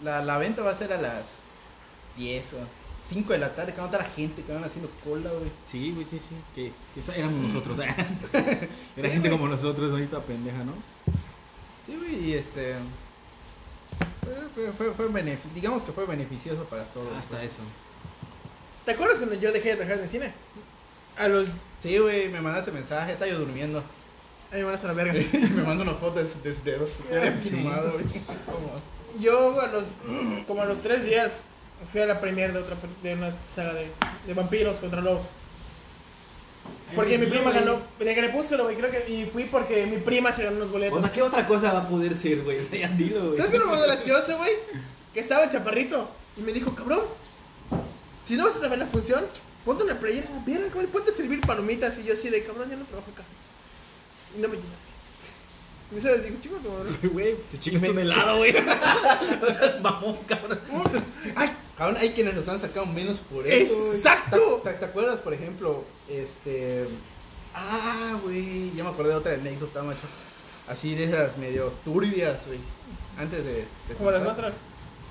la, 0.04 0.24
la 0.24 0.38
venta 0.38 0.62
va 0.62 0.72
a 0.72 0.76
ser 0.76 0.94
a 0.94 1.02
las 1.02 1.24
10 2.18 2.46
o 2.54 2.58
5 3.10 3.34
de 3.34 3.40
la 3.40 3.54
tarde, 3.54 3.74
que 3.74 3.82
van 3.82 3.90
a 3.90 3.98
estar 3.98 4.16
gente 4.16 4.44
que 4.44 4.54
van 4.54 4.64
haciendo 4.64 4.90
cola, 5.04 5.30
güey. 5.30 5.52
Sí, 5.66 5.92
güey, 5.92 6.06
sí, 6.06 6.20
sí. 6.20 6.36
Que, 6.56 6.72
que 6.94 7.00
eso 7.02 7.12
éramos 7.12 7.42
nosotros. 7.54 7.78
Era 8.34 8.68
Sí, 8.96 9.14
gente 9.14 9.30
como 9.30 9.48
nosotros, 9.50 9.92
ahorita 9.92 10.20
pendeja, 10.22 10.60
¿no? 10.64 10.74
Sí, 11.86 11.96
güey, 11.98 12.30
y 12.30 12.34
este... 12.34 12.76
Fue, 14.54 14.72
fue, 14.72 15.10
fue, 15.10 15.38
digamos 15.54 15.84
que 15.84 15.91
fue 15.91 16.06
beneficioso 16.06 16.63
para 16.65 16.84
todos. 16.86 17.15
Hasta 17.17 17.36
güey. 17.38 17.48
eso. 17.48 17.62
¿Te 18.86 18.91
acuerdas 18.91 19.17
cuando 19.17 19.36
yo 19.36 19.52
dejé 19.52 19.69
de 19.69 19.76
trabajar 19.76 19.98
en 19.98 20.04
el 20.04 20.10
cine? 20.10 20.34
A 21.17 21.28
los. 21.28 21.50
Sí, 21.82 21.98
güey, 21.98 22.30
me 22.30 22.41
mandaste 22.41 22.72
mensaje, 22.72 23.13
estaba 23.13 23.30
yo 23.30 23.39
durmiendo. 23.39 23.84
Ahí 24.52 24.60
me 24.60 24.65
mandaste 24.65 24.88
a 24.88 24.93
la 24.93 24.96
verga. 24.96 25.13
me 25.56 25.63
mandó 25.63 25.84
una 25.84 25.93
foto 25.93 26.24
de 26.24 26.30
sus 26.30 26.43
de 26.43 26.54
dedos. 26.54 26.89
Sí. 27.41 27.50
filmado, 27.50 27.93
güey. 27.93 28.06
¿Cómo? 28.46 28.82
Yo 29.19 29.60
a 29.60 29.67
los. 29.67 29.86
Como 30.48 30.62
a 30.62 30.65
los 30.65 30.82
tres 30.82 31.06
días 31.06 31.41
fui 31.91 32.02
a 32.02 32.06
la 32.06 32.19
premiere 32.19 32.54
de 32.54 32.60
otra 32.60 32.78
de 33.02 33.13
una 33.13 33.34
saga 33.48 33.74
de, 33.74 33.89
de 34.26 34.34
vampiros 34.34 34.78
contra 34.78 35.02
lobos. 35.02 35.24
Porque 36.95 37.17
mi 37.17 37.26
prima 37.26 37.52
ganó. 37.52 37.80
De 37.99 38.15
Crepúsculo, 38.15 38.65
güey, 38.65 38.76
creo 38.76 38.91
que. 38.91 39.12
Y 39.12 39.26
fui 39.26 39.45
porque 39.45 39.86
mi 39.88 39.97
prima 39.97 40.32
se 40.32 40.43
ganó 40.43 40.58
unos 40.58 40.71
boletos. 40.71 40.97
O 40.97 41.02
sea, 41.02 41.12
¿qué 41.12 41.21
otra 41.21 41.47
cosa 41.47 41.73
va 41.73 41.80
a 41.80 41.88
poder 41.88 42.15
ser, 42.15 42.41
güey? 42.41 42.60
O 42.60 42.63
sea, 42.63 42.80
ya 42.80 42.88
dilo, 42.89 43.26
güey. 43.28 43.38
¿Sabes 43.38 43.52
qué 43.52 43.58
lo 43.58 43.67
más 43.67 43.82
gracioso, 43.82 44.38
güey? 44.38 44.52
Que 45.13 45.19
estaba 45.19 45.43
el 45.43 45.49
chaparrito 45.49 46.10
y 46.38 46.41
me 46.41 46.52
dijo, 46.54 46.73
cabrón, 46.76 47.02
si 48.26 48.36
no 48.36 48.45
vas 48.45 48.56
a 48.56 48.67
ver 48.67 48.80
la 48.80 48.88
función, 48.88 49.23
ponte 49.65 49.84
una 49.84 49.99
playera, 49.99 50.28
mira, 50.45 50.67
cabrón, 50.67 50.88
ponte 50.91 51.12
a 51.12 51.15
servir 51.15 51.41
palomitas. 51.41 51.97
Y 51.97 52.04
yo 52.04 52.13
así 52.13 52.30
de, 52.30 52.43
cabrón, 52.43 52.69
ya 52.69 52.76
no 52.76 52.86
trabajo 52.86 53.12
acá. 53.12 53.23
Y 54.38 54.41
no 54.41 54.47
me 54.47 54.56
llevaste. 54.56 54.93
Y 55.91 56.02
yo 56.02 56.12
les 56.15 56.23
digo, 56.23 56.38
chico, 56.41 56.56
tu 56.58 56.69
madre. 56.69 56.91
Güey, 57.13 57.36
te 57.52 57.60
chingas 57.60 57.89
un 57.89 57.99
helado, 57.99 58.38
güey. 58.38 58.54
O 59.47 59.54
sea, 59.54 59.67
es 59.67 59.82
mamón, 59.82 60.17
cabrón. 60.28 60.60
Ay, 61.36 61.52
Aún 61.78 61.98
hay 61.98 62.10
quienes 62.12 62.36
nos 62.36 62.48
han 62.48 62.60
sacado 62.60 62.86
menos 62.86 63.18
por 63.20 63.48
eso. 63.48 63.96
¡Exacto! 63.96 64.62
¿Te, 64.64 64.70
acuerdas, 64.70 65.20
por 65.20 65.34
ejemplo, 65.34 65.84
este... 66.08 66.86
Ah, 67.56 68.18
güey, 68.24 68.74
ya 68.76 68.84
me 68.84 68.90
acordé 68.90 69.10
de 69.10 69.16
otra 69.16 69.34
anécdota, 69.34 69.84
macho. 69.84 70.00
Así 70.68 70.96
de 70.96 71.06
esas 71.06 71.38
medio 71.38 71.74
turbias, 71.84 72.46
güey. 72.46 72.60
Antes 73.18 73.44
de... 73.44 73.54
de 73.88 73.96
Como 73.98 74.12
las 74.12 74.22
nuestras. 74.22 74.54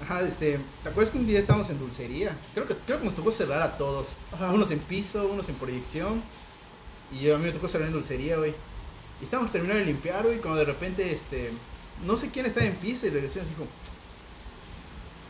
Ajá, 0.03 0.23
este... 0.23 0.61
¿Te 0.83 0.89
acuerdas 0.89 1.13
que 1.13 1.19
un 1.19 1.27
día 1.27 1.41
estábamos 1.41 1.69
en 1.71 1.79
dulcería? 1.79 2.37
Creo 2.55 2.67
que, 2.67 2.75
creo 2.75 2.99
que 2.99 3.05
nos 3.07 3.15
tocó 3.15 3.33
cerrar 3.33 3.63
a 3.63 3.77
todos. 3.77 4.07
Ajá. 4.33 4.53
Unos 4.53 4.71
en 4.71 4.79
piso, 4.79 5.27
unos 5.27 5.49
en 5.49 5.57
proyección. 5.57 6.23
Y 7.11 7.21
yo 7.21 7.35
a 7.35 7.39
mí 7.39 7.47
me 7.47 7.53
tocó 7.53 7.69
cerrar 7.69 7.89
en 7.89 7.95
dulcería, 7.95 8.37
güey. 8.37 8.55
Y 9.21 9.25
estábamos 9.25 9.53
terminando 9.53 9.81
de 9.81 9.87
limpiar, 9.87 10.25
güey, 10.25 10.39
cuando 10.39 10.61
de 10.61 10.67
repente, 10.67 11.13
este... 11.13 11.51
No 12.07 12.17
sé 12.17 12.31
quién 12.31 12.47
estaba 12.47 12.67
en 12.67 12.75
piso 12.77 13.07
y 13.07 13.11
regresó 13.11 13.41
y 13.41 13.43
nos 13.43 13.51
dijo... 13.51 13.67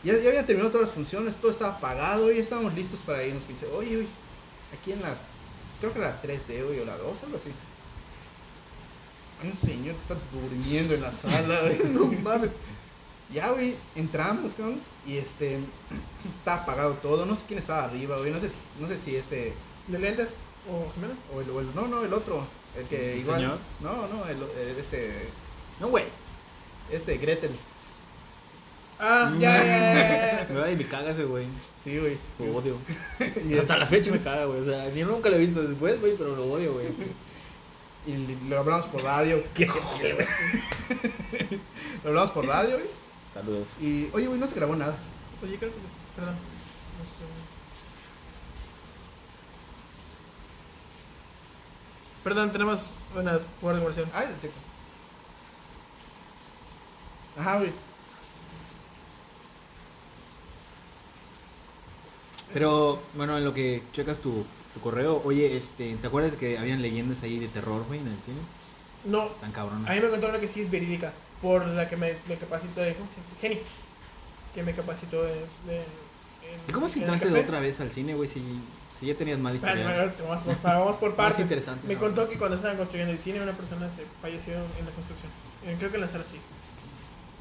Ya, 0.03 0.17
ya 0.17 0.29
habían 0.29 0.45
terminado 0.45 0.71
todas 0.71 0.87
las 0.87 0.95
funciones, 0.95 1.35
todo 1.37 1.51
estaba 1.51 1.75
apagado 1.75 2.31
y 2.31 2.39
estábamos 2.39 2.73
listos 2.73 2.99
para 3.05 3.23
irnos. 3.23 3.43
Y 3.49 3.53
dice, 3.53 3.67
oye, 3.67 3.95
güey, 3.95 4.07
aquí 4.77 4.91
en 4.91 5.01
las... 5.01 5.17
Creo 5.79 5.93
que 5.93 5.99
era 5.99 6.09
la 6.09 6.21
3D, 6.21 6.65
güey, 6.65 6.79
o 6.79 6.85
la 6.85 6.97
2, 6.97 7.23
algo 7.23 7.37
así. 7.37 7.51
Hay 9.41 9.49
un 9.49 9.57
señor 9.57 9.95
que 9.95 10.01
está 10.01 10.15
durmiendo 10.31 10.93
en 10.93 11.01
la 11.01 11.11
sala, 11.11 11.61
güey. 11.61 11.79
No 11.93 12.05
mames. 12.21 12.51
Ya, 13.33 13.49
güey, 13.51 13.75
entramos, 13.95 14.53
cabrón, 14.53 14.79
y 15.07 15.17
este... 15.17 15.57
Estaba 16.39 16.61
apagado 16.63 16.93
todo, 16.95 17.25
no 17.25 17.35
sé 17.35 17.43
quién 17.47 17.59
estaba 17.59 17.85
arriba, 17.85 18.17
güey, 18.17 18.31
no 18.31 18.39
sé, 18.39 18.49
si- 18.49 18.81
no 18.81 18.87
sé 18.87 18.97
si 18.99 19.15
este... 19.15 19.53
¿De 19.87 19.99
lentes? 19.99 20.35
¿O 20.69 20.91
Jiménez? 20.93 21.17
O 21.35 21.41
el, 21.41 21.49
o 21.49 21.59
el- 21.59 21.75
no, 21.75 21.87
no, 21.87 22.05
el 22.05 22.13
otro, 22.13 22.45
el 22.77 22.85
que 22.87 23.13
¿El 23.13 23.19
igual... 23.19 23.39
señor? 23.41 23.57
No, 23.81 24.07
no, 24.07 24.25
el, 24.27 24.37
el- 24.37 24.77
este... 24.77 25.27
No, 25.79 25.87
güey. 25.87 26.05
Este, 26.91 27.17
Gretel. 27.17 27.51
Ah, 28.99 29.33
ya, 29.39 29.57
ya, 29.57 29.65
ya, 29.65 30.47
ya. 30.47 30.63
Ay, 30.65 30.75
me 30.75 30.85
caga 30.85 31.11
ese 31.11 31.25
güey. 31.25 31.45
Sí, 31.83 31.97
güey. 31.97 32.17
Lo 32.39 32.57
odio. 32.57 32.77
Y, 33.49 33.57
Hasta 33.57 33.77
la 33.77 33.85
fecha 33.85 34.11
me 34.11 34.19
caga, 34.21 34.45
güey. 34.45 34.61
O 34.61 34.65
sea, 34.65 34.89
ni 34.89 35.03
nunca 35.03 35.29
lo 35.29 35.35
he 35.35 35.39
visto 35.39 35.61
después, 35.61 35.99
güey, 35.99 36.15
pero 36.17 36.35
lo 36.35 36.51
odio, 36.51 36.73
güey. 36.73 36.87
y 38.07 38.49
lo 38.49 38.59
hablamos 38.59 38.85
por 38.87 39.03
radio. 39.03 39.43
¿Qué? 39.53 39.65
Lo 42.03 42.09
hablamos 42.09 42.31
por 42.31 42.45
radio, 42.45 42.77
güey. 42.77 42.89
Saludos. 43.33 43.67
Y, 43.81 44.09
oye, 44.13 44.27
güey, 44.27 44.39
no 44.39 44.47
se 44.47 44.55
grabó 44.55 44.75
nada. 44.75 44.95
Oye, 45.43 45.57
creo 45.57 45.71
que... 45.71 45.77
Perdón. 46.15 46.35
No 46.35 47.03
sé. 47.05 47.25
Perdón, 52.23 52.51
tenemos 52.51 52.95
una 53.15 53.39
guardia 53.61 53.81
comercial. 53.81 54.09
Ay, 54.13 54.27
checo. 54.39 54.53
Ajá, 57.37 57.57
güey. 57.57 57.71
Pero, 62.53 63.01
bueno, 63.15 63.37
en 63.37 63.43
lo 63.45 63.53
que 63.53 63.81
checas 63.93 64.19
tu, 64.19 64.45
tu 64.73 64.79
correo, 64.79 65.21
oye, 65.25 65.57
este, 65.57 65.95
¿te 65.95 66.07
acuerdas 66.07 66.33
que 66.33 66.57
habían 66.57 66.81
leyendas 66.81 67.23
ahí 67.23 67.39
de 67.39 67.47
terror, 67.47 67.83
güey, 67.87 67.99
en 67.99 68.07
el 68.07 68.17
cine? 68.23 68.37
No, 69.05 69.25
Tan 69.41 69.51
cabrón. 69.51 69.85
a 69.87 69.93
mí 69.93 69.99
me 69.99 70.09
contó 70.09 70.29
una 70.29 70.39
que 70.39 70.47
sí 70.47 70.61
es 70.61 70.69
verídica. 70.71 71.11
Por 71.41 71.65
la 71.67 71.89
que 71.89 71.97
me, 71.97 72.13
me 72.29 72.37
capacitó 72.37 72.79
de... 72.79 72.93
¿Cómo 72.95 73.07
se 73.07 73.15
llama? 73.15 73.27
Geni. 73.41 73.59
Que 74.55 74.63
me 74.63 74.73
capacitó 74.73 75.21
de... 75.23 75.33
de- 75.67 75.83
¿Y 76.67 76.71
cómo 76.71 76.85
el 76.87 76.93
entraste 76.93 77.29
de 77.29 77.39
otra 77.41 77.59
vez 77.59 77.79
al 77.81 77.91
cine, 77.91 78.13
güey, 78.15 78.29
si, 78.29 78.41
si 78.99 79.07
ya 79.07 79.15
tenías 79.15 79.39
mal 79.39 79.55
Espérate, 79.55 79.79
historial? 79.81 80.07
espérate, 80.09 80.29
Vamos, 80.29 80.45
vamos, 80.45 80.63
vamos 80.63 80.97
por 80.97 81.15
partes. 81.17 81.39
interesante, 81.39 81.87
Me 81.87 81.95
¿no? 81.95 81.99
contó 81.99 82.29
que 82.29 82.37
cuando 82.37 82.55
estaban 82.55 82.77
construyendo 82.77 83.11
el 83.11 83.19
cine, 83.19 83.41
una 83.41 83.51
persona 83.53 83.89
se 83.89 84.03
falleció 84.21 84.53
en 84.53 84.85
la 84.85 84.91
construcción. 84.91 85.31
Creo 85.79 85.89
que 85.89 85.95
en 85.95 86.01
la 86.01 86.07
sala 86.07 86.23
6. 86.29 86.41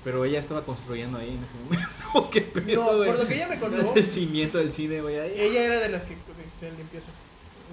Pero 0.05 0.25
ella 0.25 0.41
estaba 0.41 0.65
construyendo 0.65 1.19
ahí 1.19 1.29
en 1.31 1.45
ese 1.45 1.55
momento. 1.63 2.31
¿Qué 2.33 2.41
pedo, 2.43 2.83
No, 2.83 3.05
por 3.07 3.19
lo 3.19 3.27
que 3.27 3.35
ella 3.37 3.49
me 3.49 3.59
contó, 3.61 3.95
el 3.95 4.07
cimiento 4.07 4.59
del 4.59 4.73
cine, 4.73 5.01
güey, 5.01 5.17
ella 5.17 5.63
era 5.65 5.79
de 5.81 5.89
las 5.91 6.05
que, 6.05 6.17
se 6.59 6.71
limpieza 6.73 7.09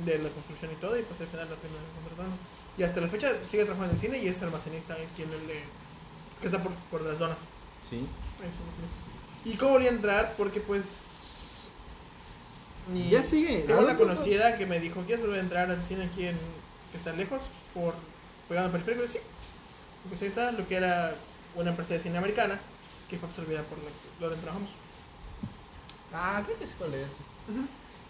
de 0.06 0.20
la 0.20 0.30
construcción 0.30 0.72
y 0.72 0.76
todo, 0.76 0.98
y 0.98 1.02
pues 1.02 1.20
al 1.22 1.28
final 1.28 1.50
la 1.50 1.56
terminaron 1.56 1.90
contratando. 1.96 2.36
Y 2.78 2.84
hasta 2.84 3.02
la 3.02 3.08
fecha 3.10 3.34
sigue 3.46 3.64
trabajando 3.66 3.92
en 3.92 3.96
el 3.96 4.02
cine 4.02 4.18
y 4.24 4.28
es 4.28 4.42
almacenista 4.42 4.94
aquí 4.94 5.24
en 5.24 5.34
el 5.34 5.48
de. 5.48 5.62
que 6.40 6.46
está 6.48 6.62
por, 6.64 6.72
por 6.92 7.02
las 7.02 7.18
donas. 7.20 7.40
Sí. 7.90 7.98
Es. 7.98 9.52
¿Y 9.52 9.58
cómo 9.58 9.72
volví 9.72 9.88
a 9.88 9.90
entrar? 9.90 10.36
Porque 10.38 10.62
pues. 10.62 10.86
ni- 12.94 13.10
Ya 13.10 13.24
sigue. 13.24 13.64
Tengo 13.68 13.82
una 13.82 13.94
Ah, 13.94 13.98
conocida 13.98 14.56
que 14.56 14.66
me 14.66 14.80
dijo, 14.80 15.02
¿quieres 15.02 15.22
volver 15.24 15.40
a 15.40 15.44
entrar 15.44 15.70
al 15.72 15.84
cine 15.84 16.06
aquí 16.06 16.26
en. 16.28 16.38
que 16.92 16.98
está 16.98 17.12
lejos? 17.14 17.42
Por. 17.74 17.94
pegado 18.48 18.68
al 18.68 18.72
periférico? 18.72 19.04
Y 19.04 19.08
sí. 19.08 19.20
Pues 20.08 20.22
ahí 20.22 20.28
está, 20.30 20.52
lo 20.54 20.66
que 20.68 20.76
era 20.76 21.14
una 21.56 21.70
empresa 21.72 21.94
de 21.96 22.00
cine 22.00 22.18
americana, 22.18 22.60
que 23.10 23.18
fue 23.18 23.28
absorbida 23.28 23.64
por 23.64 23.78
lo, 23.78 23.86
lo 24.20 24.28
donde 24.30 24.42
trabajamos. 24.42 24.70
Ah, 26.14 26.42
creo 26.46 26.58
que 26.58 26.66
es 26.66 26.72
cuál 26.78 26.94
es. 26.94 27.08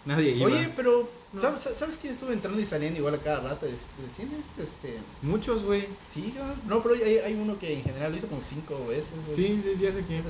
Nadie 0.06 0.30
iba. 0.32 0.46
Oye, 0.46 0.72
pero, 0.74 1.08
No. 1.34 1.42
¿sabes, 1.42 1.62
¿sabes 1.78 1.98
quién 2.00 2.14
estuvo 2.14 2.32
entrando 2.32 2.58
y 2.58 2.64
saliendo 2.64 2.98
igual 2.98 3.14
a 3.14 3.18
cada 3.18 3.40
rato 3.40 3.66
del 3.66 3.76
cine? 4.16 4.36
Este, 4.38 4.62
este... 4.62 4.98
Muchos, 5.20 5.62
güey. 5.64 5.86
Sí, 6.12 6.34
no, 6.66 6.82
pero 6.82 6.94
hay, 6.94 7.18
hay 7.18 7.34
uno 7.34 7.58
que 7.58 7.74
en 7.74 7.82
general 7.82 8.12
lo 8.12 8.18
hizo 8.18 8.26
como 8.28 8.40
cinco 8.40 8.86
veces. 8.88 9.04
güey. 9.26 9.36
Sí, 9.36 9.62
sí, 9.62 9.80
ya 9.82 9.92
sé 9.92 10.02
quién. 10.06 10.22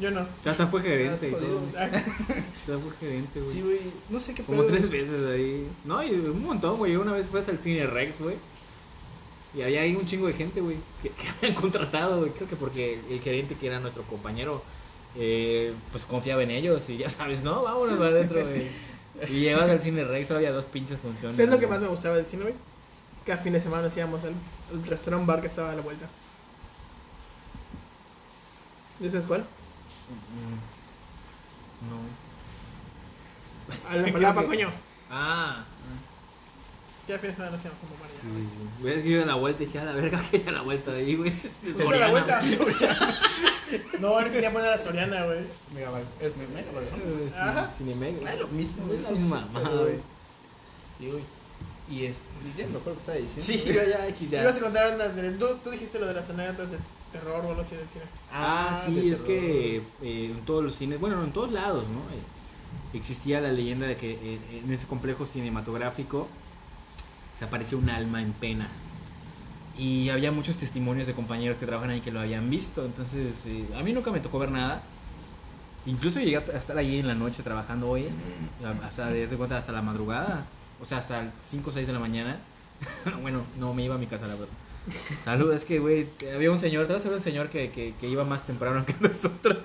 Yo 0.00 0.12
no. 0.12 0.24
Hasta 0.44 0.68
fue 0.68 0.82
gerente 0.82 1.26
Ah, 1.26 1.28
y 1.28 1.32
todo. 1.44 1.60
Hasta 1.76 2.78
fue 2.78 2.92
gerente, 3.00 3.40
güey. 3.40 3.52
Sí, 3.54 3.62
güey, 3.62 3.80
no 4.10 4.20
sé 4.20 4.34
qué 4.34 4.44
Como 4.44 4.58
pedo. 4.58 4.68
tres 4.68 4.88
veces 4.88 5.26
ahí. 5.26 5.66
No, 5.84 6.00
y 6.04 6.10
un 6.12 6.44
montón, 6.44 6.78
güey. 6.78 6.94
Una 6.94 7.12
vez 7.12 7.26
fue 7.26 7.40
hasta 7.40 7.50
el 7.50 7.58
cine 7.58 7.86
Rex, 7.88 8.20
güey. 8.20 8.36
Y 9.54 9.62
había 9.62 9.80
ahí 9.82 9.96
un 9.96 10.04
chingo 10.06 10.26
de 10.26 10.34
gente, 10.34 10.60
güey, 10.60 10.76
que, 11.02 11.10
que 11.10 11.28
habían 11.38 11.54
contratado, 11.54 12.20
güey. 12.20 12.30
Creo 12.32 12.48
que 12.48 12.56
porque 12.56 13.00
el 13.10 13.20
gerente, 13.20 13.54
que 13.54 13.66
era 13.66 13.80
nuestro 13.80 14.02
compañero, 14.04 14.62
eh, 15.16 15.72
pues 15.90 16.04
confiaba 16.04 16.42
en 16.42 16.50
ellos. 16.50 16.88
Y 16.90 16.98
ya 16.98 17.08
sabes, 17.10 17.42
no, 17.42 17.62
vámonos 17.62 17.96
para 17.98 18.10
adentro, 18.10 18.44
güey. 18.46 18.68
Y 19.28 19.40
llegabas 19.40 19.68
al 19.70 19.80
cine 19.80 20.04
Rex, 20.04 20.30
había 20.30 20.52
dos 20.52 20.66
pinches 20.66 21.00
funciones. 21.00 21.34
¿Sabes 21.34 21.50
lo 21.50 21.58
que 21.58 21.66
más 21.66 21.80
me 21.80 21.88
gustaba 21.88 22.14
del 22.14 22.26
cine, 22.26 22.42
güey? 22.42 22.54
Cada 23.26 23.42
fin 23.42 23.52
de 23.52 23.60
semana 23.60 23.82
nos 23.82 23.96
íbamos 23.96 24.22
al, 24.22 24.32
al 24.72 24.84
restaurant 24.86 25.26
bar 25.26 25.40
que 25.40 25.48
estaba 25.48 25.72
a 25.72 25.74
la 25.74 25.82
vuelta. 25.82 26.06
¿Ya 29.00 29.10
sabes 29.10 29.26
cuál? 29.26 29.40
Mm, 30.10 30.58
No. 31.90 31.98
A 33.90 33.96
la 34.06 34.12
palapa, 34.12 34.46
coño. 34.46 34.70
Ah. 35.10 35.64
De 37.08 37.32
semana 37.32 37.52
nos 37.52 37.64
íbamos 37.64 37.80
como 37.80 37.94
María. 38.00 38.20
Sí, 38.20 38.26
sí, 38.28 38.48
sí. 38.58 38.84
Ves 38.84 39.02
que 39.02 39.10
yo 39.10 39.22
a 39.22 39.26
la 39.26 39.34
vuelta 39.34 39.62
y 39.62 39.66
dije, 39.66 39.78
a 39.78 39.84
la 39.84 39.92
verga, 39.92 40.22
que 40.30 40.42
ya 40.42 40.52
la 40.52 40.62
vuelta 40.62 40.92
de 40.92 40.98
ahí, 41.00 41.16
güey. 41.16 41.32
¿Es 41.64 41.80
a 41.80 41.96
la 41.96 42.10
vuelta? 42.10 42.42
Soriana, 42.42 43.18
no, 44.00 44.16
tenía 44.16 44.40
que 44.40 44.50
poner 44.50 44.68
a 44.68 44.70
la 44.76 44.78
Soriana, 44.78 45.24
güey. 45.24 45.38
Mega 45.74 45.90
Mega 45.90 46.02
¿no? 46.72 47.14
güey. 47.16 47.28
Sí, 47.28 47.34
Ajá. 47.38 47.66
Cinemex, 47.66 48.30
Es 48.30 48.38
lo 48.38 48.48
mismo, 48.48 48.82
Es 48.82 48.88
güey. 48.88 49.02
la 49.02 49.10
misma 49.10 49.40
mamada, 49.40 49.68
Pero, 49.70 49.82
güey. 49.82 49.94
Sí, 50.98 51.06
güey. 51.10 51.22
Y 51.90 52.04
este, 52.04 52.22
ya 52.58 52.66
me 52.66 52.76
acuerdo 52.76 52.94
qué 52.94 53.00
estaba 53.00 53.18
diciendo. 53.18 53.42
Sí, 53.42 53.72
yo 53.72 53.90
ya, 53.90 54.08
X 54.08 54.30
ya. 54.30 54.42
Ibas 54.42 54.56
a 54.56 54.60
contar 54.60 54.94
una 54.94 55.38
tú, 55.38 55.46
tú 55.64 55.70
dijiste 55.70 55.98
lo 55.98 56.06
de 56.06 56.12
las 56.14 56.28
anécdotas 56.28 56.70
de 56.72 56.78
terror 57.12 57.42
o 57.46 57.48
algo 57.48 57.62
así 57.62 57.74
del 57.74 57.88
cine. 57.88 58.04
Ah, 58.30 58.78
sí, 58.84 58.94
de 58.94 59.10
es 59.10 59.22
terror. 59.24 59.26
que 59.26 59.76
eh, 60.02 60.30
en 60.32 60.40
todos 60.44 60.62
los 60.62 60.74
cines, 60.76 61.00
bueno, 61.00 61.24
en 61.24 61.32
todos 61.32 61.50
lados, 61.50 61.84
¿no? 61.88 62.00
Eh, 62.14 62.96
existía 62.98 63.40
la 63.40 63.50
leyenda 63.52 63.86
de 63.86 63.96
que 63.96 64.12
eh, 64.12 64.38
en 64.64 64.70
ese 64.72 64.86
complejo 64.86 65.24
cinematográfico 65.26 66.28
se 67.38 67.44
apareció 67.44 67.78
un 67.78 67.90
alma 67.90 68.22
en 68.22 68.32
pena. 68.32 68.68
Y 69.78 70.08
había 70.10 70.32
muchos 70.32 70.56
testimonios 70.56 71.06
de 71.06 71.14
compañeros 71.14 71.58
que 71.58 71.66
trabajan 71.66 71.90
ahí 71.90 72.00
que 72.00 72.10
lo 72.10 72.20
habían 72.20 72.50
visto. 72.50 72.84
Entonces, 72.84 73.44
eh, 73.46 73.68
a 73.78 73.82
mí 73.82 73.92
nunca 73.92 74.10
me 74.10 74.20
tocó 74.20 74.38
ver 74.40 74.50
nada. 74.50 74.82
Incluso 75.86 76.18
llegué 76.18 76.36
a 76.36 76.40
estar 76.40 76.76
ahí 76.76 76.98
en 76.98 77.06
la 77.06 77.14
noche 77.14 77.42
trabajando 77.42 77.88
hoy, 77.88 78.06
o 78.62 78.92
sea, 78.94 79.06
desde 79.06 79.36
cuenta 79.36 79.56
hasta 79.56 79.72
la 79.72 79.80
madrugada, 79.80 80.44
o 80.82 80.84
sea, 80.84 80.98
hasta 80.98 81.30
5 81.46 81.70
o 81.70 81.72
6 81.72 81.86
de 81.86 81.92
la 81.92 81.98
mañana. 82.00 82.36
bueno, 83.22 83.42
no 83.58 83.72
me 83.72 83.84
iba 83.84 83.94
a 83.94 83.98
mi 83.98 84.06
casa, 84.06 84.26
la 84.26 84.34
verdad. 84.34 84.54
Salud, 85.24 85.52
es 85.52 85.64
que, 85.64 85.78
güey, 85.78 86.08
había 86.34 86.50
un 86.50 86.58
señor, 86.58 86.86
te 86.86 86.94
vas 86.94 87.02
a 87.02 87.08
ver 87.08 87.18
un 87.18 87.22
señor 87.22 87.48
que, 87.48 87.70
que, 87.70 87.94
que 88.00 88.08
iba 88.08 88.24
más 88.24 88.44
temprano 88.44 88.84
que 88.84 88.94
nosotros. 89.00 89.58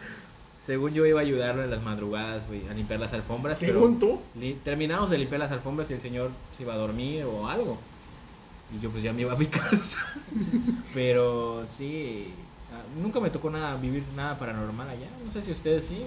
Según 0.65 0.93
yo 0.93 1.06
iba 1.06 1.19
a 1.19 1.23
ayudarlo 1.23 1.63
en 1.63 1.69
las 1.71 1.84
madrugadas, 1.84 2.47
güey, 2.47 2.65
a 2.69 2.73
limpiar 2.73 2.99
las 2.99 3.12
alfombras. 3.12 3.58
pero 3.60 3.73
Según 3.73 3.99
tú. 3.99 4.19
terminamos 4.63 5.10
de 5.10 5.17
limpiar 5.17 5.39
las 5.41 5.52
alfombras 5.52 5.89
y 5.91 5.93
el 5.93 6.02
señor 6.02 6.32
se 6.56 6.63
iba 6.63 6.73
a 6.73 6.78
dormir 6.78 7.26
o 7.26 7.47
algo. 7.47 7.78
Y 8.74 8.82
yo 8.82 8.89
pues 8.89 9.03
ya 9.03 9.11
me 9.11 9.22
iba 9.22 9.34
a 9.34 9.36
mi 9.36 9.45
casa. 9.47 9.99
pero 10.93 11.66
sí, 11.68 12.28
ah, 12.74 12.82
nunca 13.01 13.20
me 13.20 13.30
tocó 13.30 13.49
nada, 13.49 13.76
vivir 13.76 14.03
nada 14.16 14.38
paranormal 14.39 14.89
allá. 14.89 15.07
No 15.26 15.32
sé 15.34 15.41
si 15.41 15.51
ustedes 15.51 15.86
sí 15.86 16.01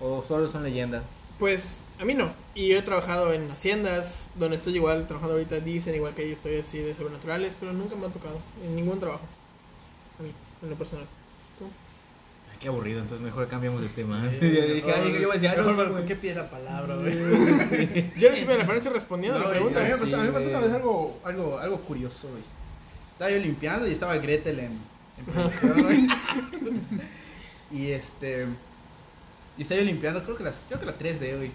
o, 0.00 0.18
o 0.18 0.22
solo 0.22 0.50
son 0.50 0.64
leyendas. 0.64 1.02
Pues 1.38 1.80
a 1.98 2.04
mí 2.04 2.14
no. 2.14 2.30
Y 2.54 2.72
he 2.72 2.82
trabajado 2.82 3.32
en 3.32 3.50
haciendas, 3.50 4.28
donde 4.34 4.56
estoy 4.56 4.74
igual, 4.76 5.06
trabajando 5.06 5.34
ahorita 5.34 5.60
dicen 5.60 5.94
igual 5.94 6.14
que 6.14 6.22
hay 6.22 6.32
historias 6.32 6.66
así 6.68 6.78
de 6.78 6.94
sobrenaturales, 6.94 7.56
pero 7.58 7.72
nunca 7.72 7.96
me 7.96 8.06
ha 8.06 8.10
tocado 8.10 8.36
en 8.64 8.76
ningún 8.76 9.00
trabajo. 9.00 9.24
A 10.20 10.22
mí, 10.22 10.30
en 10.62 10.70
lo 10.70 10.76
personal. 10.76 11.06
Qué 12.62 12.68
aburrido, 12.68 13.00
entonces 13.00 13.24
mejor 13.24 13.48
cambiamos 13.48 13.82
de 13.82 13.88
tema. 13.88 14.22
Sí, 14.30 14.38
yo 14.40 14.48
dije, 14.48 14.74
mejor, 14.86 14.94
ay, 14.94 15.12
yo 15.12 15.18
voy 15.26 15.30
a 15.30 15.32
decir, 15.34 15.48
ah, 15.48 15.54
no, 15.56 15.62
mejor, 15.68 15.74
sí, 15.74 15.82
¿por 15.82 15.92
güey. 15.92 16.06
qué 16.06 16.16
pide 16.16 16.34
la 16.36 16.48
palabra, 16.50 16.94
güey? 16.96 17.12
Yo 18.16 18.30
no 18.30 18.36
sé, 18.36 18.44
me 18.46 18.56
la 18.58 18.66
parece 18.66 18.90
respondiendo 18.90 19.38
No, 19.38 19.44
a 19.44 19.48
la 19.48 19.54
pregunta. 19.54 19.80
a 19.80 19.82
mí 19.84 19.90
me 19.90 19.96
Sí, 19.96 20.02
pasó, 20.04 20.16
a 20.16 20.20
mí 20.20 20.26
me 20.28 20.32
pasó 20.32 20.44
güey. 20.44 20.56
una 20.56 20.66
vez 20.66 20.72
algo, 20.76 21.20
algo, 21.24 21.58
algo 21.58 21.80
curioso, 21.80 22.28
güey. 22.28 22.42
Estaba 23.12 23.30
yo 23.32 23.38
limpiando 23.38 23.88
y 23.88 23.92
estaba 23.92 24.16
Gretel 24.18 24.58
en, 24.60 24.72
en 25.18 25.24
producción, 25.32 25.82
güey. 25.82 26.06
y 27.72 27.90
este. 27.90 28.46
Y 29.58 29.62
estaba 29.62 29.80
yo 29.80 29.86
limpiando, 29.86 30.22
creo 30.22 30.36
que, 30.36 30.44
las, 30.44 30.56
creo 30.68 30.78
que 30.80 30.86
la 30.86 30.98
3D, 30.98 31.36
güey. 31.36 31.50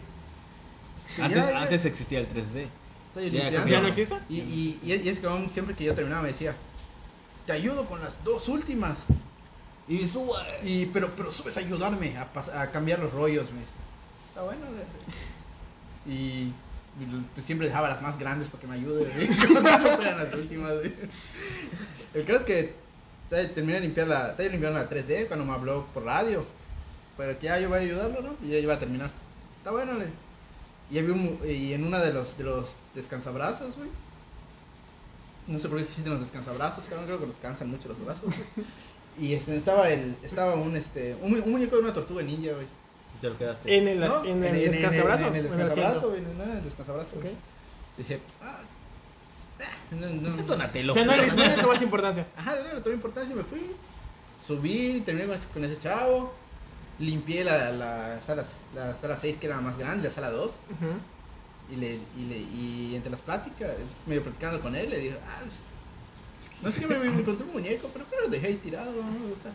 Antes, 1.21 1.37
ya- 1.37 1.51
ya- 1.51 1.61
antes 1.61 1.85
existía 1.85 2.19
el 2.19 2.27
3D. 2.27 2.67
estaba 3.07 3.25
yo 3.25 3.29
ya. 3.31 3.65
¿Ya 3.65 3.81
no 3.81 3.87
existe? 3.87 4.15
Y, 4.29 4.39
y, 4.39 4.79
y 4.83 4.91
es 4.91 5.05
y 5.05 5.09
es 5.09 5.19
que 5.19 5.27
aún 5.27 5.49
siempre 5.49 5.73
que 5.75 5.83
yo 5.85 5.93
terminaba 5.95 6.21
me 6.23 6.29
decía, 6.29 6.53
te 7.45 7.53
ayudo 7.53 7.85
con 7.85 8.01
las 8.01 8.21
dos 8.23 8.49
últimas. 8.49 8.97
Y 9.87 10.05
suba. 10.07 10.43
Y, 10.63 10.85
pero, 10.87 11.11
pero 11.15 11.31
subes 11.31 11.55
a 11.57 11.59
ayudarme 11.61 12.17
a, 12.17 12.31
pas- 12.33 12.53
a 12.53 12.71
cambiar 12.71 12.99
los 12.99 13.13
rollos, 13.13 13.51
me 13.51 13.59
dice. 13.61 13.71
Está 14.29 14.43
bueno. 14.43 14.61
güey. 14.67 16.15
Y, 16.17 16.53
y 16.99 17.05
pues 17.33 17.45
siempre 17.45 17.67
dejaba 17.67 17.89
las 17.89 18.01
más 18.01 18.17
grandes 18.17 18.49
para 18.49 18.61
que 18.61 18.67
me 18.67 18.75
ayude. 18.75 19.11
güey, 19.13 19.27
cuando 19.53 19.95
fueran 19.95 20.17
las 20.23 20.33
últimas. 20.33 20.73
güey. 20.79 20.93
El 22.13 22.25
caso 22.25 22.39
es 22.39 22.43
que 22.45 22.59
eh, 23.31 23.51
terminé 23.53 23.75
de 23.75 23.81
limpiar 23.81 24.07
la, 24.07 24.29
estaba 24.31 24.49
limpiando 24.49 24.79
la 24.79 24.89
3D 24.89 25.27
cuando 25.27 25.45
me 25.45 25.53
habló 25.53 25.85
por 25.93 26.03
radio. 26.03 26.45
Pero 27.17 27.37
que 27.39 27.45
ya 27.45 27.59
yo 27.59 27.69
voy 27.69 27.79
a 27.79 27.81
ayudarlo, 27.81 28.21
¿no? 28.21 28.35
Y 28.45 28.51
ya 28.51 28.57
iba 28.59 28.73
a 28.75 28.79
terminar. 28.79 29.09
Está 29.57 29.71
bueno, 29.71 29.93
le. 29.93 30.05
Y, 30.91 30.99
había 30.99 31.13
un- 31.13 31.39
y 31.45 31.73
en 31.73 31.83
una 31.83 31.99
de 31.99 32.13
los, 32.13 32.37
de 32.37 32.43
los 32.43 32.69
descansabrazos, 32.95 33.75
güey. 33.75 33.89
No 35.47 35.59
sé 35.59 35.69
por 35.69 35.77
qué 35.77 35.85
existen 35.85 36.11
los 36.11 36.21
descansabrazos, 36.21 36.85
cabrón. 36.85 37.05
Creo 37.05 37.19
que 37.19 37.27
los 37.27 37.37
cansan 37.37 37.69
mucho 37.69 37.87
los 37.87 38.03
brazos, 38.03 38.23
güey. 38.25 38.67
Y 39.19 39.33
este, 39.33 39.57
estaba, 39.57 39.89
el, 39.89 40.15
estaba 40.23 40.55
un, 40.55 40.75
este, 40.75 41.15
un, 41.21 41.41
un 41.41 41.51
muñeco 41.51 41.77
de 41.77 41.81
una 41.83 41.93
tortuga 41.93 42.21
ninja, 42.21 42.51
güey. 42.53 42.65
Y 43.17 43.21
te 43.21 43.29
lo 43.29 43.37
quedaste. 43.37 43.75
En 43.75 43.87
el, 43.87 43.99
¿No? 43.99 44.25
en 44.25 44.43
el 44.43 44.71
descansabrazo. 44.71 45.27
En 45.27 45.35
el 45.35 45.35
en 45.37 45.43
descansabrazo, 45.43 46.09
güey. 46.09 46.21
No, 46.21 46.43
en 46.43 46.51
el 46.51 46.63
descansabrazo. 46.63 47.15
Ok. 47.15 47.25
Dije, 47.97 48.19
ah, 48.43 48.59
ah, 49.61 49.95
no, 49.95 50.07
no. 50.09 50.43
Donatello. 50.43 50.91
O 50.91 50.93
sea, 50.93 51.05
no 51.05 51.15
le, 51.17 51.27
no 51.27 51.73
importancia. 51.81 52.27
Ajá, 52.37 52.55
no 52.63 52.75
le 52.75 52.81
tomé 52.81 52.95
importancia 52.95 53.33
y 53.33 53.37
me 53.37 53.43
fui. 53.43 53.71
Subí, 54.45 55.01
terminé 55.05 55.27
con 55.27 55.35
ese, 55.35 55.47
con 55.49 55.63
ese 55.63 55.79
chavo. 55.79 56.33
Limpié 56.99 57.43
la, 57.43 57.71
la, 57.71 58.21
sala, 58.21 58.43
la 58.75 58.93
sala 58.93 59.17
6, 59.17 59.37
que 59.37 59.47
era 59.47 59.55
la 59.55 59.61
más 59.61 59.77
grande, 59.77 60.07
la 60.07 60.13
sala 60.13 60.29
2. 60.29 60.45
Ujú. 60.45 61.73
Y, 61.73 61.75
le, 61.75 61.95
y, 62.17 62.25
le, 62.29 62.37
y 62.37 62.95
entre 62.95 63.11
las 63.11 63.21
pláticas, 63.21 63.71
medio 64.05 64.23
platicando 64.23 64.61
con 64.61 64.75
él, 64.75 64.89
le 64.89 64.99
dije, 64.99 65.17
ah, 65.27 65.39
pues, 65.41 65.53
no 66.61 66.69
es 66.69 66.77
que 66.77 66.87
me, 66.87 66.97
me 66.97 67.07
encontré 67.07 67.45
un 67.45 67.53
muñeco, 67.53 67.89
pero, 67.93 68.05
pero 68.09 68.23
lo 68.23 68.27
dejé 68.29 68.47
ahí 68.47 68.55
tirado, 68.55 68.91
no 68.93 69.11
me 69.11 69.29
gusta. 69.29 69.49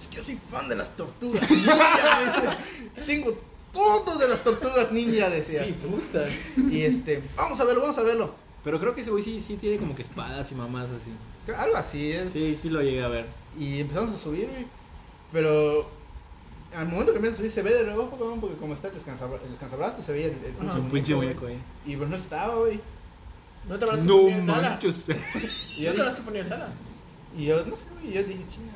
Es 0.00 0.06
que 0.08 0.16
yo 0.16 0.22
soy 0.22 0.38
fan 0.50 0.68
de 0.68 0.76
las 0.76 0.96
tortugas 0.96 1.50
ninja. 1.50 2.58
Tengo 3.06 3.34
todo 3.72 4.18
de 4.18 4.28
las 4.28 4.42
tortugas 4.42 4.92
ninja, 4.92 5.28
decía. 5.30 5.64
Sí, 5.64 5.72
puta. 5.72 6.22
Y 6.70 6.82
este, 6.82 7.22
vamos 7.36 7.58
a 7.60 7.64
verlo, 7.64 7.82
vamos 7.82 7.98
a 7.98 8.02
verlo. 8.02 8.34
Pero 8.64 8.80
creo 8.80 8.94
que 8.94 9.02
ese 9.02 9.10
güey 9.10 9.22
sí, 9.22 9.40
sí 9.40 9.56
tiene 9.56 9.78
como 9.78 9.94
que 9.94 10.02
espadas 10.02 10.50
y 10.50 10.54
mamás 10.54 10.88
así. 10.90 11.12
Algo 11.54 11.76
así 11.76 12.10
es. 12.12 12.32
Sí, 12.32 12.56
sí 12.60 12.68
lo 12.68 12.82
llegué 12.82 13.02
a 13.04 13.08
ver. 13.08 13.26
Y 13.58 13.80
empezamos 13.80 14.14
a 14.14 14.18
subir, 14.18 14.48
güey. 14.50 14.66
Pero 15.32 15.88
al 16.74 16.88
momento 16.88 17.12
que 17.14 17.26
a 17.28 17.34
subir 17.34 17.50
se 17.50 17.62
ve 17.62 17.72
de 17.72 17.84
reojo, 17.84 18.10
cabrón, 18.18 18.40
porque 18.40 18.56
como 18.56 18.74
está 18.74 18.88
el, 18.88 18.94
descansabra- 18.94 19.40
el 19.44 19.50
descansabrazo, 19.50 20.02
se 20.02 20.12
veía 20.12 20.26
el, 20.26 20.32
el. 20.44 20.78
Un 20.80 20.90
pinche 20.90 21.14
muñeco, 21.14 21.42
güey. 21.42 21.56
Y 21.86 21.96
pues 21.96 22.08
no 22.10 22.16
estaba, 22.16 22.56
güey. 22.56 22.80
¿No 23.68 23.78
te 23.78 23.84
acuerdas 23.84 24.02
que 24.04 24.08
No 24.08 24.16
ponía 24.20 24.36
en 24.36 24.42
sala? 24.46 24.78
Y 24.82 24.86
¿No 24.86 24.92
yo, 24.92 25.02
te 25.02 25.12
dije, 25.16 25.88
acuerdas 25.90 26.14
que 26.16 26.22
ponía 26.22 26.40
en 26.42 26.46
sala? 26.48 26.68
y 27.38 27.44
yo, 27.46 27.66
no 27.66 27.76
sé, 27.76 27.84
güey, 27.92 28.10
y 28.10 28.14
yo 28.14 28.22
dije, 28.24 28.40
chinga. 28.48 28.72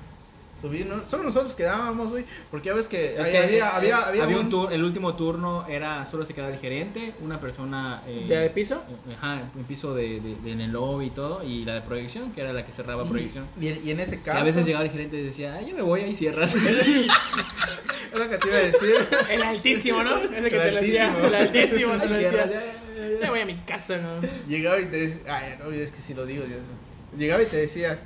¿no? 0.62 1.09
Solo 1.09 1.22
nosotros 1.24 1.55
quedábamos, 1.55 2.11
güey. 2.11 2.26
Porque 2.51 2.66
ya 2.66 2.74
ves 2.74 2.86
que, 2.86 3.14
Es 3.14 3.20
ahí 3.20 3.30
que 3.32 3.38
había, 3.38 3.64
eh, 3.68 3.70
había, 3.72 3.99
había, 4.09 4.24
un, 4.26 4.34
un- 4.45 4.51
tur- 4.51 4.70
el 4.70 4.84
último 4.84 5.14
turno 5.16 5.66
era 5.66 6.05
solo 6.05 6.26
se 6.26 6.34
quedaba 6.34 6.53
el 6.53 6.59
gerente, 6.59 7.14
una 7.22 7.41
persona 7.41 8.03
eh, 8.07 8.26
¿De 8.28 8.51
piso? 8.51 8.74
eh, 9.09 9.14
ajá, 9.16 9.41
en 9.57 9.64
piso 9.64 9.95
de, 9.95 10.20
de- 10.20 10.34
de- 10.45 10.53
en 10.53 10.61
el 10.61 10.72
lobby 10.72 11.07
y 11.07 11.11
todo, 11.12 11.43
y 11.43 11.64
la 11.64 11.72
de 11.76 11.80
proyección, 11.80 12.32
que 12.32 12.43
era 12.43 12.53
la 12.53 12.66
que 12.66 12.72
cerraba 12.72 13.07
proyección. 13.07 13.47
Y, 13.59 13.68
y 13.68 13.91
en 13.91 14.01
ese 14.01 14.16
Y 14.16 14.18
caso. 14.18 14.38
a 14.38 14.45
veces 14.45 14.66
llegaba 14.66 14.84
el 14.84 14.91
gerente 14.91 15.16
y 15.18 15.22
decía, 15.22 15.55
ay, 15.55 15.70
yo 15.70 15.74
me 15.76 15.80
voy, 15.82 16.03
ahí 16.03 16.14
cierras. 16.14 16.55
Es 18.12 18.18
lo 18.18 18.28
que 18.28 18.38
te 18.38 18.49
iba 18.49 18.57
a 18.57 18.61
decir. 18.61 18.97
El 19.30 19.43
altísimo, 19.45 20.03
¿no? 20.03 20.16
Ese 20.18 20.51
que 20.51 20.57
El 20.57 20.62
te 20.62 20.72
lo 20.72 20.80
decía. 20.80 21.07
altísimo. 21.07 21.26
El 21.28 21.34
altísimo 21.36 21.93
te 22.01 22.09
lo 22.09 22.14
decía. 22.16 22.62
Ya 23.20 23.30
voy 23.30 23.40
a 23.40 23.46
mi 23.46 23.56
casa, 23.56 23.98
¿no? 23.98 24.20
Llegaba 24.48 24.80
y 24.80 24.86
te 24.86 25.08
decía. 25.08 25.36
Ay, 25.36 25.56
no, 25.58 25.70
es 25.70 25.90
que 25.90 26.00
si 26.02 26.14
lo 26.14 26.24
digo, 26.26 26.44
Dios. 26.44 26.60
Llegaba 27.16 27.42
y 27.42 27.46
te 27.46 27.56
decía. 27.56 28.00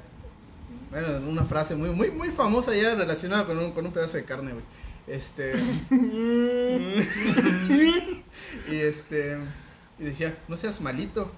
Bueno, 0.90 1.28
una 1.28 1.44
frase 1.44 1.74
muy, 1.74 1.90
muy, 1.90 2.10
muy 2.10 2.28
famosa 2.28 2.74
ya 2.74 2.94
relacionada 2.94 3.46
con 3.46 3.58
un, 3.58 3.72
con 3.72 3.84
un 3.86 3.92
pedazo 3.92 4.16
de 4.16 4.24
carne, 4.24 4.52
güey. 4.52 4.64
Este. 5.06 5.54
y 8.70 8.76
este. 8.76 9.38
Y 9.98 10.04
decía, 10.04 10.36
no 10.48 10.56
seas 10.56 10.80
malito. 10.80 11.30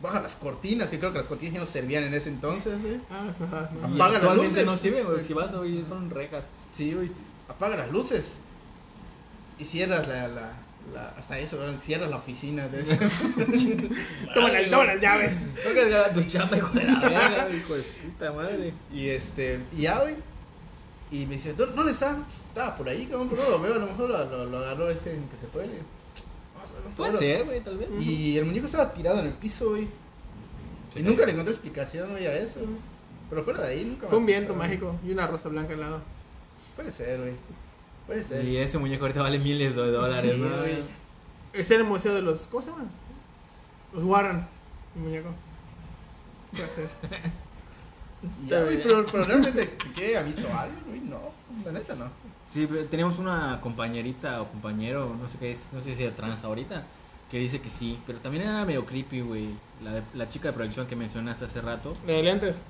Baja 0.00 0.20
las 0.20 0.36
cortinas, 0.36 0.90
que 0.90 0.98
creo 0.98 1.12
que 1.12 1.18
las 1.18 1.28
cortinas 1.28 1.54
ya 1.54 1.60
no 1.60 1.66
servían 1.66 2.04
en 2.04 2.14
ese 2.14 2.28
entonces, 2.28 2.80
güey. 2.82 3.00
Ah, 3.10 3.26
eso, 3.30 3.48
ah. 3.50 3.70
Y 3.90 3.94
Apaga 3.94 4.18
las 4.18 4.36
luces. 4.36 4.66
no 4.66 4.76
sirve, 4.76 5.04
güey, 5.04 5.22
si 5.22 5.32
vas 5.32 5.52
hoy 5.54 5.84
son 5.88 6.10
rejas. 6.10 6.44
Sí, 6.74 6.92
güey. 6.92 7.10
Apaga 7.48 7.76
las 7.76 7.90
luces. 7.90 8.26
Y 9.58 9.64
cierras 9.64 10.06
la. 10.06 10.28
la, 10.28 10.52
la- 10.94 11.08
hasta 11.18 11.38
eso, 11.38 11.56
güey, 11.58 11.76
cierras 11.78 12.10
la 12.10 12.16
oficina 12.16 12.68
de 12.68 12.80
ese. 12.82 12.96
Toma, 14.34 14.50
las- 14.50 14.70
toma 14.70 14.84
las 14.84 15.00
llaves. 15.00 15.40
Creo 15.62 15.74
que 15.74 16.14
tu 16.14 16.22
chamba, 16.28 16.56
hijo 16.56 16.68
de 16.70 16.84
la 16.84 17.00
verga, 17.00 17.48
hijo 17.54 17.74
de 17.74 17.82
puta 17.82 18.32
madre. 18.32 18.74
Y 18.92 19.08
este, 19.08 19.60
y 19.76 19.82
ya, 19.82 20.00
güey. 20.00 20.16
Y 21.10 21.26
me 21.26 21.34
dice, 21.36 21.52
¿dónde, 21.54 21.74
dónde 21.74 21.92
está? 21.92 22.16
Estaba 22.48 22.76
por 22.76 22.88
ahí, 22.88 23.06
cabrón, 23.06 23.28
pero 23.28 23.42
no 23.44 23.50
lo 23.50 23.60
veo, 23.60 23.74
a 23.74 23.78
lo 23.78 23.86
mejor 23.86 24.10
lo, 24.10 24.24
lo- 24.24 24.46
lo 24.46 24.58
agarró 24.58 24.88
este 24.90 25.14
en 25.14 25.28
que 25.28 25.36
se 25.36 25.46
fue. 25.46 25.66
le 25.66 25.74
digo, 25.74 25.84
"Vamos 26.54 26.70
a 26.70 26.72
verlo, 26.74 26.82
vamos 26.84 26.92
a 26.92 26.96
Puede 26.96 27.12
verlo". 27.12 27.18
ser, 27.20 27.44
güey, 27.44 27.60
tal 27.60 27.78
vez. 27.78 27.88
Y 28.04 28.38
el 28.38 28.44
muñeco 28.44 28.66
estaba 28.66 28.92
tirado 28.92 29.20
en 29.20 29.26
el 29.26 29.32
piso, 29.34 29.70
güey. 29.70 29.84
Sí. 30.92 31.00
Y 31.00 31.02
nunca 31.02 31.24
le 31.26 31.32
encontré 31.32 31.52
explicación, 31.52 32.10
güey, 32.10 32.26
a 32.26 32.36
eso, 32.36 32.54
güey. 32.60 32.76
Pero 33.28 33.44
fuera 33.44 33.60
de 33.62 33.68
ahí, 33.68 33.84
nunca 33.84 34.06
Fue 34.08 34.18
un 34.18 34.26
viento 34.26 34.54
mágico 34.54 34.96
y 35.06 35.10
una 35.12 35.26
rosa 35.26 35.48
blanca 35.48 35.74
al 35.74 35.80
lado. 35.80 36.00
Puede 36.76 36.90
ser, 36.92 37.20
güey. 37.20 37.32
Puede 38.06 38.24
ser. 38.24 38.44
Y 38.44 38.56
ese 38.58 38.78
muñeco 38.78 39.04
ahorita 39.04 39.22
vale 39.22 39.38
miles 39.38 39.74
de 39.74 39.90
dólares, 39.90 40.32
Sí, 40.34 40.40
¿no? 40.40 40.48
güey. 40.56 40.76
Está 41.52 41.74
en 41.74 41.80
el 41.80 41.86
museo 41.86 42.14
de 42.14 42.22
los. 42.22 42.46
¿Cómo 42.48 42.62
se 42.62 42.70
llaman? 42.70 42.88
Los 43.94 44.04
Warren. 44.04 44.46
El 44.96 45.02
muñeco. 45.02 45.28
Puede 46.52 46.68
ser. 46.68 46.88
Ya, 48.48 48.62
güey, 48.62 48.82
pero, 48.82 49.06
pero 49.06 49.24
realmente, 49.24 49.76
¿qué? 49.94 50.16
¿Ha 50.16 50.22
visto 50.22 50.48
algo? 50.52 50.74
Güey, 50.88 51.00
no, 51.00 51.20
la 51.64 51.70
neta 51.72 51.94
no. 51.94 52.06
Sí, 52.50 52.66
pero 52.66 52.84
teníamos 52.86 53.18
una 53.18 53.60
compañerita 53.60 54.40
o 54.42 54.48
compañero, 54.48 55.14
no 55.20 55.28
sé 55.28 55.38
qué 55.38 55.52
es, 55.52 55.68
no 55.72 55.80
sé 55.80 55.94
si 55.94 56.02
era 56.02 56.14
trans 56.14 56.42
ahorita, 56.42 56.84
que 57.30 57.38
dice 57.38 57.60
que 57.60 57.70
sí, 57.70 57.98
pero 58.06 58.18
también 58.18 58.44
era 58.44 58.64
medio 58.64 58.84
creepy, 58.86 59.20
güey. 59.20 59.50
La, 59.84 59.92
de- 59.92 60.02
la 60.14 60.28
chica 60.28 60.48
de 60.48 60.54
producción 60.54 60.86
que 60.86 60.96
mencionaste 60.96 61.44
hace 61.44 61.60
rato. 61.60 61.92
De 62.06 62.22
lentes. 62.22 62.64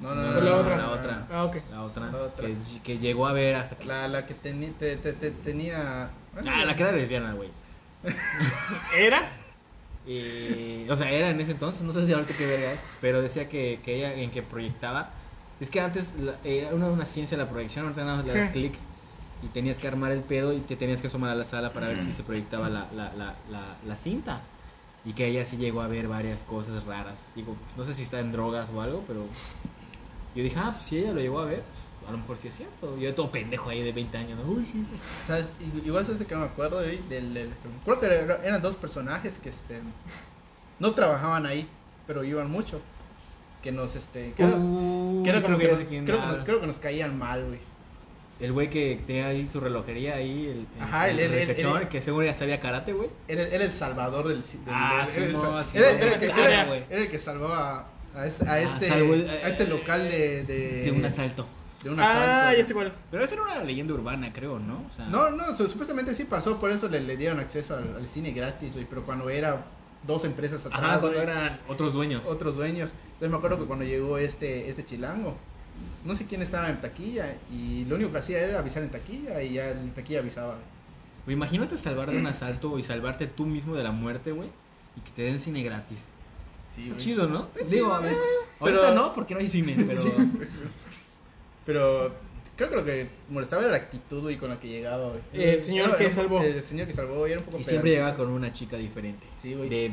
No, 0.00 0.14
no, 0.14 0.22
No, 0.22 0.32
no. 0.34 0.40
la 0.40 0.56
otra. 0.56 0.76
La 0.76 0.90
otra. 0.90 1.26
Ah, 1.30 1.44
ok. 1.44 1.56
La 1.70 1.82
otra, 1.82 2.06
La 2.10 2.18
otra. 2.18 2.46
Que, 2.46 2.56
que 2.82 2.98
llegó 2.98 3.26
a 3.26 3.32
ver 3.32 3.54
hasta 3.56 3.76
que... 3.76 3.84
La, 3.84 4.08
la 4.08 4.26
que 4.26 4.34
teni- 4.34 4.72
te, 4.78 4.96
te, 4.96 5.12
te- 5.12 5.30
tenía. 5.30 6.10
bueno, 6.32 6.50
Ah, 6.54 6.64
la 6.64 6.74
que 6.74 6.82
era 6.82 6.92
lesbiana, 6.92 7.34
güey. 7.34 7.50
¿Era? 8.96 9.30
Y, 10.06 10.88
o 10.88 10.96
sea, 10.96 11.10
era 11.10 11.28
en 11.30 11.40
ese 11.40 11.52
entonces, 11.52 11.82
no 11.82 11.92
sé 11.92 12.06
si 12.06 12.12
ahorita 12.12 12.32
qué 12.34 12.46
verga 12.46 12.72
es, 12.72 12.80
pero 13.00 13.20
decía 13.20 13.48
que, 13.48 13.80
que 13.84 13.96
ella 13.96 14.14
en 14.14 14.30
que 14.30 14.42
proyectaba, 14.42 15.10
es 15.60 15.70
que 15.70 15.80
antes 15.80 16.14
la- 16.18 16.36
era 16.42 16.74
una, 16.74 16.86
una 16.86 17.04
ciencia 17.04 17.36
la 17.36 17.48
proyección, 17.50 17.84
ahorita 17.84 18.02
nada 18.04 18.16
más 18.16 18.26
le 18.26 18.34
das 18.34 18.50
clic 18.50 18.72
y 19.42 19.48
tenías 19.48 19.76
que 19.78 19.86
armar 19.88 20.12
el 20.12 20.20
pedo 20.20 20.52
y 20.54 20.60
te 20.60 20.76
tenías 20.76 21.00
que 21.02 21.08
asomar 21.08 21.30
a 21.30 21.34
la 21.34 21.44
sala 21.44 21.72
para 21.74 21.88
ver 21.88 21.98
si 22.00 22.10
se 22.12 22.22
proyectaba 22.22 22.70
la, 22.70 22.86
la, 22.94 23.12
la, 23.12 23.34
la, 23.50 23.76
la 23.86 23.96
cinta. 23.96 24.40
Y 25.04 25.12
que 25.14 25.26
ella 25.26 25.46
sí 25.46 25.56
llegó 25.56 25.80
a 25.80 25.88
ver 25.88 26.08
varias 26.08 26.42
cosas 26.42 26.84
raras. 26.84 27.18
Digo, 27.34 27.56
no 27.76 27.84
sé 27.84 27.94
si 27.94 28.02
está 28.02 28.20
en 28.20 28.32
drogas 28.32 28.68
o 28.74 28.82
algo, 28.82 29.02
pero 29.06 29.24
yo 30.34 30.42
dije, 30.42 30.56
ah, 30.58 30.72
pues 30.74 30.86
si 30.86 30.98
ella 30.98 31.12
lo 31.12 31.20
llegó 31.20 31.40
a 31.40 31.44
ver, 31.46 31.62
pues, 31.62 32.08
a 32.08 32.12
lo 32.12 32.18
mejor 32.18 32.38
sí 32.38 32.48
es 32.48 32.56
cierto. 32.56 32.96
Yo 32.98 33.14
todo 33.14 33.30
pendejo 33.30 33.70
ahí 33.70 33.82
de 33.82 33.92
20 33.92 34.16
años, 34.18 34.38
¿no? 34.44 34.50
Uy, 34.52 34.64
sí. 34.64 34.84
Igual 35.84 36.06
de 36.18 36.26
que 36.26 36.34
me 36.36 36.44
acuerdo 36.44 36.78
güey, 36.82 36.98
del, 37.08 37.34
del- 37.34 37.50
creo 37.84 38.00
que 38.00 38.06
era- 38.06 38.40
eran 38.44 38.62
dos 38.62 38.74
personajes 38.74 39.38
que 39.38 39.50
este 39.50 39.80
no 40.78 40.92
trabajaban 40.92 41.46
ahí, 41.46 41.68
pero 42.06 42.24
iban 42.24 42.50
mucho. 42.50 42.80
Que 43.62 43.70
nos 43.72 43.94
este 43.94 44.32
era, 44.38 44.56
Uh, 44.56 45.22
creo 45.22 45.42
que 45.42 45.48
nos, 45.68 45.78
sé 45.78 45.86
quién 45.86 46.04
creo, 46.06 46.16
que 46.16 46.22
nos, 46.22 46.30
habla. 46.32 46.44
creo 46.44 46.60
que 46.62 46.66
nos 46.66 46.78
caían 46.78 47.18
mal, 47.18 47.44
güey. 47.46 47.60
El 48.40 48.52
güey 48.52 48.70
que 48.70 48.98
tenía 49.06 49.26
ahí 49.26 49.46
su 49.46 49.60
relojería 49.60 50.14
ahí, 50.14 50.46
el, 50.46 50.58
el, 50.60 50.66
Ajá, 50.82 51.10
el- 51.10 51.20
el- 51.20 51.88
que 51.90 52.00
según 52.00 52.24
ya 52.24 52.32
sabía 52.32 52.58
karate, 52.58 52.94
güey. 52.94 53.10
Era, 53.28 53.42
era 53.42 53.64
el 53.64 53.70
salvador 53.70 54.28
del, 54.28 54.40
del- 54.40 54.60
Ah, 54.66 55.04
del- 55.04 55.14
sí, 55.14 55.20
era 55.22 55.32
no, 55.32 55.64
sí, 55.64 55.78
no, 55.78 55.84
era 55.84 57.00
el 57.02 57.10
que 57.10 57.18
salvaba 57.18 57.90
a 58.14 58.26
este, 58.26 58.48
a 58.48 58.60
este, 58.60 58.90
a 58.92 59.48
este 59.48 59.66
local 59.66 60.02
de, 60.02 60.44
de, 60.44 60.82
De 60.82 60.90
un 60.92 61.04
asalto. 61.04 61.46
de 61.82 61.90
un 61.90 61.96
Ah, 62.00 62.52
ya 62.56 62.64
sé 62.66 62.74
cuál. 62.74 62.92
Pero 63.10 63.24
esa 63.24 63.34
era 63.34 63.42
una 63.44 63.64
leyenda 63.64 63.94
urbana, 63.94 64.32
creo, 64.32 64.58
¿no? 64.58 64.84
O 64.90 64.92
sea, 64.94 65.06
No, 65.06 65.30
no, 65.30 65.56
su- 65.56 65.68
supuestamente 65.68 66.14
sí 66.14 66.24
pasó, 66.24 66.58
por 66.60 66.70
eso 66.70 66.88
le, 66.88 67.00
le 67.00 67.16
dieron 67.16 67.38
acceso 67.40 67.76
al, 67.76 67.94
al 67.96 68.06
cine 68.08 68.32
gratis, 68.32 68.72
güey, 68.72 68.84
pero 68.84 69.04
cuando 69.04 69.30
era 69.30 69.64
dos 70.06 70.24
empresas 70.24 70.64
atrás, 70.66 70.80
Ajá, 70.82 70.98
cuando 71.00 71.08
güey, 71.08 71.20
eran 71.22 71.60
otros 71.68 71.92
dueños. 71.92 72.24
otros 72.26 72.56
dueños. 72.56 72.90
Entonces 73.14 73.30
me 73.30 73.36
acuerdo 73.36 73.58
que 73.58 73.64
cuando 73.66 73.84
llegó 73.84 74.18
este, 74.18 74.68
este 74.68 74.84
chilango, 74.84 75.36
no 76.04 76.14
sé 76.16 76.26
quién 76.26 76.42
estaba 76.42 76.68
en 76.70 76.80
taquilla 76.80 77.36
y 77.50 77.84
lo 77.84 77.96
único 77.96 78.10
que 78.12 78.18
hacía 78.18 78.40
era 78.40 78.58
avisar 78.58 78.82
en 78.82 78.90
taquilla 78.90 79.42
y 79.42 79.54
ya 79.54 79.70
en 79.70 79.90
taquilla 79.90 80.20
avisaba. 80.20 80.56
Güey, 81.26 81.36
imagínate 81.36 81.76
salvar 81.78 82.10
de 82.10 82.18
un 82.18 82.26
asalto 82.26 82.78
y 82.78 82.82
salvarte 82.82 83.26
tú 83.26 83.44
mismo 83.46 83.74
de 83.76 83.84
la 83.84 83.90
muerte, 83.92 84.32
güey. 84.32 84.48
Y 84.96 85.00
que 85.02 85.10
te 85.12 85.22
den 85.22 85.38
cine 85.38 85.62
gratis. 85.62 86.08
Sí, 86.74 86.82
Está 86.82 86.94
güey. 86.94 87.04
chido, 87.04 87.26
¿no? 87.28 87.48
Digo, 87.68 87.92
a 87.92 88.00
ver. 88.00 88.14
pero- 88.58 88.76
Ahorita 88.82 88.94
no, 88.94 89.12
porque 89.12 89.34
no 89.34 89.40
hay 89.40 89.46
cine, 89.48 89.74
pero. 89.88 90.00
Sí. 90.00 90.12
Pero 91.66 92.30
Creo 92.56 92.68
que 92.68 92.76
lo 92.76 92.84
que 92.84 93.06
molestaba 93.30 93.62
era 93.62 93.70
la 93.70 93.78
actitud, 93.78 94.20
güey, 94.20 94.36
con 94.36 94.50
la 94.50 94.60
que 94.60 94.68
llegaba, 94.68 95.08
güey. 95.08 95.20
El 95.32 95.62
señor 95.62 95.88
Era- 95.88 95.96
que 95.96 96.04
era- 96.04 96.14
salvó. 96.14 96.42
El 96.42 96.62
señor 96.62 96.86
que 96.86 96.92
salvó, 96.92 97.14
güey, 97.20 97.32
era 97.32 97.40
un 97.40 97.46
poco 97.46 97.58
Y 97.58 97.64
siempre 97.64 97.90
llegaba 97.92 98.14
con 98.14 98.28
una 98.28 98.52
chica 98.52 98.76
diferente. 98.76 99.26
Sí, 99.40 99.54
güey. 99.54 99.70
De 99.70 99.92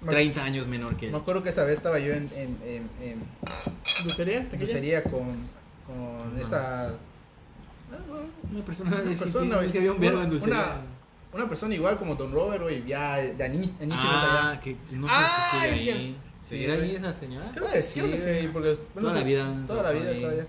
Me- 0.00 0.10
30 0.10 0.42
años 0.42 0.66
menor 0.66 0.96
que 0.96 1.06
él. 1.06 1.12
Me 1.12 1.18
acuerdo 1.18 1.44
que 1.44 1.50
esa 1.50 1.62
vez 1.62 1.76
estaba 1.76 2.00
yo 2.00 2.12
en, 2.12 2.28
en, 2.34 2.58
en, 2.64 2.90
en 3.00 3.22
dulcería 4.04 5.02
con, 5.04 5.36
con 5.86 6.32
Ajá. 6.34 6.42
esta... 6.42 6.94
Una 8.52 8.64
persona, 8.64 8.90
Una 9.02 9.12
sí, 9.12 9.18
persona, 9.20 9.66
que- 9.68 9.78
había 9.78 9.92
un 9.92 10.00
verbo 10.00 10.22
en 10.22 10.30
dulcería. 10.30 10.54
una- 10.56 10.80
Una 11.36 11.48
persona 11.48 11.74
igual 11.74 11.98
como 11.98 12.14
Don 12.14 12.32
Robert, 12.32 12.62
güey, 12.62 12.84
ya 12.86 13.16
de 13.18 13.44
Ani, 13.44 13.74
Ani 13.80 13.92
Ah, 13.94 14.58
que 14.62 14.76
no 14.90 15.06
sé 15.06 15.12
Ah, 15.14 15.60
si 15.62 15.68
es 15.68 15.74
que-. 15.94 16.00
Sí, 16.00 16.16
¿Seguirá 16.48 16.76
güey. 16.76 16.90
ahí 16.90 16.96
esa 16.96 17.14
señora? 17.14 17.50
Creo 17.54 17.70
que 17.72 17.82
sí, 17.82 18.00
Creo 18.00 18.12
que 18.12 18.18
sí. 18.18 18.48
porque... 18.52 18.76
Toda 18.98 19.12
la 19.14 19.22
vida. 19.22 19.64
Toda 19.66 19.82
la 19.82 19.90
vida 19.92 20.10
estaba 20.12 20.32
allá. 20.32 20.46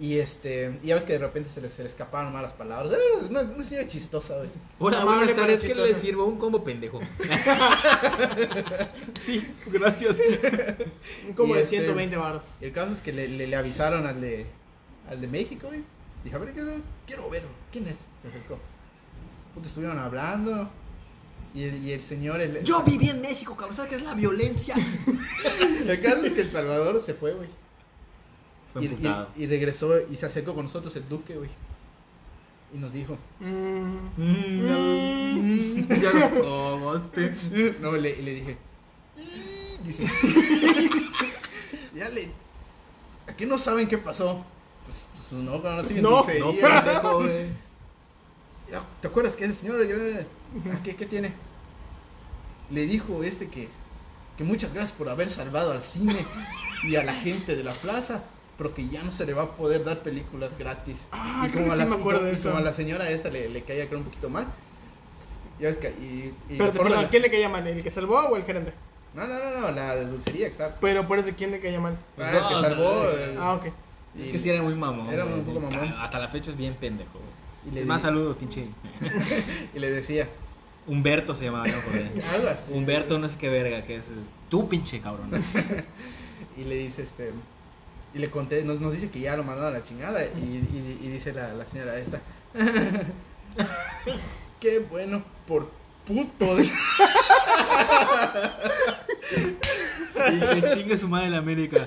Y 0.00 0.18
este, 0.18 0.78
y 0.82 0.88
ya 0.88 0.94
ves 0.94 1.02
que 1.04 1.14
de 1.14 1.18
repente 1.18 1.50
se 1.50 1.60
le, 1.60 1.68
se 1.68 1.82
le 1.82 1.88
escapaban 1.88 2.32
malas 2.32 2.52
palabras. 2.52 2.92
Era 2.92 3.26
una, 3.28 3.40
una 3.40 3.64
señora 3.64 3.86
chistosa, 3.88 4.36
güey. 4.36 4.48
Hola, 4.78 5.00
Amable, 5.00 5.32
buenas 5.32 5.36
tardes. 5.36 5.64
¿Qué 5.64 5.74
le 5.74 5.92
sirvo? 5.94 6.24
Un 6.26 6.38
combo 6.38 6.62
pendejo. 6.62 7.00
sí, 9.18 9.44
gracias. 9.66 10.20
Un 11.26 11.32
Como 11.34 11.54
Y 11.54 11.56
de 11.56 11.62
este- 11.64 11.76
120 11.78 12.16
baros. 12.16 12.58
Y 12.60 12.66
el 12.66 12.72
caso 12.72 12.92
es 12.92 13.00
que 13.00 13.12
le, 13.12 13.26
le, 13.28 13.46
le 13.48 13.56
avisaron 13.56 14.06
al 14.06 14.20
de, 14.20 14.46
al 15.10 15.20
de 15.20 15.26
México, 15.26 15.66
güey. 15.68 15.82
Dije, 16.22 16.36
a 16.36 16.38
ver, 16.38 16.52
¿qué- 16.54 16.80
quiero 17.06 17.28
verlo. 17.30 17.48
¿Quién 17.72 17.88
es? 17.88 17.96
Se 18.22 18.28
acercó. 18.28 18.58
Puta, 19.54 19.66
estuvieron 19.66 19.98
hablando. 19.98 20.70
Y 21.54 21.64
el, 21.64 21.84
y 21.84 21.92
el 21.92 22.02
señor. 22.02 22.40
El, 22.40 22.62
Yo 22.64 22.82
viví 22.82 23.08
en 23.08 23.20
México, 23.20 23.56
cabrón. 23.56 23.74
¿Sabes 23.74 23.90
qué 23.90 23.96
es 23.96 24.02
la 24.02 24.14
violencia? 24.14 24.74
El 25.86 26.00
caso 26.02 26.26
es 26.26 26.32
que 26.32 26.42
el 26.42 26.50
Salvador 26.50 27.00
se 27.00 27.14
fue, 27.14 27.32
güey. 27.32 27.48
Fue 28.72 28.84
Y, 28.84 28.86
y, 28.86 29.44
y 29.44 29.46
regresó 29.46 29.94
y 30.10 30.16
se 30.16 30.26
acercó 30.26 30.54
con 30.54 30.66
nosotros 30.66 30.94
el 30.96 31.08
Duque, 31.08 31.36
güey. 31.36 31.50
Y 32.74 32.78
nos 32.78 32.92
dijo. 32.92 33.16
Mm. 33.40 33.96
Mm, 34.16 35.88
ya 36.00 36.12
lo 36.12 36.28
tomaste. 36.28 37.34
No, 37.80 37.92
le, 37.92 38.10
y 38.10 38.22
le 38.22 38.34
dije. 38.34 38.56
Dice. 39.84 40.06
ya 41.94 42.08
le. 42.10 42.30
¿A 43.26 43.34
qué 43.34 43.46
no 43.46 43.58
saben 43.58 43.88
qué 43.88 43.96
pasó? 43.96 44.44
Pues, 44.84 45.06
pues 45.16 45.32
no, 45.32 45.58
no 45.58 45.58
No, 45.60 45.82
No. 46.02 46.52
Ya, 46.52 47.02
¿Te 49.00 49.08
acuerdas 49.08 49.36
que 49.36 49.44
ese 49.44 49.54
señor 49.54 49.82
yo, 49.86 49.96
¿a 50.72 50.82
¿qué, 50.82 50.94
¿Qué 50.96 51.06
tiene? 51.06 51.32
Le 52.70 52.82
dijo 52.86 53.22
este 53.22 53.48
que, 53.48 53.68
que 54.36 54.44
muchas 54.44 54.74
gracias 54.74 54.92
por 54.92 55.08
haber 55.08 55.28
salvado 55.30 55.72
al 55.72 55.82
cine 55.82 56.24
y 56.84 56.96
a 56.96 57.02
la 57.04 57.14
gente 57.14 57.56
de 57.56 57.64
la 57.64 57.72
plaza, 57.72 58.24
pero 58.58 58.74
que 58.74 58.88
ya 58.88 59.02
no 59.02 59.12
se 59.12 59.24
le 59.24 59.32
va 59.32 59.44
a 59.44 59.50
poder 59.52 59.84
dar 59.84 60.00
películas 60.00 60.58
gratis. 60.58 60.96
Ah, 61.12 61.46
y 61.48 61.50
que 61.52 61.60
a 61.60 61.62
sí 61.72 61.78
la, 61.78 61.84
me 61.86 61.94
acuerdo 61.96 62.20
y 62.22 62.24
de 62.24 62.30
como- 62.30 62.32
y 62.32 62.40
eso. 62.40 62.48
como 62.50 62.58
a 62.58 62.62
la 62.62 62.72
señora 62.72 63.10
esta 63.10 63.30
le, 63.30 63.48
le 63.48 63.62
caía 63.62 63.86
creo 63.86 63.98
un 64.00 64.04
poquito 64.04 64.28
mal. 64.28 64.46
Ya 65.58 65.68
ves 65.68 65.78
que, 65.78 65.88
y, 65.90 66.34
y 66.52 66.58
Pero, 66.58 66.88
la 66.88 67.02
de- 67.02 67.08
¿quién 67.08 67.22
le 67.22 67.30
caía 67.30 67.48
mal? 67.48 67.66
¿El 67.66 67.82
que 67.82 67.90
salvó 67.90 68.18
o 68.18 68.36
el 68.36 68.44
gerente? 68.44 68.72
No, 69.14 69.26
no, 69.26 69.34
no, 69.38 69.60
no, 69.60 69.70
la 69.72 69.96
de 69.96 70.04
dulcería, 70.06 70.46
exacto. 70.46 70.76
Pero 70.82 71.08
por 71.08 71.18
eso, 71.18 71.30
¿quién 71.36 71.50
le 71.50 71.60
caía 71.60 71.80
mal? 71.80 71.96
Pues 72.14 72.28
Ah, 72.28 72.36
el 72.36 72.48
que 72.48 72.68
salvó. 72.68 73.02
el- 73.10 73.38
Ah, 73.38 73.54
ok. 73.54 73.66
Es 74.20 74.28
que 74.30 74.38
sí 74.38 74.50
era 74.50 74.62
muy 74.62 74.74
mamón. 74.74 75.08
Era 75.12 75.24
un 75.24 75.42
poco 75.42 75.60
mamón. 75.60 75.94
Hasta 75.98 76.18
la 76.18 76.28
fecha 76.28 76.50
es 76.50 76.56
bien 76.56 76.74
pendejo. 76.74 77.18
Güey. 77.68 77.72
y, 77.72 77.80
le, 77.80 77.84
Más 77.84 78.02
saludos, 78.02 78.36
pinche. 78.36 78.66
y 79.74 79.78
le 79.78 79.90
decía, 79.90 80.28
Humberto 80.86 81.34
se 81.34 81.44
llamaba, 81.44 81.66
¿no? 81.66 81.74
Joder. 81.86 82.10
algo 82.34 82.48
así. 82.48 82.72
Humberto, 82.72 83.18
no 83.18 83.28
sé 83.28 83.36
qué 83.38 83.48
verga, 83.48 83.84
que 83.84 83.96
es. 83.96 84.04
eh, 84.06 84.10
Tú, 84.48 84.68
pinche 84.68 85.00
cabrón. 85.00 85.30
Y 86.56 86.64
le 86.64 86.74
dice, 86.76 87.02
este. 87.02 87.32
Y 88.14 88.18
le 88.18 88.30
conté, 88.30 88.64
nos, 88.64 88.80
nos 88.80 88.92
dice 88.92 89.10
que 89.10 89.20
ya 89.20 89.36
lo 89.36 89.44
mandaron 89.44 89.74
a 89.74 89.78
la 89.78 89.84
chingada. 89.84 90.24
Y, 90.24 90.28
y- 90.38 90.98
y 91.04 91.08
dice 91.08 91.32
la, 91.32 91.52
la 91.52 91.64
señora 91.66 91.96
esta. 91.98 92.20
Qué 94.58 94.80
bueno, 94.80 95.22
por 95.46 95.70
puto. 96.04 96.56
de-". 96.56 96.68
Y 100.32 100.60
que 100.60 100.68
chingue 100.74 100.96
su 100.96 101.08
madre 101.08 101.26
en 101.26 101.32
la 101.32 101.38
América. 101.38 101.84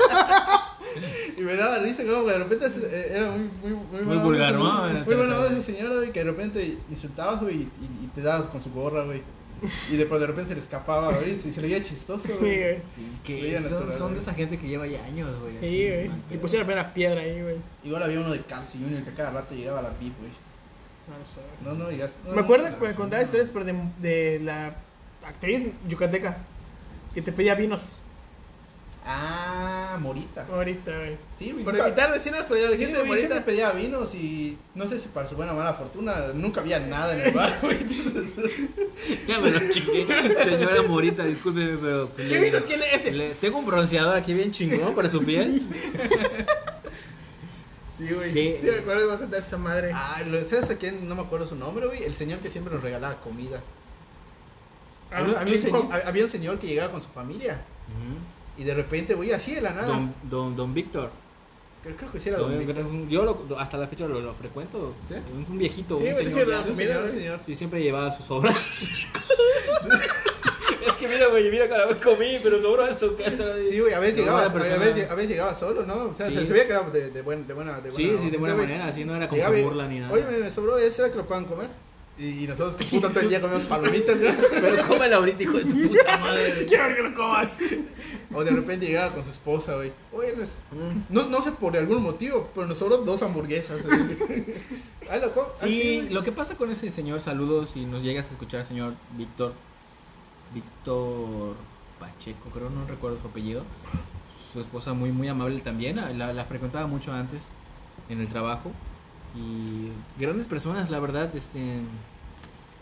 Y 1.41 1.45
me 1.45 1.55
daba 1.55 1.79
risa, 1.79 2.03
como 2.03 2.25
que 2.25 2.31
de 2.33 2.37
repente 2.37 2.65
ese- 2.67 3.15
era 3.17 3.31
muy, 3.31 3.49
muy, 3.63 3.71
muy, 3.91 4.03
buena 4.03 4.23
vulgar, 4.23 4.53
¿no? 4.53 4.83
Muy, 4.83 4.93
muy 5.03 5.15
buena 5.15 5.39
onda 5.39 5.51
ese 5.57 5.73
señor, 5.73 5.95
güey, 5.95 6.11
que 6.11 6.19
de 6.19 6.25
repente 6.25 6.77
insultaba, 6.89 7.35
güey, 7.37 7.61
y, 7.81 8.07
te 8.13 8.21
dabas 8.21 8.47
con 8.49 8.61
su 8.63 8.69
gorra, 8.71 9.03
güey. 9.05 9.21
Y 9.91 9.95
de, 9.95 10.05
de 10.05 10.27
repente 10.27 10.49
se 10.49 10.53
le 10.55 10.59
escapaba, 10.61 11.11
güey, 11.15 11.31
y 11.31 11.35
se 11.35 11.61
le 11.61 11.67
veía 11.67 11.81
chistoso, 11.83 12.27
Sí, 12.27 12.33
güey. 12.39 12.77
Sí, 12.87 13.07
que 13.23 13.41
Veía 13.41 13.61
son, 13.61 13.71
natural, 13.73 13.95
son 13.97 14.13
de 14.13 14.19
esa 14.19 14.33
gente 14.33 14.57
que 14.57 14.67
lleva 14.67 14.85
ya 14.87 15.03
años, 15.05 15.39
güey. 15.39 15.57
así, 15.57 15.67
Sí, 15.69 15.87
güey. 15.89 16.11
Y 16.31 16.37
pusieron 16.37 16.67
la 16.67 16.73
primera 16.73 16.93
piedra 16.93 17.21
ahí, 17.21 17.41
güey. 17.41 17.55
Igual 17.83 18.03
había 18.03 18.19
uno 18.19 18.31
de 18.31 18.41
Carlos 18.41 18.69
Junior 18.73 19.03
que 19.03 19.13
cada 19.13 19.29
rato 19.31 19.55
llegaba 19.55 19.79
a 19.79 19.83
la 19.83 19.89
VIP, 19.89 20.17
güey. 20.19 20.31
No, 21.09 21.17
no 21.19 21.25
sé. 21.25 21.41
No, 21.63 21.73
no, 21.73 21.89
digas. 21.89 22.11
no, 22.23 22.29
Me 22.31 22.35
no. 22.37 22.41
acuerdo 22.43 22.77
que 22.79 22.87
me 22.87 22.93
contaba 22.93 23.21
historias 23.23 23.49
pero 23.51 23.65
de, 23.65 23.73
de 23.99 24.39
la 24.43 24.75
actriz 25.27 25.63
yucateca 25.87 26.37
que 27.13 27.21
te 27.21 27.31
pedía 27.31 27.53
vinos 27.55 28.00
Ah, 29.03 29.97
Morita. 29.99 30.45
ahorita, 30.51 30.95
güey. 30.95 31.17
Sí, 31.37 31.51
güey. 31.51 31.63
Por 31.63 31.73
nunca- 31.73 31.87
evitar 31.87 32.13
decirnos, 32.13 32.45
pero 32.47 32.61
ya 32.61 32.65
lo 32.67 32.71
Sí, 32.73 32.77
dijiste, 32.77 32.99
güey, 33.03 33.19
siempre 33.19 33.37
ahorita. 33.39 33.45
pedía 33.45 33.71
vinos 33.71 34.13
y 34.13 34.57
no 34.75 34.87
sé 34.87 34.99
si 34.99 35.07
para 35.07 35.27
su 35.27 35.35
buena 35.35 35.53
o 35.53 35.55
mala 35.55 35.73
fortuna 35.73 36.27
nunca 36.35 36.61
había 36.61 36.79
nada 36.79 37.13
en 37.15 37.21
el 37.21 37.31
bar, 37.33 37.57
güey. 37.63 37.79
Ya 39.27 39.39
me 39.39 39.49
lo 39.49 39.59
chingué. 39.71 40.05
Señora 40.43 40.83
Morita, 40.83 41.23
discúlpeme, 41.25 41.77
pero. 41.77 42.07
pues, 42.09 42.27
¿Qué 42.27 42.39
le- 42.39 42.45
vino 42.51 42.59
tiene 42.63 42.85
este? 42.93 43.11
le- 43.11 43.33
tengo 43.33 43.57
un 43.57 43.65
bronceador 43.65 44.15
aquí 44.15 44.33
bien 44.35 44.51
chingón 44.51 44.93
para 44.93 45.09
su 45.09 45.23
piel. 45.23 45.63
Sí, 47.97 48.07
güey. 48.13 48.29
Sí. 48.31 48.57
Sí, 48.61 48.67
me 48.67 48.77
acuerdo 48.79 49.05
que 49.07 49.11
me 49.13 49.19
contaste 49.19 49.47
esa 49.47 49.57
madre. 49.57 49.91
Ah, 49.93 50.21
lo 50.27 50.39
¿sabes 50.45 50.69
a 50.69 50.75
quién? 50.77 51.07
No 51.07 51.15
me 51.15 51.21
acuerdo 51.21 51.47
su 51.47 51.55
nombre, 51.55 51.87
güey. 51.87 52.03
El 52.03 52.13
señor 52.13 52.39
que 52.39 52.49
siempre 52.49 52.73
nos 52.73 52.83
regalaba 52.83 53.15
comida. 53.21 53.61
Ah, 55.11 55.17
había, 55.19 55.39
había 55.39 55.55
un 55.55 55.61
señor, 55.61 55.87
había 56.05 56.23
un 56.23 56.29
señor 56.29 56.59
que 56.59 56.67
llegaba 56.67 56.91
con 56.91 57.01
su 57.01 57.09
familia 57.09 57.61
y 58.57 58.63
de 58.63 58.73
repente, 58.73 59.13
güey, 59.15 59.31
así 59.31 59.53
de 59.55 59.61
la 59.61 59.71
nada. 59.71 59.87
Don, 59.87 60.13
don, 60.23 60.55
don 60.55 60.73
Víctor. 60.73 61.09
Creo, 61.83 61.95
creo 61.97 62.11
que 62.11 62.19
sí 62.19 62.29
era 62.29 62.37
Don 62.37 62.51
Don 62.51 62.59
Víctor 62.65 62.85
Yo 63.09 63.23
lo- 63.25 63.59
hasta 63.59 63.75
la 63.77 63.87
fecha 63.87 64.07
lo, 64.07 64.19
lo 64.21 64.33
frecuento. 64.35 64.93
¿Sí? 65.07 65.15
Es 65.15 65.49
un 65.49 65.57
viejito. 65.57 65.95
Sí, 65.97 66.05
un 66.07 66.11
güey, 66.13 66.25
sí, 66.25 66.31
señor 66.31 66.49
era. 66.49 66.59
Un. 67.35 67.39
Sí, 67.45 67.55
siempre 67.55 67.81
llevaba 67.81 68.11
sus 68.11 68.25
sobras. 68.25 68.55
es 70.87 70.95
que 70.95 71.07
mira, 71.07 71.27
güey, 71.27 71.49
mira 71.49 71.67
cada 71.69 71.85
vez 71.87 71.97
comí, 71.97 72.39
pero 72.43 72.59
sobró 72.61 72.85
esto. 72.87 73.15
Sí, 73.69 73.79
güey, 73.79 73.93
a 73.93 73.99
veces, 73.99 74.17
No, 74.17 74.23
llegaba, 74.23 74.41
a, 74.43 74.77
veces, 74.77 75.09
a 75.09 75.15
veces 75.15 75.29
llegaba 75.31 75.55
solo, 75.55 75.85
¿no? 75.85 76.09
O 76.09 76.15
sea, 76.15 76.27
Sí. 76.27 76.35
se, 76.37 76.45
se 76.47 76.53
veía 76.53 76.65
que 76.67 76.73
era 76.73 76.81
de, 76.89 77.09
de, 77.09 77.21
buen- 77.23 77.47
de 77.47 77.53
buena, 77.53 77.75
de 77.81 77.89
buena 77.89 77.95
Sí, 77.95 78.15
sí, 78.19 78.29
de 78.29 78.37
buena 78.37 78.55
manera, 78.55 78.85
así 78.87 79.03
no 79.05 79.15
era 79.15 79.27
como 79.27 79.37
Llegaba 79.41 79.57
burla 79.61 79.87
ni 79.87 79.99
nada. 79.99 80.13
Oye, 80.13 80.23
me, 80.23 80.51
sobró, 80.51 80.77
¿será 80.91 81.09
que 81.11 81.17
lo 81.17 81.25
puedan 81.25 81.45
comer? 81.45 81.69
Y, 82.21 82.43
y 82.43 82.47
nosotros 82.47 82.75
que 82.75 82.85
puta 82.95 83.09
todo 83.09 83.19
el 83.21 83.29
día 83.29 83.41
comíamos 83.41 83.65
palomitas, 83.65 84.15
¿no? 84.17 84.29
Pero 84.61 84.87
cómela 84.87 85.15
ahorita, 85.17 85.43
hijo 85.43 85.57
de 85.57 85.65
tu 85.65 85.87
puta 85.89 86.17
madre. 86.19 86.65
Quiero 86.67 86.83
ver 86.85 86.95
que 86.95 87.03
lo 87.03 87.15
comas. 87.15 87.57
O 88.33 88.43
de 88.43 88.51
repente 88.51 88.85
llegaba 88.85 89.13
con 89.15 89.23
su 89.23 89.31
esposa, 89.31 89.75
güey. 89.75 89.91
Oye, 90.13 90.33
no, 90.37 90.43
es- 90.43 90.55
no, 91.09 91.25
no 91.25 91.41
sé 91.41 91.51
por 91.51 91.75
algún 91.75 92.03
motivo, 92.03 92.49
pero 92.53 92.67
nos 92.67 92.77
sobró 92.77 92.97
dos 92.97 93.21
hamburguesas. 93.23 93.81
Ay, 95.09 95.19
lo 95.19 95.27
ah, 95.27 95.47
Sí, 95.59 95.97
güey. 96.01 96.09
lo 96.09 96.23
que 96.23 96.31
pasa 96.31 96.55
con 96.55 96.69
ese 96.71 96.91
señor, 96.91 97.21
saludos, 97.21 97.71
si 97.71 97.85
nos 97.85 98.03
llegas 98.03 98.27
a 98.29 98.31
escuchar, 98.33 98.63
señor 98.65 98.93
Víctor, 99.17 99.53
Víctor 100.53 101.55
Pacheco, 101.99 102.49
creo, 102.53 102.69
no 102.69 102.85
recuerdo 102.87 103.19
su 103.21 103.27
apellido. 103.27 103.63
Su 104.53 104.59
esposa 104.59 104.93
muy, 104.93 105.11
muy 105.11 105.27
amable 105.29 105.59
también, 105.61 105.95
la, 106.17 106.33
la 106.33 106.45
frecuentaba 106.45 106.85
mucho 106.85 107.13
antes 107.13 107.43
en 108.09 108.19
el 108.19 108.27
trabajo. 108.27 108.71
Y 109.35 109.89
grandes 110.19 110.45
personas, 110.45 110.89
la 110.89 110.99
verdad, 110.99 111.33
este, 111.35 111.59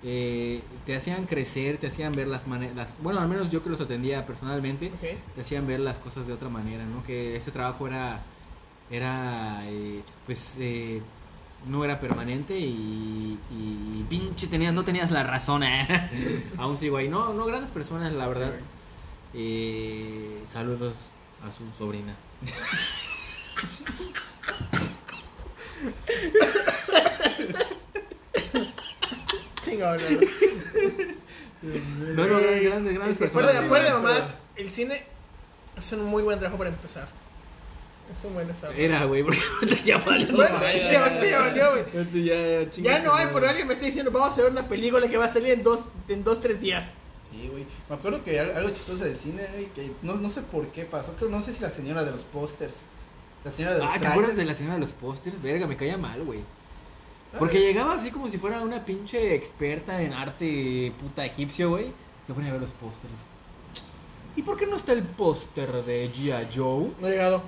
eh, 0.04 0.62
te 0.86 0.95
hacían 0.95 1.26
crecer, 1.26 1.78
te 1.78 1.88
hacían 1.88 2.14
ver 2.14 2.28
las 2.28 2.47
maneras, 2.47 2.95
bueno, 3.02 3.20
al 3.20 3.28
menos 3.28 3.52
yo 3.52 3.64
que 3.64 3.70
los 3.70 3.82
atendía 3.82 4.26
personalmente, 4.26 4.91
te 5.36 5.41
hacían 5.41 5.68
ver 5.68 5.80
las 5.80 5.97
cosas 5.97 6.28
de 6.28 6.34
otra 6.34 6.50
manera, 6.50 6.86
¿no? 6.86 7.04
Que 7.04 7.36
ese 7.36 7.52
trabajo 7.52 7.88
era, 7.88 8.22
era, 8.89 9.60
eh, 9.66 10.02
pues, 10.26 10.58
eh, 10.60 11.02
no 11.68 11.84
era 11.84 12.00
permanente 12.00 12.58
y, 12.58 13.38
y 13.52 14.06
pinche 14.10 14.47
tenías, 14.47 14.74
no 14.74 14.84
tenías 14.84 15.12
la 15.12 15.24
razón, 15.24 15.64
¿eh? 15.64 16.50
Aún 16.58 16.78
sigo 16.78 16.97
ahí. 16.97 17.10
No, 17.10 17.34
no, 17.34 17.45
grandes 17.45 17.72
personas, 17.72 18.14
la 18.14 18.28
verdad. 18.28 18.54
Eh, 19.34 20.41
saludos 20.45 21.10
a 21.45 21.52
su 21.52 21.64
sobrina. 21.78 22.16
Chingón, 29.70 29.98
no, 30.02 30.10
no. 32.16 32.24
No, 32.24 32.24
grandes, 32.40 32.64
grandes, 32.64 32.94
grandes 32.94 33.18
personas. 33.18 33.32
fuera 33.34 33.54
de, 33.54 33.60
sí, 33.60 33.66
fuera 33.68 33.84
de 33.86 33.92
güey. 33.92 34.04
mamás, 34.04 34.34
el 34.56 34.72
cine 34.72 35.04
es 35.78 35.92
un 35.92 36.06
muy 36.06 36.24
buen 36.24 36.40
trabajo 36.40 36.58
para 36.58 36.70
empezar. 36.70 37.08
Es 38.12 38.24
un 38.24 38.34
buen 38.34 38.50
estado. 38.50 38.74
Era, 38.74 39.04
güey, 39.06 39.24
porque 39.24 39.40
ya 39.86 39.98
valió. 40.00 40.36
Bueno, 40.36 40.58
ya, 40.90 41.02
valió, 41.42 41.72
güey. 41.72 42.26
Ya, 42.26 42.70
chinga 42.72 42.92
Ya 42.92 43.00
no 43.04 43.14
hay, 43.14 43.28
pero 43.34 43.48
alguien 43.48 43.68
me 43.68 43.74
está 43.74 43.86
diciendo, 43.86 44.10
vamos 44.12 44.30
a 44.30 44.34
hacer 44.34 44.46
una 44.46 44.68
película 44.68 45.08
que 45.08 45.18
va 45.18 45.26
a 45.26 45.30
salir 45.30 45.52
en 45.52 45.64
dos, 45.64 45.82
en 46.08 46.24
dos 46.24 46.42
tres 46.42 46.60
días. 46.60 46.92
Sí, 47.32 47.48
güey. 47.52 47.66
Me 47.88 47.96
acuerdo 47.96 48.24
que 48.24 48.40
al- 48.40 48.56
algo 48.56 48.70
chistoso 48.72 49.04
del 49.04 49.16
cine, 49.16 49.46
güey, 49.54 49.68
que 49.74 49.92
no, 50.02 50.16
no 50.16 50.32
sé 50.32 50.42
por 50.42 50.68
qué 50.72 50.86
pasó. 50.86 51.14
Creo, 51.18 51.30
no 51.30 51.44
sé 51.44 51.54
si 51.54 51.60
la 51.62 51.70
señora 51.70 52.04
de 52.04 52.12
los 52.12 52.24
pósters 52.24 52.78
La 53.44 53.52
señora 53.52 53.76
de 53.76 53.82
los 53.82 53.90
Ah, 53.94 54.00
¿te 54.00 54.08
acuerdas 54.08 54.36
de 54.36 54.46
la 54.46 54.54
señora 54.56 54.76
de 54.76 54.82
los 54.82 54.90
pósters? 54.92 55.40
Verga, 55.42 55.68
me 55.68 55.78
caía 55.78 55.98
mal, 55.98 56.24
güey. 56.24 56.40
Porque 57.38 57.60
llegaba 57.60 57.94
así 57.94 58.10
como 58.12 58.28
si 58.28 58.38
fuera 58.38 58.62
una 58.62 58.84
pinche 58.86 59.36
experta 59.36 60.02
en 60.02 60.14
arte 60.14 60.92
puta 61.00 61.26
egipcio, 61.26 61.70
güey. 61.70 61.86
Se 62.26 62.34
ponía 62.34 62.50
a 62.50 62.54
ver 62.54 62.62
los 62.62 62.72
pósters. 62.72 63.14
¿Y 64.36 64.42
por 64.42 64.58
qué 64.58 64.66
no 64.66 64.76
está 64.78 64.94
el 64.94 65.04
póster 65.04 65.70
de 65.84 66.10
G.I. 66.12 66.48
Joe? 66.56 66.90
No 67.00 67.08
he 67.08 67.12
llegado. 67.12 67.44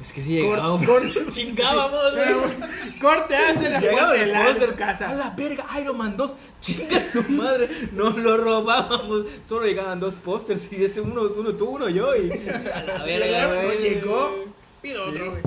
Es 0.00 0.12
que 0.12 0.22
sí 0.22 0.40
cor- 0.40 1.02
Chingábamos, 1.30 2.12
güey. 2.12 2.98
Corte, 3.00 3.36
hace 3.36 3.68
la 3.68 3.80
de 3.80 4.26
la 4.26 4.76
casa. 4.76 5.10
A 5.10 5.14
la 5.14 5.30
verga, 5.30 5.66
Iron 5.80 5.98
Man 5.98 6.16
2. 6.16 6.30
Chinga 6.60 7.02
su 7.12 7.22
madre. 7.24 7.68
Nos 7.92 8.16
lo 8.16 8.36
robábamos. 8.36 9.26
Solo 9.48 9.66
llegaban 9.66 9.98
dos 9.98 10.14
pósters. 10.14 10.72
Y 10.72 10.84
ese 10.84 11.00
uno, 11.00 11.22
uno 11.36 11.52
tú, 11.54 11.66
uno 11.70 11.88
yo. 11.88 12.14
Y 12.14 12.30
a 12.72 12.82
la 12.84 13.04
verga, 13.04 13.62
no 13.62 13.72
llegó. 13.72 14.44
Pido 14.80 15.06
otro, 15.08 15.32
güey. 15.32 15.42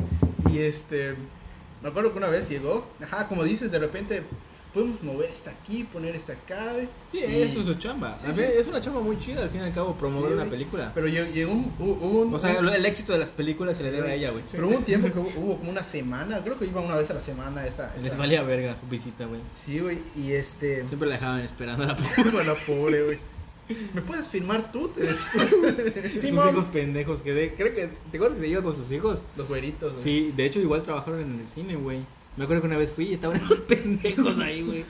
Y 0.53 0.59
este, 0.59 1.15
me 1.81 1.89
acuerdo 1.89 2.11
que 2.11 2.17
una 2.17 2.27
vez 2.29 2.49
llegó, 2.49 2.87
ajá, 3.01 3.27
como 3.27 3.43
dices, 3.43 3.71
de 3.71 3.79
repente 3.79 4.23
podemos 4.73 5.03
mover 5.03 5.29
esta 5.29 5.51
aquí, 5.51 5.83
poner 5.83 6.15
esta 6.15 6.31
acá. 6.31 6.73
Sí, 7.11 7.17
Y- 7.19 7.41
eso 7.41 7.59
es 7.59 7.65
su 7.65 7.73
chamba. 7.75 8.17
Sí, 8.25 8.31
sí. 8.33 8.41
Es 8.41 8.67
una 8.67 8.79
chamba 8.79 9.01
muy 9.01 9.19
chida, 9.19 9.41
al 9.43 9.49
fin 9.49 9.59
y 9.59 9.63
al 9.65 9.73
cabo, 9.73 9.93
promover 9.95 10.29
Sí, 10.31 10.35
una 10.37 10.45
película. 10.45 10.91
Pero 10.95 11.07
llegó, 11.07 11.51
un, 11.51 11.73
un, 11.79 12.33
O 12.33 12.39
sea, 12.39 12.57
un- 12.57 12.69
el 12.69 12.85
éxito 12.85 13.11
de 13.11 13.19
las 13.19 13.29
películas 13.29 13.75
se 13.75 13.83
le 13.83 13.91
debe 13.91 14.11
a 14.11 14.15
ella, 14.15 14.29
güey. 14.31 14.45
pero 14.49 14.69
hubo 14.69 14.77
un 14.77 14.83
tiempo 14.85 15.11
que 15.11 15.19
hubo, 15.19 15.29
hubo 15.41 15.57
como 15.57 15.71
una 15.71 15.83
semana, 15.83 16.41
creo 16.41 16.57
que 16.57 16.65
iba 16.65 16.79
una 16.79 16.95
vez 16.95 17.09
a 17.11 17.15
la 17.15 17.21
semana 17.21 17.67
esta. 17.67 17.93
Les 18.01 18.15
valía 18.17 18.43
verga 18.43 18.77
su 18.79 18.87
visita, 18.87 19.25
güey. 19.25 19.41
Sí, 19.65 19.79
güey, 19.79 19.99
y 20.15 20.31
este, 20.31 20.87
Siempre 20.87 21.09
la 21.09 21.15
dejaban 21.15 21.41
esperando 21.41 21.83
a 21.83 21.87
la 21.87 21.97
bueno, 22.31 22.53
pobre, 22.65 23.03
güey. 23.03 23.19
¿Me 23.93 24.01
puedes 24.01 24.27
filmar 24.27 24.71
tú? 24.71 24.89
Te 24.89 25.01
decía. 25.01 26.11
sus 26.13 26.23
hijos 26.25 26.65
pendejos 26.71 27.21
que 27.21 27.33
de, 27.33 27.53
creo 27.53 27.73
que 27.73 27.89
te 28.11 28.17
acuerdas 28.17 28.37
que 28.37 28.45
se 28.45 28.47
iba 28.49 28.61
con 28.61 28.75
sus 28.75 28.91
hijos. 28.91 29.19
Los 29.35 29.47
güeritos, 29.47 29.93
güey. 29.93 30.03
Sí, 30.03 30.33
de 30.35 30.45
hecho 30.45 30.59
igual 30.59 30.83
trabajaron 30.83 31.21
en 31.21 31.39
el 31.39 31.47
cine, 31.47 31.75
güey. 31.75 31.99
Me 32.37 32.45
acuerdo 32.45 32.61
que 32.61 32.67
una 32.67 32.77
vez 32.77 32.91
fui 32.91 33.07
y 33.07 33.13
estaban 33.13 33.37
esos 33.43 33.59
pendejos 33.59 34.39
ahí, 34.39 34.61
güey. 34.61 34.85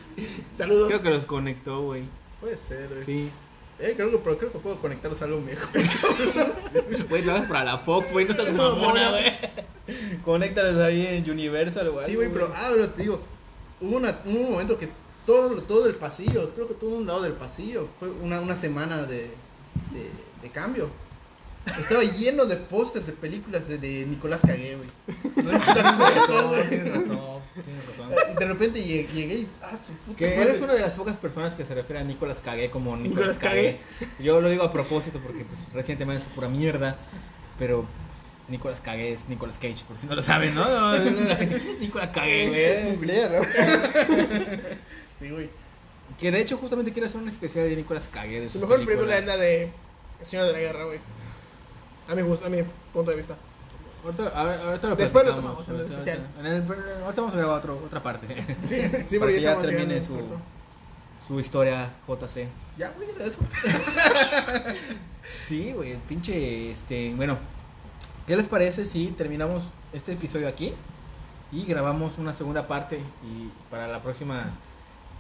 Saludos. 0.54 0.88
Creo 0.88 1.02
que 1.02 1.10
los 1.10 1.26
conectó, 1.26 1.82
güey. 1.84 2.04
Puede 2.40 2.58
ser, 2.58 2.88
güey. 2.90 3.04
Sí. 3.04 3.32
Eh, 3.80 3.94
creo 3.96 4.12
que, 4.12 4.18
pero 4.20 4.38
creo 4.38 4.52
que 4.52 4.60
puedo 4.60 4.76
conectarlos 4.78 5.22
a 5.22 5.26
algo 5.26 5.42
mejor. 5.42 5.70
Güey, 7.10 7.24
trabajas 7.24 7.48
para 7.48 7.64
la 7.64 7.78
Fox, 7.80 8.12
güey, 8.14 8.28
no 8.28 8.34
seas 8.36 8.54
mamona, 8.54 8.76
mamona. 8.76 9.10
güey. 9.10 9.34
Conéctalos 10.24 10.80
ahí 10.82 11.08
en 11.08 11.30
Universal, 11.30 11.90
güey. 11.90 12.06
Sí, 12.06 12.14
güey, 12.14 12.32
pero, 12.32 12.54
ah, 12.56 12.70
pero 12.72 12.90
te 12.90 13.02
digo, 13.02 13.20
hubo, 13.80 13.98
una, 13.98 14.20
hubo 14.24 14.40
un 14.40 14.52
momento 14.52 14.78
que 14.78 14.88
todo, 15.32 15.62
todo 15.62 15.88
el 15.88 15.96
pasillo, 15.96 16.54
creo 16.54 16.68
que 16.68 16.74
todo 16.74 16.98
un 16.98 17.08
lado 17.08 17.22
del 17.22 17.34
pasillo, 17.34 17.88
fue 18.00 18.10
una, 18.10 18.42
una 18.42 18.56
semana 18.56 19.04
de, 19.04 19.32
de, 19.94 20.10
de 20.42 20.50
cambio. 20.52 20.90
Estaba 21.80 22.04
lleno 22.04 22.46
de 22.46 22.56
pósters 22.58 23.06
de 23.06 23.14
películas 23.14 23.68
de, 23.68 23.78
de 23.78 24.06
Nicolás 24.08 24.42
Cagué, 24.42 24.76
güey. 24.78 24.90
No. 25.36 25.52
Tienes 25.60 25.64
razón, 26.28 26.70
tienes 26.70 26.94
razón. 26.96 28.12
Y 28.34 28.40
de 28.40 28.46
repente 28.46 28.82
llegué, 28.84 29.08
llegué 29.14 29.36
y, 29.36 29.48
ah, 29.62 29.78
su 29.86 29.94
puta 29.94 30.18
Que 30.18 30.36
madre. 30.36 30.50
eres 30.50 30.62
una 30.62 30.74
de 30.74 30.82
las 30.82 30.92
pocas 30.92 31.16
personas 31.18 31.54
que 31.54 31.64
se 31.64 31.76
refiere 31.76 32.02
a 32.02 32.04
Nicolas 32.04 32.42
Cagué 32.42 32.72
como 32.72 32.98
Nicolas 32.98 33.38
Cagué. 33.38 33.80
Yo 34.20 34.42
lo 34.42 34.50
digo 34.50 34.64
a 34.64 34.72
propósito 34.72 35.20
porque 35.20 35.46
pues, 35.46 35.72
recientemente 35.72 36.24
es 36.24 36.30
pura 36.30 36.50
mierda, 36.50 36.98
pero 37.60 37.86
Nicolas 38.50 38.82
Cagué 38.82 39.14
es 39.14 39.30
Nicolas 39.30 39.58
Cage, 39.58 39.84
por 39.88 39.98
si 39.98 40.08
no 40.08 40.16
lo 40.16 40.22
saben, 40.24 40.56
¿no? 40.56 40.68
No, 40.68 40.98
no, 41.12 41.30
La 41.30 41.36
gente, 41.36 41.60
¿quién 41.60 41.76
es 41.76 41.80
Nicolas 41.80 42.10
Cagué, 42.10 42.48
güey? 42.50 42.96
Googlealo. 42.96 43.46
Sí, 45.22 45.30
güey. 45.30 45.50
Que 46.20 46.32
de 46.32 46.42
hecho 46.42 46.58
justamente 46.58 46.92
quiero 46.92 47.08
hacer 47.08 47.22
un 47.22 47.30
especial 47.30 47.70
de 47.70 47.76
Nicolas 47.78 48.10
Cagué. 48.12 48.42
De 48.42 48.50
Su 48.50 48.60
mejor 48.60 48.84
película 48.86 49.18
es 49.18 49.26
la 49.26 49.38
de 49.38 49.72
El 50.20 50.26
Señor 50.26 50.46
de 50.48 50.52
la 50.54 50.60
Guerra, 50.60 50.84
güey. 50.86 51.00
A 52.10 52.16
mi 52.16 52.22
gusto, 52.24 52.46
a 52.46 52.50
mi 52.50 52.64
punto 52.92 53.12
de 53.12 53.18
vista. 53.18 53.38
Ahorita, 54.04 54.28
ahorita 54.68 54.90
lo 54.90 54.96
Después 54.96 55.26
lo 55.26 55.36
tomamos 55.36 55.70
en 55.70 55.76
el 55.76 55.82
especial. 55.82 56.28
en 56.40 56.46
el- 56.48 56.62
ahorita 57.04 57.22
vamos 57.22 57.36
a 57.36 57.38
grabar 57.38 57.60
otro, 57.60 57.82
otra 57.86 58.02
parte. 58.04 58.28
Sí, 58.68 58.82
sí, 59.06 59.20
que 59.20 59.42
ya 59.42 59.56
ya 59.56 59.62
termine 59.62 60.02
su-. 60.02 60.20
Su 61.28 61.40
historia 61.40 61.92
JC. 62.08 62.48
Ya, 62.78 62.92
güey, 62.98 63.10
era 63.16 63.26
eso. 63.26 63.40
Sí, 65.48 65.72
güey, 65.74 65.92
el 65.92 65.98
pinche, 66.00 66.72
este, 66.72 67.14
bueno, 67.16 67.38
¿qué 68.28 68.36
les 68.36 68.48
parece 68.48 68.86
si 68.86 69.08
terminamos 69.08 69.64
este 69.94 70.14
episodio 70.14 70.48
aquí 70.48 70.74
y 71.52 71.66
grabamos 71.66 72.18
una 72.18 72.34
segunda 72.34 72.68
parte 72.68 72.98
y 73.24 73.50
para 73.70 73.88
la 73.88 74.02
próxima 74.02 74.50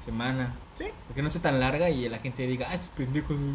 semana? 0.01 0.55
Sí. 0.75 0.85
Porque 1.07 1.21
no 1.21 1.29
sea 1.29 1.41
tan 1.41 1.59
larga 1.59 1.89
y 1.89 2.07
la 2.09 2.19
gente 2.19 2.45
diga, 2.47 2.67
ah, 2.69 2.73
estos 2.73 2.89
pendejos, 2.89 3.37
güey, 3.37 3.51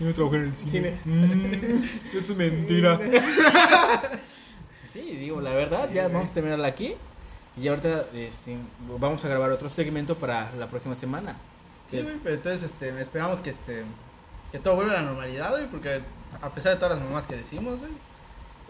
yo 0.00 0.06
no 0.06 0.12
trabajo 0.14 0.36
en 0.36 0.42
el 0.42 0.56
cine. 0.56 0.98
Cine. 1.02 1.26
Mm, 1.26 1.84
esto 2.18 2.32
es 2.32 2.36
mentira. 2.38 2.98
sí, 4.92 5.00
digo, 5.16 5.40
la 5.40 5.54
verdad, 5.54 5.90
ya 5.92 6.08
vamos 6.08 6.30
a 6.30 6.34
terminarla 6.34 6.68
aquí 6.68 6.94
y 7.56 7.68
ahorita 7.68 8.06
este, 8.14 8.56
vamos 8.98 9.24
a 9.24 9.28
grabar 9.28 9.50
otro 9.52 9.68
segmento 9.70 10.16
para 10.16 10.52
la 10.56 10.68
próxima 10.68 10.94
semana. 10.94 11.36
Sí, 11.90 12.00
güey, 12.02 12.16
pero 12.22 12.36
entonces 12.36 12.62
este, 12.64 13.00
esperamos 13.00 13.40
que 13.40 13.50
este 13.50 13.84
que 14.52 14.58
todo 14.60 14.76
vuelva 14.76 14.92
a 14.92 14.96
la 14.96 15.02
normalidad, 15.02 15.50
güey, 15.50 15.66
porque 15.66 16.00
a 16.40 16.50
pesar 16.50 16.72
de 16.74 16.78
todas 16.80 16.96
las 16.98 17.04
mamás 17.06 17.26
que 17.26 17.34
decimos, 17.36 17.78
güey, 17.78 17.90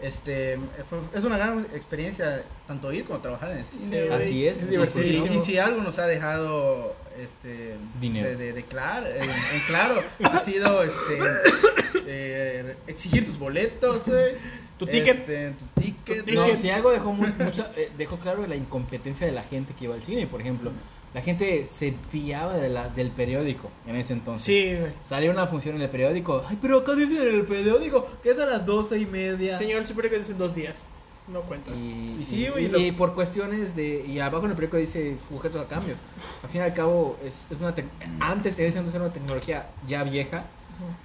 este 0.01 0.59
fue- 0.89 0.99
es 1.13 1.23
una 1.23 1.37
gran 1.37 1.59
experiencia 1.73 2.43
tanto 2.67 2.91
ir 2.91 3.05
como 3.05 3.19
trabajar 3.19 3.51
en 3.51 3.59
el 3.59 3.65
cine. 3.65 4.07
Sí. 4.07 4.13
Así 4.13 4.47
es, 4.47 4.57
Es 4.57 4.63
Y, 4.63 4.71
divertidísimo. 4.71 5.33
y 5.35 5.39
si 5.39 5.57
algo 5.57 5.81
nos 5.81 5.97
ha 5.99 6.07
dejado 6.07 6.95
este 7.19 7.75
Dinero. 7.99 8.29
de, 8.29 8.35
de- 8.35 8.53
de 8.53 8.65
clar- 8.65 9.05
eh, 9.07 9.19
en 9.53 9.59
claro 9.67 10.01
ha 10.23 10.39
sido 10.39 10.83
este 10.83 11.19
eh, 12.07 12.75
exigir 12.87 13.25
tus 13.25 13.37
boletos, 13.37 14.05
güey. 14.05 14.33
Tu 14.77 14.85
ticket. 14.87 15.19
este, 15.19 15.51
tu 15.51 15.81
ticket. 15.81 16.25
Tu 16.25 16.33
No, 16.33 16.43
ticket. 16.43 16.59
si 16.59 16.69
algo 16.69 16.91
dejó 16.91 17.13
mu- 17.13 17.27
mucho, 17.39 17.65
eh, 17.77 17.91
dejó 17.97 18.17
claro 18.17 18.45
la 18.45 18.55
incompetencia 18.55 19.25
de 19.25 19.31
la 19.31 19.43
gente 19.43 19.73
que 19.77 19.85
iba 19.85 19.95
al 19.95 20.03
cine, 20.03 20.27
por 20.27 20.41
ejemplo. 20.41 20.71
La 21.13 21.21
gente 21.21 21.65
se 21.73 21.93
fiaba 22.11 22.57
de 22.57 22.67
la, 22.67 22.89
del 22.89 23.09
periódico 23.09 23.71
en 23.87 23.95
ese 23.95 24.11
entonces. 24.11 24.45
Sí, 24.45 24.75
güey. 24.77 24.91
Salía 25.07 25.31
una 25.31 25.47
función 25.47 25.77
en 25.77 25.83
el 25.83 25.89
periódico. 25.89 26.43
Ay, 26.45 26.57
pero 26.61 26.79
acá 26.79 26.93
dicen 26.93 27.21
en 27.21 27.35
el 27.35 27.45
periódico 27.45 28.05
que 28.21 28.31
es 28.31 28.39
a 28.39 28.45
las 28.45 28.65
doce 28.65 28.97
y 28.99 29.05
media. 29.05 29.57
Señor, 29.57 29.85
supone 29.85 30.09
que 30.09 30.17
es 30.17 30.29
en 30.29 30.37
dos 30.37 30.53
días. 30.53 30.87
No 31.27 31.41
cuenta. 31.41 31.71
Y, 31.71 32.17
Y 32.21 32.25
sí, 32.25 32.35
y- 32.59 32.67
lo- 32.67 32.77
y 32.79 32.91
por 32.91 33.15
cuestiones 33.15 33.75
de. 33.75 34.05
Y 34.07 34.19
abajo 34.19 34.45
en 34.45 34.51
el 34.51 34.55
periódico 34.55 34.77
dice 34.77 35.17
sujetos 35.27 35.59
a 35.61 35.67
cambios. 35.67 35.97
Al 36.43 36.49
fin 36.49 36.61
y 36.61 36.63
al 36.63 36.73
cabo, 36.73 37.17
es, 37.23 37.47
es 37.49 37.59
una. 37.59 37.73
tec- 37.73 37.85
Antes 38.19 38.59
era 38.59 38.79
una 38.81 39.09
tecnología 39.11 39.67
ya 39.87 40.03
vieja, 40.03 40.45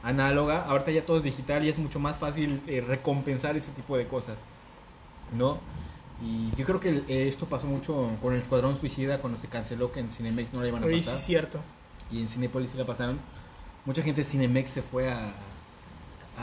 análoga. 0.03 0.65
Ahorita 0.67 0.91
ya 0.91 1.05
todo 1.07 1.17
es 1.19 1.23
digital 1.23 1.65
y 1.65 1.69
es 1.71 1.79
mucho 1.79 1.99
más 1.99 2.19
fácil 2.19 2.61
eh, 2.67 2.85
recompensar 2.87 3.57
ese 3.57 3.73
tipo 3.73 3.97
de 3.97 4.07
cosas. 4.07 4.39
¿No? 5.37 5.59
Y 6.23 6.51
yo 6.57 6.67
creo 6.67 6.81
que 6.81 6.91
el- 6.91 7.05
esto 7.09 7.47
pasó 7.47 7.67
mucho 7.67 8.11
con 8.21 8.35
el 8.35 8.41
Escuadrón 8.43 8.77
Suicida 8.77 9.21
cuando 9.23 9.39
se 9.39 9.49
canceló 9.49 9.91
que 9.91 10.01
en 10.01 10.13
Cinemex 10.13 10.53
no 10.53 10.61
la 10.61 10.69
iban 10.69 10.83
a 10.83 10.87
Oye, 10.87 10.97
sí 10.97 11.01
pasar. 11.03 11.15
es 11.17 11.25
cierto. 11.25 11.61
Y 12.11 12.21
en 12.21 12.29
Cinepolis 12.29 12.73
sí 12.73 12.77
la 12.79 12.85
pasaron. 12.85 13.19
Mucha 13.87 14.03
gente 14.03 14.23
de 14.23 14.29
Cinemex 14.29 14.69
se 14.69 14.83
fue 14.83 15.11
a, 15.11 15.33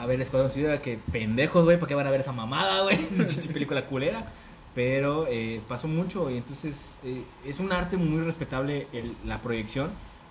a 0.02 0.06
ver 0.06 0.22
Escuadrón 0.22 0.52
Suicida. 0.52 0.80
Que 0.82 0.98
pendejos, 1.12 1.64
güey, 1.64 1.78
¿para 1.78 1.88
qué 1.88 1.96
van 1.96 2.08
a 2.08 2.12
ver 2.12 2.22
esa 2.22 2.32
mamada, 2.34 2.82
güey? 2.84 2.98
Película 3.54 3.86
culera. 3.88 4.32
Pero 4.76 5.26
eh, 5.28 5.60
pasó 5.68 5.88
mucho 5.88 6.30
y 6.30 6.38
entonces 6.38 6.96
eh, 7.04 7.24
es 7.46 7.60
un 7.60 7.72
arte 7.72 7.98
muy 7.98 8.22
respetable 8.24 8.88
el- 8.94 9.14
la 9.26 9.42
proyección. 9.42 9.90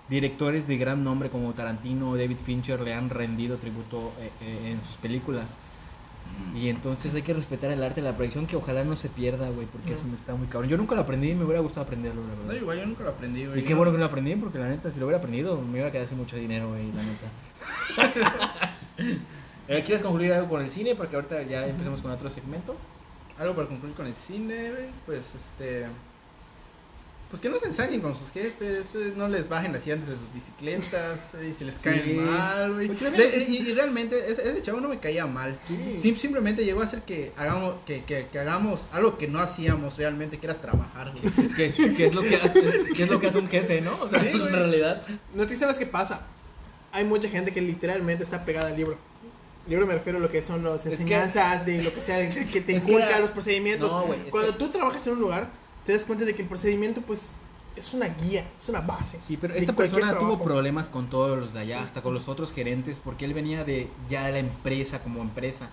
Directores 0.09 0.69
de 0.69 0.77
gran 0.77 1.03
nombre 1.03 1.31
como 1.31 1.53
Tarantino 1.53 2.11
o 2.11 2.17
David 2.17 2.37
Fincher 2.45 2.81
le 2.81 2.95
han 2.95 3.11
rendido 3.11 3.57
tributo 3.57 4.13
eh, 4.21 4.31
eh, 4.41 4.71
en 4.71 4.85
sus 4.85 4.97
películas. 4.99 5.57
Y 6.55 6.69
entonces 6.69 7.13
hay 7.15 7.23
que 7.23 7.35
respetar 7.35 7.71
el 7.73 7.83
arte 7.83 8.03
de 8.03 8.09
la 8.11 8.15
proyección 8.15 8.47
que 8.47 8.55
ojalá 8.57 8.85
no 8.85 8.97
se 8.97 9.09
pierda, 9.09 9.49
güey, 9.51 9.67
porque 9.67 9.89
No. 9.91 9.95
eso 9.95 10.07
me 10.07 10.15
está 10.17 10.35
muy 10.37 10.47
cabrón. 10.49 10.69
Yo 10.71 10.77
nunca 10.77 10.95
lo 10.95 11.01
aprendí 11.01 11.31
y 11.31 11.35
me 11.35 11.45
hubiera 11.45 11.61
gustado 11.61 11.85
aprenderlo, 11.87 12.23
la 12.23 12.29
verdad. 12.35 12.45
No, 12.47 12.57
igual 12.57 12.79
yo 12.79 12.87
nunca 12.87 13.03
lo 13.05 13.11
aprendí, 13.11 13.47
güey. 13.47 13.61
Y 13.61 13.63
qué 13.65 13.75
bueno 13.75 13.91
que 13.91 13.99
no 13.99 14.05
lo 14.05 14.07
aprendí, 14.11 14.35
porque 14.37 14.59
la 14.59 14.69
neta, 14.69 14.91
si 14.93 14.99
lo 15.01 15.07
hubiera 15.07 15.19
aprendido, 15.19 15.61
me 15.61 15.71
hubiera 15.73 15.91
quedado 15.91 16.09
sin 16.09 16.19
mucho 16.19 16.37
dinero, 16.37 16.69
güey, 16.69 16.93
la 16.93 17.03
neta. 17.03 18.71
Eh, 19.69 19.83
¿Quieres 19.85 20.03
concluir 20.03 20.33
algo 20.33 20.49
con 20.49 20.63
el 20.63 20.71
cine? 20.71 20.95
Porque 20.95 21.17
ahorita 21.17 21.43
ya 21.43 21.67
empezamos 21.67 22.01
con 22.01 22.11
otro 22.11 22.31
segmento. 22.31 22.77
Algo 23.39 23.55
para 23.55 23.69
concluir 23.69 23.95
con 23.95 24.07
el 24.07 24.15
cine, 24.15 24.71
güey, 24.71 24.87
pues 25.05 25.21
este. 25.35 25.87
Pues 27.29 27.43
que 27.43 27.49
no 27.49 27.59
se 27.59 27.67
ensañen 27.67 28.01
con 28.01 28.17
sus 28.17 28.31
jefes, 28.31 28.85
güey, 28.95 29.13
no 29.17 29.27
les 29.27 29.49
bajen 29.49 29.73
las 29.73 29.85
llantas 29.85 30.11
de 30.11 30.15
sus 30.15 30.33
bicicletas, 30.33 31.31
güey, 31.35 31.53
si 31.59 31.65
les 31.65 31.75
Sí. 31.75 31.81
caen 31.83 32.25
mal, 32.25 32.75
güey. 32.75 32.89
Y, 33.49 33.57
y 33.69 33.73
realmente 33.75 34.31
ese, 34.31 34.49
ese 34.49 34.63
chavo 34.63 34.81
no 34.81 34.89
me 34.89 35.01
caía 35.01 35.27
mal. 35.27 35.59
Sí. 35.67 35.97
Sim- 35.99 36.17
simplemente 36.17 36.65
llegó 36.65 36.83
a 36.83 36.85
hacer 36.85 37.03
que 37.03 37.33
hagamos, 37.37 37.75
que, 37.85 38.05
que, 38.05 38.29
que 38.31 38.39
hagamos 38.39 38.87
algo 38.93 39.19
que 39.19 39.27
no 39.27 39.41
hacíamos 39.41 39.97
realmente, 39.99 40.39
que 40.39 40.47
era 40.47 40.55
trabajar, 40.61 41.13
güey. 41.13 41.49
¿Qué, 41.57 41.73
qué 41.97 42.07
es 42.07 42.15
lo 42.15 42.23
que 42.23 42.37
hace, 42.37 42.63
qué 42.95 43.03
es 43.03 43.11
lo 43.11 43.19
que 43.19 43.27
hace 43.27 43.39
un 43.39 43.49
jefe, 43.49 43.81
no? 43.81 43.99
O 44.01 44.09
sea, 44.09 44.21
Sí, 44.21 44.29
en 44.29 44.39
güey. 44.39 44.53
realidad. 44.53 45.03
No 45.35 45.45
te 45.49 45.57
sabes 45.57 45.79
qué 45.79 45.87
pasa. 45.87 46.25
Hay 46.93 47.05
mucha 47.05 47.29
gente 47.29 47.53
que 47.53 47.61
literalmente 47.61 48.23
está 48.23 48.45
pegada 48.45 48.69
al 48.69 48.77
libro. 48.77 48.97
Libro 49.67 49.87
me 49.87 49.95
refiero 49.95 50.19
a 50.19 50.21
lo 50.23 50.31
que 50.31 50.43
son 50.43 50.63
las 50.63 50.83
que- 50.83 50.91
enseñanzas, 50.93 51.67
de 51.67 51.83
lo 51.83 51.93
que 51.93 52.01
sea, 52.01 52.29
que 52.29 52.61
te 52.61 52.73
inculca 52.73 53.19
los 53.19 53.31
procedimientos. 53.33 53.91
No, 53.91 54.13
es 54.15 54.31
Cuando 54.31 54.53
que- 54.53 54.59
tú 54.59 54.69
trabajas 54.69 55.07
en 55.07 55.15
un 55.15 55.21
lugar, 55.21 55.51
te 55.85 55.93
das 55.93 56.05
cuenta 56.05 56.25
de 56.25 56.35
que 56.35 56.43
el 56.43 56.49
procedimiento, 56.49 57.01
pues, 57.03 57.33
es 57.75 57.93
una 57.93 58.07
guía, 58.07 58.45
es 58.59 58.69
una 58.69 58.81
base. 58.81 59.19
Sí, 59.19 59.37
pero 59.37 59.55
esta 59.55 59.73
persona 59.75 60.17
tuvo 60.19 60.43
problemas 60.43 60.89
con 60.89 61.09
todos 61.11 61.39
los 61.39 61.53
de 61.53 61.61
allá, 61.61 61.83
hasta 61.83 62.01
con 62.03 62.15
los 62.15 62.29
otros 62.29 62.53
gerentes, 62.53 62.99
porque 63.03 63.25
él 63.25 63.35
venía 63.35 63.65
de 63.65 63.89
ya 64.09 64.25
de 64.27 64.33
la 64.33 64.39
empresa 64.39 65.01
como 65.03 65.21
empresa. 65.21 65.69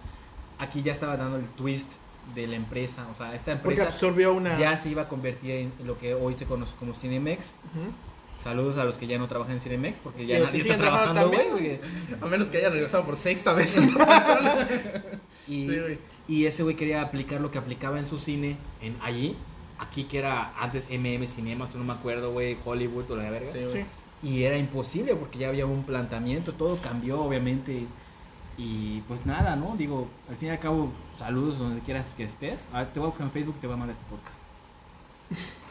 Aquí 0.60 0.82
ya 0.82 0.92
estaba 0.92 1.16
dando 1.18 1.38
el 1.38 1.46
twist 1.48 1.92
de 2.36 2.48
la 2.48 2.56
empresa. 2.56 3.08
O 3.12 3.16
sea, 3.16 3.36
esta 3.36 3.52
empresa 3.52 3.84
absorbió 3.88 4.34
una. 4.34 4.58
ya 4.58 4.76
se 4.78 4.90
iba 4.90 5.04
a 5.04 5.08
convertir 5.08 5.52
en 5.52 5.72
lo 5.86 5.98
que 5.98 6.14
hoy 6.14 6.34
se 6.36 6.46
conoce 6.46 6.74
como 6.80 6.94
Cinemex. 6.94 7.54
Ujú. 7.74 7.92
Saludos 8.44 8.78
a 8.78 8.84
los 8.84 8.98
que 8.98 9.08
ya 9.08 9.18
no 9.18 9.28
trabajan 9.30 9.54
en 9.54 9.62
Cinemex 9.62 10.00
porque 10.00 10.26
ya 10.26 10.40
nadie 10.40 10.62
está 10.62 10.76
trabajando 10.76 11.30
güey. 11.30 11.80
A 12.22 12.26
menos 12.26 12.50
que 12.50 12.58
haya 12.58 12.70
regresado 12.70 13.06
por 13.06 13.16
sexta 13.16 13.54
vez. 13.54 13.76
Y, 15.48 15.68
Sí, 15.68 15.78
güey. 15.80 15.98
y 16.28 16.46
ese 16.46 16.64
güey 16.64 16.76
quería 16.78 17.02
aplicar 17.02 17.42
lo 17.42 17.52
que 17.52 17.58
aplicaba 17.58 18.00
en 18.00 18.08
su 18.08 18.18
cine 18.18 18.56
en 18.82 18.96
allí. 19.02 19.36
Aquí 19.78 20.06
que 20.06 20.20
era 20.20 20.54
antes 20.58 20.88
MM 20.90 21.26
Cinemas, 21.28 21.76
no 21.76 21.84
me 21.84 21.92
acuerdo, 21.92 22.32
güey, 22.32 22.58
Hollywood 22.64 23.12
o 23.12 23.16
la 23.18 23.30
verga. 23.30 23.52
Sí. 23.52 23.60
Sí. 23.68 23.86
Y 24.22 24.44
era 24.44 24.58
imposible 24.58 25.16
porque 25.16 25.40
ya 25.40 25.50
había 25.50 25.66
un 25.66 25.84
planteamiento, 25.84 26.54
todo 26.54 26.78
cambió 26.78 27.22
obviamente. 27.22 27.86
Y 28.58 29.02
pues 29.08 29.26
nada, 29.26 29.56
¿no? 29.56 29.76
Digo, 29.78 30.08
al 30.30 30.38
fin 30.38 30.50
y 30.50 30.52
al 30.52 30.60
cabo, 30.60 30.92
saludos 31.18 31.60
donde 31.60 31.82
quieras 31.82 32.14
que 32.16 32.24
estés. 32.24 32.68
Ah, 32.72 32.86
te 32.86 33.00
voy 33.00 33.08
a 33.08 33.10
buscar 33.10 33.26
en 33.28 33.32
Facebook 33.34 33.56
y 33.58 33.62
te 33.62 33.68
voy 33.68 33.74
a 33.76 33.78
mandar 33.78 33.98
este 33.98 34.06
podcast. 34.10 35.54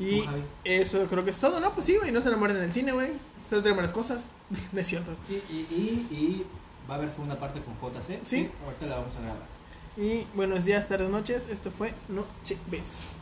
Y 0.00 0.24
eso 0.64 1.04
creo 1.06 1.24
que 1.24 1.30
es 1.30 1.38
todo, 1.38 1.60
¿no? 1.60 1.72
Pues 1.72 1.86
sí, 1.86 1.96
güey. 1.96 2.10
No 2.10 2.20
se 2.20 2.28
enamoren 2.28 2.56
del 2.56 2.72
cine, 2.72 2.92
güey. 2.92 3.10
Solo 3.48 3.62
tienen 3.62 3.76
buenas 3.76 3.92
cosas. 3.92 4.26
no 4.72 4.80
es 4.80 4.86
cierto. 4.86 5.12
Sí, 5.26 5.42
y, 5.50 5.54
y, 5.54 6.08
y 6.10 6.46
va 6.88 6.94
a 6.94 6.98
haber 6.98 7.10
segunda 7.10 7.38
parte 7.38 7.60
con 7.60 7.74
JC. 7.74 8.20
Sí. 8.24 8.50
Ahorita 8.64 8.86
la 8.86 8.96
vamos 8.96 9.14
a 9.16 9.20
grabar. 9.20 9.60
Y 9.96 10.26
buenos 10.34 10.64
días, 10.64 10.88
tardes, 10.88 11.10
noches. 11.10 11.46
Esto 11.50 11.70
fue 11.70 11.92
Noche 12.08 12.56
Ves. 12.70 13.18